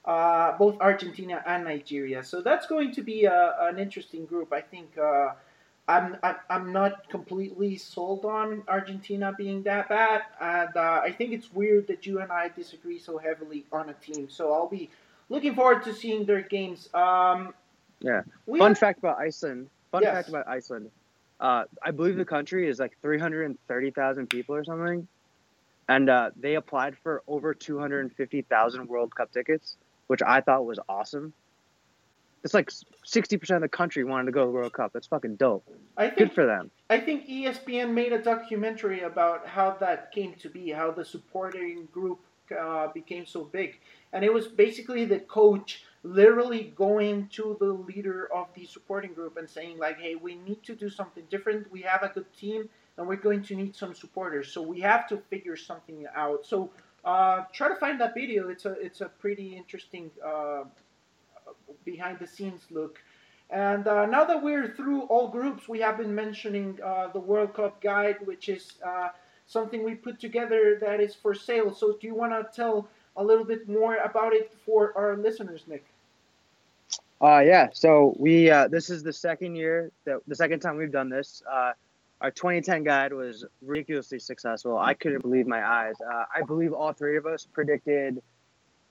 uh, 0.05 0.57
both 0.57 0.79
Argentina 0.81 1.43
and 1.45 1.63
Nigeria. 1.63 2.23
So 2.23 2.41
that's 2.41 2.65
going 2.67 2.91
to 2.93 3.01
be 3.01 3.25
a, 3.25 3.55
an 3.61 3.79
interesting 3.79 4.25
group. 4.25 4.51
I 4.51 4.61
think 4.61 4.97
uh, 4.97 5.33
I'm, 5.87 6.17
I'm 6.49 6.73
not 6.73 7.09
completely 7.09 7.77
sold 7.77 8.25
on 8.25 8.63
Argentina 8.67 9.33
being 9.37 9.63
that 9.63 9.89
bad, 9.89 10.23
and 10.41 10.75
uh, 10.75 11.01
I 11.03 11.11
think 11.11 11.33
it's 11.33 11.53
weird 11.53 11.87
that 11.87 12.05
you 12.05 12.19
and 12.19 12.31
I 12.31 12.49
disagree 12.49 12.99
so 12.99 13.17
heavily 13.17 13.65
on 13.71 13.89
a 13.89 13.93
team. 13.93 14.29
So 14.29 14.53
I'll 14.53 14.67
be 14.67 14.89
looking 15.29 15.55
forward 15.55 15.83
to 15.83 15.93
seeing 15.93 16.25
their 16.25 16.41
games. 16.41 16.89
Um, 16.93 17.53
yeah. 17.99 18.23
Fun 18.47 18.59
have... 18.59 18.77
fact 18.77 18.99
about 18.99 19.19
Iceland. 19.19 19.69
Fun 19.91 20.03
yes. 20.03 20.13
fact 20.13 20.29
about 20.29 20.47
Iceland. 20.47 20.89
Uh, 21.43 21.65
I 21.83 21.91
believe 21.91 22.15
the 22.15 22.23
country 22.23 22.69
is 22.69 22.79
like 22.79 22.97
330,000 23.01 24.29
people 24.29 24.55
or 24.55 24.63
something. 24.63 25.05
And 25.89 26.09
uh, 26.09 26.29
they 26.37 26.55
applied 26.55 26.95
for 27.03 27.21
over 27.27 27.53
250,000 27.53 28.87
World 28.87 29.13
Cup 29.13 29.33
tickets, 29.33 29.75
which 30.07 30.21
I 30.25 30.39
thought 30.39 30.65
was 30.65 30.79
awesome. 30.87 31.33
It's 32.45 32.53
like 32.53 32.69
60% 33.05 33.55
of 33.55 33.61
the 33.61 33.67
country 33.67 34.05
wanted 34.05 34.27
to 34.27 34.31
go 34.31 34.39
to 34.41 34.45
the 34.45 34.51
World 34.53 34.71
Cup. 34.71 34.93
That's 34.93 35.07
fucking 35.07 35.35
dope. 35.35 35.65
I 35.97 36.07
think, 36.07 36.17
Good 36.17 36.31
for 36.31 36.45
them. 36.45 36.71
I 36.89 36.99
think 36.99 37.27
ESPN 37.27 37.91
made 37.93 38.13
a 38.13 38.21
documentary 38.21 39.01
about 39.01 39.45
how 39.45 39.71
that 39.81 40.13
came 40.13 40.35
to 40.35 40.49
be, 40.49 40.69
how 40.71 40.91
the 40.91 41.03
supporting 41.03 41.89
group 41.91 42.19
uh, 42.57 42.87
became 42.93 43.25
so 43.25 43.43
big. 43.43 43.79
And 44.13 44.23
it 44.23 44.33
was 44.33 44.47
basically 44.47 45.03
the 45.03 45.19
coach 45.19 45.83
literally 46.03 46.73
going 46.75 47.27
to 47.29 47.55
the 47.59 47.71
leader 47.73 48.27
of 48.33 48.47
the 48.55 48.65
supporting 48.65 49.13
group 49.13 49.37
and 49.37 49.49
saying 49.49 49.77
like, 49.77 49.99
"Hey, 49.99 50.15
we 50.15 50.35
need 50.35 50.63
to 50.63 50.75
do 50.75 50.89
something 50.89 51.23
different. 51.29 51.71
We 51.71 51.81
have 51.81 52.03
a 52.03 52.09
good 52.09 52.31
team, 52.33 52.69
and 52.97 53.07
we're 53.07 53.15
going 53.29 53.43
to 53.43 53.55
need 53.55 53.75
some 53.75 53.93
supporters. 53.95 54.51
So 54.51 54.61
we 54.61 54.81
have 54.81 55.07
to 55.09 55.17
figure 55.17 55.55
something 55.55 56.05
out." 56.15 56.45
So 56.45 56.69
uh, 57.05 57.43
try 57.53 57.69
to 57.69 57.75
find 57.75 57.99
that 58.01 58.13
video. 58.13 58.49
It's 58.49 58.65
a 58.65 58.71
it's 58.73 59.01
a 59.01 59.09
pretty 59.09 59.55
interesting 59.55 60.11
uh, 60.25 60.63
behind 61.85 62.19
the 62.19 62.27
scenes 62.27 62.63
look. 62.71 62.99
And 63.49 63.87
uh, 63.87 64.05
now 64.07 64.23
that 64.25 64.41
we're 64.41 64.73
through 64.75 65.03
all 65.03 65.27
groups, 65.27 65.67
we 65.67 65.79
have 65.79 65.97
been 65.97 66.15
mentioning 66.15 66.79
uh, 66.83 67.09
the 67.13 67.19
World 67.19 67.53
Cup 67.53 67.81
guide, 67.81 68.17
which 68.25 68.49
is 68.49 68.73
uh, 68.85 69.09
something 69.45 69.83
we 69.83 69.95
put 69.95 70.19
together 70.19 70.77
that 70.81 70.99
is 70.99 71.13
for 71.13 71.35
sale. 71.35 71.73
So 71.73 71.93
do 71.99 72.07
you 72.07 72.15
want 72.15 72.31
to 72.33 72.55
tell 72.55 72.87
a 73.15 73.23
little 73.23 73.45
bit 73.45 73.67
more 73.69 73.97
about 73.97 74.33
it 74.33 74.51
for 74.65 74.97
our 74.97 75.15
listeners, 75.17 75.65
Nick? 75.67 75.85
Uh, 77.23 77.39
yeah. 77.39 77.69
So 77.73 78.13
we 78.19 78.51
uh, 78.51 78.67
this 78.67 78.89
is 78.89 79.01
the 79.01 79.13
second 79.13 79.55
year 79.55 79.91
that 80.05 80.17
the 80.27 80.35
second 80.35 80.59
time 80.59 80.75
we've 80.75 80.91
done 80.91 81.09
this. 81.09 81.41
Uh, 81.49 81.71
our 82.19 82.31
2010 82.31 82.83
guide 82.83 83.13
was 83.13 83.45
ridiculously 83.61 84.19
successful. 84.19 84.77
I 84.77 84.93
couldn't 84.93 85.21
believe 85.21 85.47
my 85.47 85.65
eyes. 85.65 85.95
Uh, 86.01 86.23
I 86.33 86.41
believe 86.41 86.71
all 86.73 86.93
three 86.93 87.17
of 87.17 87.25
us 87.25 87.45
predicted 87.51 88.21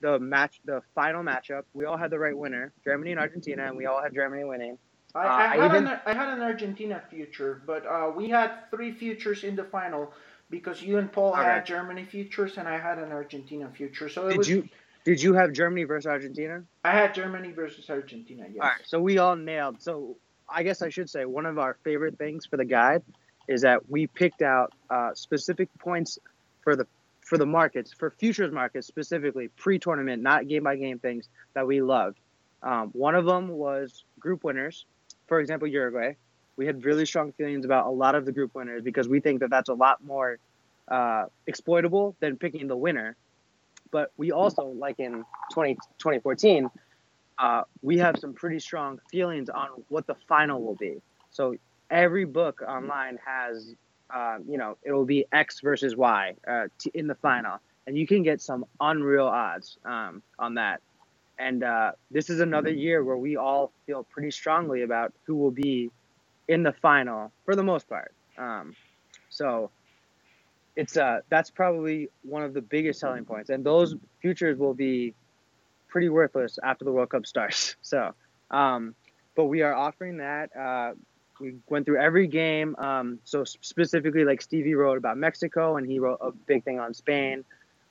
the 0.01 0.19
match, 0.19 0.61
the 0.65 0.81
final 0.93 1.23
matchup. 1.23 1.63
We 1.73 1.85
all 1.85 1.97
had 1.97 2.11
the 2.11 2.19
right 2.19 2.37
winner, 2.37 2.73
Germany 2.83 3.11
and 3.11 3.19
Argentina, 3.19 3.65
and 3.67 3.77
we 3.77 3.85
all 3.85 4.01
had 4.03 4.13
Germany 4.13 4.43
winning. 4.43 4.77
I, 5.15 5.19
I, 5.19 5.25
uh, 5.25 5.47
had, 5.47 5.65
even, 5.65 5.87
an, 5.87 5.99
I 6.05 6.13
had 6.13 6.29
an 6.29 6.41
Argentina 6.41 7.01
future, 7.09 7.61
but 7.65 7.85
uh, 7.85 8.11
we 8.15 8.29
had 8.29 8.69
three 8.69 8.91
futures 8.91 9.43
in 9.43 9.55
the 9.55 9.63
final 9.63 10.11
because 10.49 10.81
you 10.81 10.97
and 10.97 11.11
Paul 11.11 11.33
okay. 11.33 11.43
had 11.43 11.65
Germany 11.65 12.05
futures 12.05 12.57
and 12.57 12.67
I 12.67 12.77
had 12.77 12.99
an 12.99 13.11
Argentina 13.11 13.69
future. 13.75 14.09
So 14.09 14.29
did 14.29 14.37
was, 14.37 14.49
you 14.49 14.69
did 15.03 15.21
you 15.21 15.33
have 15.33 15.51
Germany 15.51 15.83
versus 15.83 16.07
Argentina? 16.07 16.63
I 16.83 16.91
had 16.91 17.13
Germany 17.13 17.51
versus 17.51 17.89
Argentina. 17.89 18.45
Yes. 18.47 18.57
All 18.61 18.67
right, 18.67 18.81
so 18.85 19.01
we 19.01 19.17
all 19.17 19.35
nailed. 19.35 19.81
So 19.81 20.17
I 20.49 20.63
guess 20.63 20.81
I 20.81 20.89
should 20.89 21.09
say 21.09 21.25
one 21.25 21.45
of 21.45 21.57
our 21.57 21.77
favorite 21.83 22.17
things 22.17 22.45
for 22.45 22.57
the 22.57 22.65
guide 22.65 23.03
is 23.47 23.61
that 23.61 23.89
we 23.89 24.07
picked 24.07 24.41
out 24.41 24.73
uh, 24.89 25.13
specific 25.13 25.69
points 25.79 26.19
for 26.61 26.75
the 26.75 26.87
for 27.21 27.37
the 27.37 27.45
markets 27.45 27.93
for 27.93 28.11
futures 28.11 28.51
markets 28.51 28.85
specifically 28.85 29.47
pre-tournament, 29.47 30.21
not 30.21 30.47
game 30.47 30.63
by 30.63 30.75
game 30.75 30.99
things 30.99 31.27
that 31.53 31.65
we 31.65 31.81
loved. 31.81 32.17
Um, 32.61 32.89
one 32.93 33.15
of 33.15 33.25
them 33.25 33.49
was 33.49 34.03
group 34.19 34.43
winners. 34.43 34.85
For 35.27 35.39
example, 35.39 35.67
Uruguay. 35.67 36.15
We 36.55 36.67
had 36.67 36.85
really 36.85 37.05
strong 37.05 37.31
feelings 37.31 37.65
about 37.65 37.87
a 37.87 37.89
lot 37.89 38.13
of 38.13 38.25
the 38.25 38.31
group 38.31 38.53
winners 38.53 38.83
because 38.83 39.07
we 39.07 39.19
think 39.19 39.39
that 39.39 39.49
that's 39.49 39.69
a 39.69 39.73
lot 39.73 40.03
more 40.03 40.37
uh, 40.87 41.25
exploitable 41.47 42.15
than 42.19 42.37
picking 42.37 42.67
the 42.67 42.77
winner. 42.77 43.15
But 43.93 44.11
we 44.17 44.31
also, 44.31 44.65
like 44.65 44.99
in 44.99 45.23
20, 45.53 45.75
2014, 45.75 46.69
uh, 47.37 47.61
we 47.83 47.99
have 47.99 48.17
some 48.19 48.33
pretty 48.33 48.59
strong 48.59 48.99
feelings 49.11 49.49
on 49.49 49.67
what 49.87 50.07
the 50.07 50.15
final 50.27 50.61
will 50.63 50.75
be. 50.75 50.95
So 51.29 51.55
every 51.91 52.25
book 52.25 52.63
online 52.67 53.19
has, 53.23 53.75
uh, 54.13 54.39
you 54.49 54.57
know, 54.57 54.77
it 54.83 54.91
will 54.91 55.05
be 55.05 55.25
X 55.31 55.61
versus 55.61 55.95
Y 55.95 56.33
uh, 56.47 56.65
t- 56.79 56.89
in 56.95 57.05
the 57.05 57.13
final, 57.15 57.59
and 57.85 57.95
you 57.95 58.07
can 58.07 58.23
get 58.23 58.41
some 58.41 58.65
unreal 58.81 59.27
odds 59.27 59.77
um, 59.85 60.23
on 60.39 60.55
that. 60.55 60.81
And 61.37 61.63
uh, 61.63 61.91
this 62.09 62.31
is 62.31 62.39
another 62.39 62.71
year 62.71 63.03
where 63.03 63.17
we 63.17 63.37
all 63.37 63.71
feel 63.85 64.03
pretty 64.03 64.31
strongly 64.31 64.81
about 64.81 65.13
who 65.25 65.35
will 65.35 65.51
be 65.51 65.91
in 66.47 66.63
the 66.63 66.73
final 66.73 67.31
for 67.45 67.55
the 67.55 67.63
most 67.63 67.87
part. 67.87 68.11
Um, 68.39 68.75
so 69.29 69.69
it's 70.75 70.97
uh 70.97 71.19
that's 71.29 71.51
probably 71.51 72.09
one 72.23 72.43
of 72.43 72.53
the 72.53 72.61
biggest 72.61 72.99
selling 72.99 73.25
points, 73.25 73.49
and 73.49 73.65
those 73.65 73.95
futures 74.21 74.57
will 74.57 74.73
be 74.73 75.13
pretty 75.87 76.09
worthless 76.09 76.57
after 76.63 76.85
the 76.85 76.91
World 76.91 77.09
Cup 77.09 77.25
starts. 77.25 77.75
So, 77.83 78.13
um, 78.49 78.95
but 79.35 79.45
we 79.45 79.61
are 79.61 79.73
offering 79.73 80.17
that. 80.17 80.55
Uh, 80.55 80.93
we 81.39 81.55
went 81.69 81.85
through 81.85 81.99
every 81.99 82.27
game. 82.27 82.75
Um, 82.77 83.19
so 83.23 83.43
specifically, 83.43 84.23
like 84.25 84.41
Stevie 84.41 84.75
wrote 84.75 84.97
about 84.97 85.17
Mexico, 85.17 85.77
and 85.77 85.85
he 85.85 85.99
wrote 85.99 86.19
a 86.21 86.31
big 86.31 86.63
thing 86.63 86.79
on 86.79 86.93
Spain. 86.93 87.43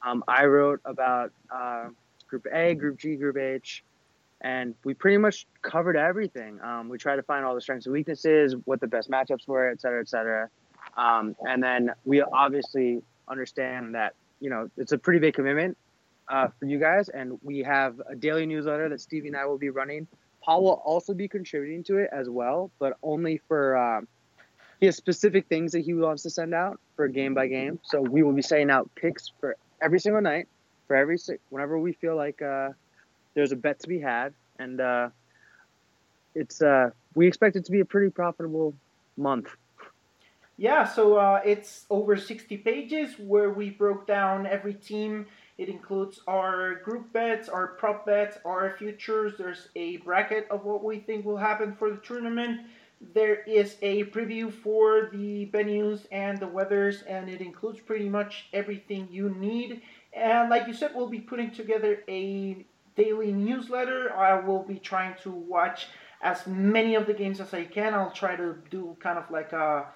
Um, 0.05 0.25
I 0.27 0.47
wrote 0.47 0.81
about 0.85 1.33
uh, 1.55 1.89
Group 2.29 2.47
A, 2.53 2.75
Group 2.75 2.99
G, 2.99 3.17
Group 3.17 3.37
H, 3.37 3.85
and 4.41 4.75
we 4.85 4.95
pretty 4.95 5.19
much 5.19 5.47
covered 5.63 5.97
everything. 5.97 6.61
Um, 6.63 6.89
we 6.89 6.99
tried 6.99 7.17
to 7.17 7.23
find 7.23 7.45
all 7.45 7.55
the 7.55 7.61
strengths 7.61 7.87
and 7.87 7.93
weaknesses, 7.93 8.57
what 8.65 8.81
the 8.81 8.89
best 8.89 9.11
matchups 9.11 9.47
were, 9.47 9.71
et 9.71 9.81
cetera, 9.81 10.01
et 10.01 10.09
cetera. 10.09 10.51
Um, 10.97 11.37
and 11.49 11.63
then 11.63 11.93
we 12.05 12.23
obviously 12.23 13.03
understand 13.29 13.95
that 13.95 14.15
you 14.41 14.51
know 14.51 14.71
it's 14.77 14.93
a 14.93 14.99
pretty 14.99 15.21
big 15.21 15.35
commitment 15.35 15.77
uh, 16.29 16.49
for 16.59 16.67
you 16.67 16.79
guys, 16.79 17.09
and 17.09 17.39
we 17.43 17.61
have 17.61 18.01
a 18.09 18.15
daily 18.15 18.47
newsletter 18.47 18.89
that 18.89 19.01
Stevie 19.01 19.29
and 19.29 19.37
I 19.37 19.47
will 19.47 19.59
be 19.59 19.71
running 19.71 20.07
Paul 20.43 20.65
will 20.65 20.83
also 20.85 21.15
be 21.15 21.29
contributing 21.29 21.85
to 21.85 21.99
it 21.99 22.11
as 22.13 22.29
well, 22.29 22.71
but 22.79 22.97
only 23.03 23.41
for 23.49 23.77
um, 23.77 24.09
he 24.81 24.87
has 24.87 24.97
specific 24.97 25.47
things 25.47 25.73
that 25.73 25.81
he 25.81 25.95
wants 25.95 26.25
to 26.25 26.31
send 26.31 26.53
out 26.53 26.81
for 26.97 27.07
game 27.09 27.35
by 27.35 27.47
game. 27.47 27.79
So 27.85 28.01
we 28.01 28.23
will 28.23 28.33
be 28.33 28.43
sending 28.43 28.71
out 28.71 28.91
picks 28.97 29.31
for 29.41 29.57
every 29.81 30.01
single 30.01 30.21
night, 30.21 30.49
for 30.89 30.97
every 30.97 31.17
whenever 31.51 31.79
we 31.79 31.93
feel 31.93 32.17
like 32.17 32.43
uh, 32.43 32.71
there's 33.35 33.53
a 33.53 33.57
bet 33.57 33.79
to 33.81 33.89
be 33.89 34.01
had, 34.01 34.35
and 34.59 34.81
uh, 34.81 35.11
it's 36.35 36.61
uh, 36.61 36.91
we 37.15 37.29
expect 37.29 37.57
it 37.57 37.65
to 37.67 37.73
be 37.73 37.81
a 37.81 37.85
pretty 37.85 38.11
profitable 38.11 38.75
month. 39.17 39.49
Yeah, 40.57 40.85
so 40.87 41.17
uh, 41.17 41.41
it's 41.45 41.87
over 41.91 42.17
60 42.17 42.57
pages 42.59 43.15
where 43.19 43.51
we 43.51 43.71
broke 43.71 44.07
down 44.07 44.47
every 44.47 44.75
team 44.75 45.27
it 45.59 45.69
includes 45.69 46.21
our 46.27 46.77
group 46.77 47.13
bets, 47.13 47.49
our 47.49 47.69
prop 47.69 48.07
bets, 48.07 48.39
our 48.45 48.75
futures. 48.79 49.35
There's 49.37 49.69
a 49.77 49.99
bracket 49.99 50.49
of 50.51 50.65
what 50.65 50.83
we 50.83 50.99
think 50.99 51.25
will 51.25 51.37
happen 51.37 51.77
for 51.77 51.91
the 51.91 51.99
tournament. 51.99 52.63
There 53.15 53.43
is 53.43 53.77
a 53.83 54.05
preview 54.07 54.53
for 54.53 55.11
the 55.13 55.47
venues 55.53 56.07
and 56.11 56.39
the 56.39 56.47
weathers, 56.47 57.03
and 57.03 57.29
it 57.29 57.41
includes 57.41 57.81
pretty 57.81 58.09
much 58.09 58.47
everything 58.53 59.09
you 59.11 59.29
need. 59.31 59.83
And 60.13 60.49
like 60.51 60.67
you 60.67 60.75
said, 60.75 60.93
we'll 60.95 61.09
be 61.09 61.21
putting 61.21 61.51
together 61.51 62.03
a 62.09 62.65
daily 62.97 63.33
newsletter. 63.33 64.13
I 64.15 64.41
will 64.41 64.63
be 64.63 64.79
trying 64.79 65.15
to 65.23 65.31
watch 65.31 65.89
as 66.23 66.47
many 66.47 66.95
of 66.95 67.07
the 67.07 67.15
games 67.15 67.41
as 67.41 67.53
I 67.53 67.65
can. 67.65 67.95
I'll 67.95 68.11
try 68.11 68.37
to 68.37 68.57
do 68.71 68.97
kind 69.01 69.19
of 69.19 69.31
like 69.31 69.53
a 69.53 69.87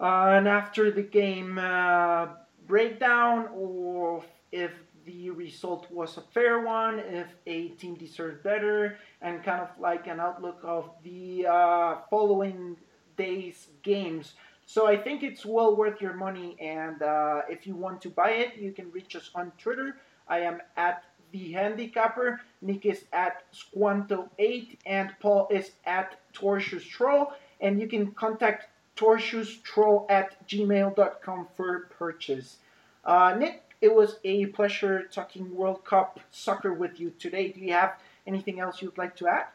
an 0.00 0.46
after 0.46 0.90
the 0.90 1.02
game 1.02 1.58
uh, 1.58 2.28
breakdown 2.66 3.48
or 3.54 4.24
if 4.52 4.72
the 5.04 5.30
result 5.30 5.90
was 5.90 6.16
a 6.18 6.20
fair 6.20 6.60
one, 6.60 6.98
if 6.98 7.28
a 7.46 7.68
team 7.68 7.94
deserved 7.94 8.42
better, 8.42 8.98
and 9.22 9.42
kind 9.42 9.60
of 9.62 9.68
like 9.80 10.06
an 10.06 10.20
outlook 10.20 10.60
of 10.62 10.90
the 11.02 11.46
uh, 11.46 11.96
following 12.10 12.76
day's 13.16 13.68
games. 13.82 14.34
So 14.66 14.86
I 14.86 14.98
think 14.98 15.22
it's 15.22 15.46
well 15.46 15.74
worth 15.74 16.02
your 16.02 16.12
money, 16.12 16.56
and 16.60 17.02
uh, 17.02 17.40
if 17.48 17.66
you 17.66 17.74
want 17.74 18.02
to 18.02 18.10
buy 18.10 18.32
it, 18.32 18.56
you 18.56 18.70
can 18.72 18.90
reach 18.92 19.16
us 19.16 19.30
on 19.34 19.50
Twitter. 19.56 19.96
I 20.28 20.40
am 20.40 20.60
at 20.76 21.04
the 21.32 21.52
handicapper. 21.52 22.40
Nick 22.60 22.84
is 22.84 23.04
at 23.12 23.44
Squanto8, 23.52 24.76
and 24.84 25.14
Paul 25.20 25.48
is 25.50 25.70
at 25.86 26.16
Tortious 26.34 26.86
Troll. 26.86 27.32
And 27.60 27.80
you 27.80 27.88
can 27.88 28.12
contact 28.12 28.68
tortioustroll 28.98 30.06
at 30.10 30.46
gmail.com 30.48 31.48
for 31.56 31.80
purchase. 31.98 32.56
Uh, 33.04 33.36
Nick, 33.38 33.62
it 33.80 33.94
was 33.94 34.16
a 34.24 34.46
pleasure 34.46 35.04
talking 35.10 35.54
World 35.54 35.84
Cup 35.84 36.20
soccer 36.30 36.74
with 36.74 36.98
you 36.98 37.12
today. 37.18 37.48
Do 37.48 37.60
you 37.60 37.72
have 37.72 37.94
anything 38.26 38.60
else 38.60 38.82
you'd 38.82 38.98
like 38.98 39.14
to 39.16 39.28
add? 39.28 39.46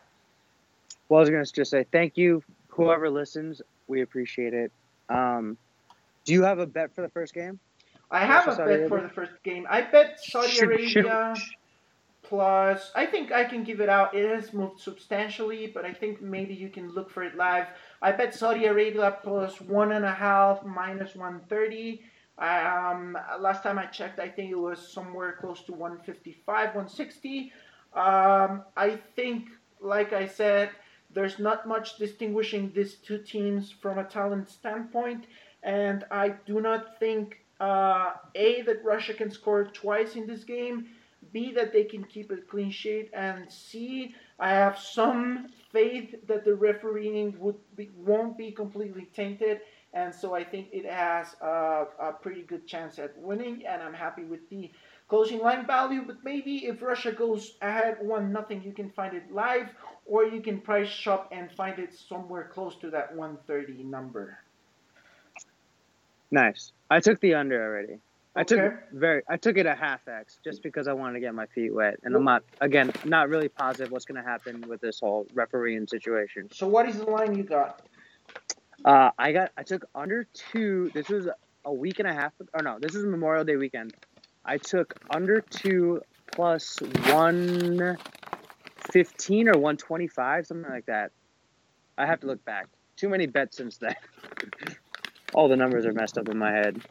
Well, 1.10 1.20
I 1.20 1.22
was 1.22 1.30
going 1.30 1.44
to 1.44 1.54
just 1.54 1.72
say 1.72 1.86
thank 1.92 2.18
you, 2.18 2.42
whoever 2.70 3.10
listens. 3.10 3.62
We 3.88 4.02
appreciate 4.02 4.54
it. 4.54 4.72
Um, 5.10 5.58
do 6.24 6.34
you 6.34 6.44
have 6.44 6.60
a 6.60 6.66
bet 6.66 6.96
for 6.96 7.02
the 7.02 7.10
first 7.10 7.34
game? 7.34 7.60
I 8.10 8.26
have 8.26 8.48
a 8.48 8.56
bet 8.56 8.88
for 8.88 9.02
the 9.02 9.10
first 9.10 9.32
game. 9.44 9.68
I 9.70 9.82
bet 9.82 10.24
Saudi 10.24 10.58
Arabia 10.60 11.36
plus. 12.24 12.92
I 12.96 13.06
think 13.06 13.32
I 13.32 13.44
can 13.44 13.64
give 13.64 13.80
it 13.80 13.90
out. 13.90 14.16
It 14.16 14.28
has 14.28 14.54
moved 14.54 14.80
substantially, 14.80 15.68
but 15.68 15.86
I 15.86 15.94
think 15.94 16.22
maybe 16.22 16.54
you 16.54 16.70
can 16.70 16.92
look 16.92 17.12
for 17.12 17.24
it 17.24 17.36
live. 17.36 17.68
I 18.04 18.12
bet 18.12 18.36
Saudi 18.36 18.66
Arabia 18.66 19.18
plus 19.24 19.62
one 19.62 19.94
and 19.94 20.04
a 20.04 20.12
half 20.12 20.66
minus 20.66 21.16
one 21.16 21.40
thirty. 21.48 22.02
Um, 22.38 23.18
last 23.40 23.64
time 23.64 23.80
I 23.80 23.86
checked, 23.86 24.20
I 24.20 24.28
think 24.28 24.52
it 24.52 24.60
was 24.60 24.86
somewhere 24.86 25.38
close 25.40 25.62
to 25.62 25.72
155, 25.72 26.46
160. 26.46 27.54
Um, 27.94 28.64
I 28.76 29.00
think, 29.16 29.50
like 29.80 30.12
I 30.12 30.28
said, 30.28 30.72
there's 31.14 31.40
not 31.40 31.66
much 31.66 31.98
distinguishing 31.98 32.74
these 32.76 32.96
two 32.96 33.20
teams 33.20 33.72
from 33.72 34.00
a 34.00 34.04
talent 34.04 34.50
standpoint, 34.50 35.26
and 35.62 36.04
I 36.12 36.30
do 36.46 36.60
not 36.60 37.00
think 37.00 37.38
uh, 37.62 38.14
a 38.36 38.64
that 38.64 38.84
Russia 38.84 39.14
can 39.14 39.32
score 39.32 39.64
twice 39.64 40.16
in 40.16 40.28
this 40.28 40.44
game, 40.44 40.88
b 41.32 41.54
that 41.54 41.72
they 41.72 41.86
can 41.86 42.04
keep 42.04 42.32
a 42.32 42.38
clean 42.38 42.72
sheet, 42.72 43.12
and 43.14 43.50
c 43.50 44.14
I 44.40 44.50
have 44.50 44.78
some 44.78 45.48
faith 45.74 46.16
that 46.28 46.46
the 46.46 46.56
refereeing 46.56 47.36
would 47.40 47.56
be, 47.76 47.92
won't 47.98 48.38
be 48.38 48.52
completely 48.52 49.10
tainted 49.14 49.60
and 49.94 50.14
so 50.14 50.34
I 50.34 50.44
think 50.44 50.70
it 50.72 50.86
has 50.86 51.36
a, 51.40 51.86
a 52.00 52.14
pretty 52.14 52.42
good 52.42 52.66
chance 52.66 52.98
at 52.98 53.16
winning, 53.18 53.64
and 53.68 53.82
I'm 53.82 53.94
happy 53.94 54.24
with 54.24 54.50
the 54.50 54.72
closing 55.08 55.40
line 55.40 55.68
value, 55.68 56.04
but 56.06 56.24
maybe 56.24 56.66
if 56.66 56.82
Russia 56.82 57.12
goes 57.12 57.58
ahead 57.62 57.98
one 58.02 58.34
nothing, 58.34 58.64
you 58.64 58.74
can 58.74 58.90
find 58.90 59.16
it 59.16 59.32
live, 59.32 59.70
or 60.08 60.26
you 60.26 60.42
can 60.42 60.60
price 60.60 60.90
shop 60.90 61.30
and 61.32 61.52
find 61.52 61.78
it 61.78 61.94
somewhere 61.94 62.50
close 62.52 62.76
to 62.78 62.90
that 62.90 63.16
130 63.16 63.84
number. 63.84 64.40
Nice. 66.32 66.72
I 66.90 67.00
took 67.00 67.20
the 67.20 67.36
under 67.36 67.64
already. 67.64 68.00
I 68.36 68.42
Okay. 68.42 68.56
took 68.56 68.74
very. 68.94 69.22
I 69.30 69.38
took 69.38 69.58
it 69.58 69.66
a 69.68 69.76
half 69.76 70.08
x 70.08 70.40
just 70.44 70.64
because 70.64 70.88
I 70.88 70.94
wanted 70.94 71.14
to 71.14 71.20
get 71.20 71.36
my 71.36 71.46
feet 71.48 71.74
wet, 71.74 71.96
and 72.04 72.16
I'm 72.16 72.24
not 72.24 72.44
again 72.62 72.92
not 73.06 73.30
really 73.30 73.48
positive 73.48 73.92
what's 73.92 74.06
going 74.06 74.22
to 74.24 74.28
happen 74.28 74.64
with 74.68 74.82
this 74.82 75.00
whole 75.00 75.28
refereeing 75.34 75.86
situation. 75.88 76.50
So 76.52 76.68
what 76.68 76.90
is 76.90 76.98
the 76.98 77.06
line 77.06 77.36
you 77.36 77.44
got? 77.44 77.82
Uh, 78.84 79.12
I 79.20 79.34
got. 79.34 79.52
I 79.56 79.64
took 79.64 79.86
under 79.94 80.28
two. 80.34 80.90
This 80.96 81.10
was 81.10 81.28
a 81.64 81.74
week 81.74 82.00
and 82.00 82.08
a 82.08 82.14
half. 82.14 82.34
Or 82.54 82.64
no, 82.64 82.80
this 82.80 82.96
was 82.96 83.06
Memorial 83.06 83.44
Day 83.46 83.56
weekend. 83.56 83.94
I 84.44 84.58
took 84.58 84.96
under 85.12 85.42
two 85.42 86.02
plus 86.34 86.80
one 87.12 87.98
fifteen 88.92 89.48
or 89.48 89.60
one 89.60 89.78
twenty 89.78 90.08
five, 90.08 90.48
something 90.48 90.72
like 90.72 90.88
that. 90.88 91.12
I 92.00 92.08
have 92.08 92.22
to 92.22 92.28
look 92.28 92.44
back. 92.46 92.68
Too 92.98 93.10
many 93.10 93.28
bets 93.28 93.58
since 93.58 93.78
then. 93.78 93.96
All 95.36 95.48
the 95.48 95.56
numbers 95.56 95.86
are 95.86 95.94
messed 95.94 96.18
up 96.18 96.30
in 96.30 96.38
my 96.38 96.52
head. 96.52 96.82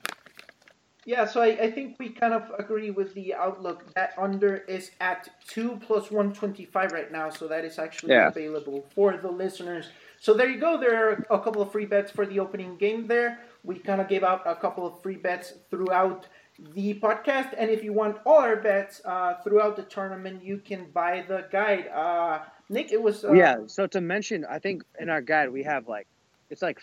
Yeah, 1.05 1.24
so 1.26 1.42
I, 1.42 1.46
I 1.48 1.70
think 1.70 1.96
we 1.98 2.11
kind 2.11 2.32
of 2.32 2.44
agree 2.59 2.90
with 2.92 3.12
the 3.14 3.34
outlook. 3.34 3.92
That 3.94 4.12
under 4.16 4.59
is 4.68 4.92
at 5.00 5.28
2 5.48 5.80
plus 5.84 6.11
125 6.12 6.92
right 6.92 7.11
now, 7.11 7.28
so 7.28 7.48
that 7.48 7.64
is 7.64 7.78
actually 7.78 8.12
Yeah. 8.12 8.28
available 8.28 8.86
for 8.94 9.16
the 9.16 9.30
listeners. 9.30 9.90
So 10.20 10.32
there 10.34 10.48
you 10.48 10.61
go. 10.61 10.78
There 10.78 10.94
are 11.09 11.12
a 11.30 11.40
couple 11.40 11.61
of 11.61 11.72
free 11.72 11.86
bets 11.86 12.12
for 12.12 12.24
the 12.24 12.38
opening 12.38 12.76
game 12.76 13.09
there. 13.09 13.40
We 13.64 13.78
kind 13.80 14.00
of 14.00 14.07
gave 14.07 14.22
out 14.22 14.42
a 14.46 14.55
couple 14.55 14.86
of 14.86 15.03
free 15.03 15.16
bets 15.16 15.55
throughout 15.70 16.28
the 16.74 16.94
podcast. 16.94 17.55
And 17.59 17.68
if 17.70 17.82
you 17.82 17.92
want 17.92 18.18
all 18.24 18.38
our 18.38 18.55
bets 18.57 19.00
uh, 19.05 19.34
throughout 19.42 19.74
the 19.74 19.82
tournament, 19.82 20.44
you 20.44 20.59
can 20.59 20.84
buy 20.92 21.24
the 21.26 21.46
guide. 21.50 21.88
Uh, 21.88 22.40
Nick, 22.68 22.92
it 22.92 23.03
was. 23.03 23.24
Uh, 23.24 23.32
yeah. 23.32 23.57
So 23.66 23.88
to 23.88 24.00
mention, 24.00 24.44
I 24.48 24.61
think 24.61 24.84
in 25.00 25.09
our 25.11 25.20
guide 25.20 25.50
we 25.50 25.64
have 25.64 25.88
like, 25.88 26.07
it's 26.50 26.62
like, 26.62 26.78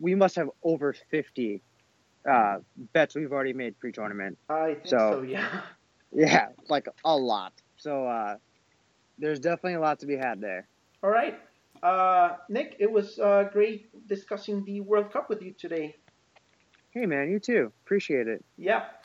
we 0.00 0.16
must 0.16 0.34
have 0.34 0.50
over 0.64 0.92
fifty 1.10 1.62
uh, 2.30 2.58
bets 2.92 3.14
we've 3.14 3.32
already 3.32 3.52
made 3.52 3.78
pre-tournament. 3.78 4.38
I 4.48 4.74
think 4.74 4.88
So- 4.88 5.10
so, 5.12 5.22
yeah. 5.22 5.60
Yeah, 6.16 6.50
like 6.68 6.86
a 7.04 7.16
lot. 7.16 7.52
So 7.76 8.06
uh, 8.06 8.36
there's 9.18 9.40
definitely 9.40 9.74
a 9.74 9.80
lot 9.80 9.98
to 9.98 10.06
be 10.06 10.16
had 10.16 10.40
there. 10.40 10.68
All 11.02 11.10
right. 11.10 11.40
Uh, 11.82 12.36
Nick, 12.48 12.76
it 12.78 12.88
was 12.90 13.18
uh, 13.18 13.48
great 13.52 13.90
discussing 14.06 14.64
the 14.64 14.80
World 14.80 15.12
Cup 15.12 15.28
with 15.28 15.42
you 15.42 15.52
today. 15.58 15.96
Hey 16.92 17.06
man, 17.06 17.30
you 17.32 17.40
too. 17.40 17.72
Appreciate 17.84 18.28
it. 18.28 18.44
Yep. 18.58 19.03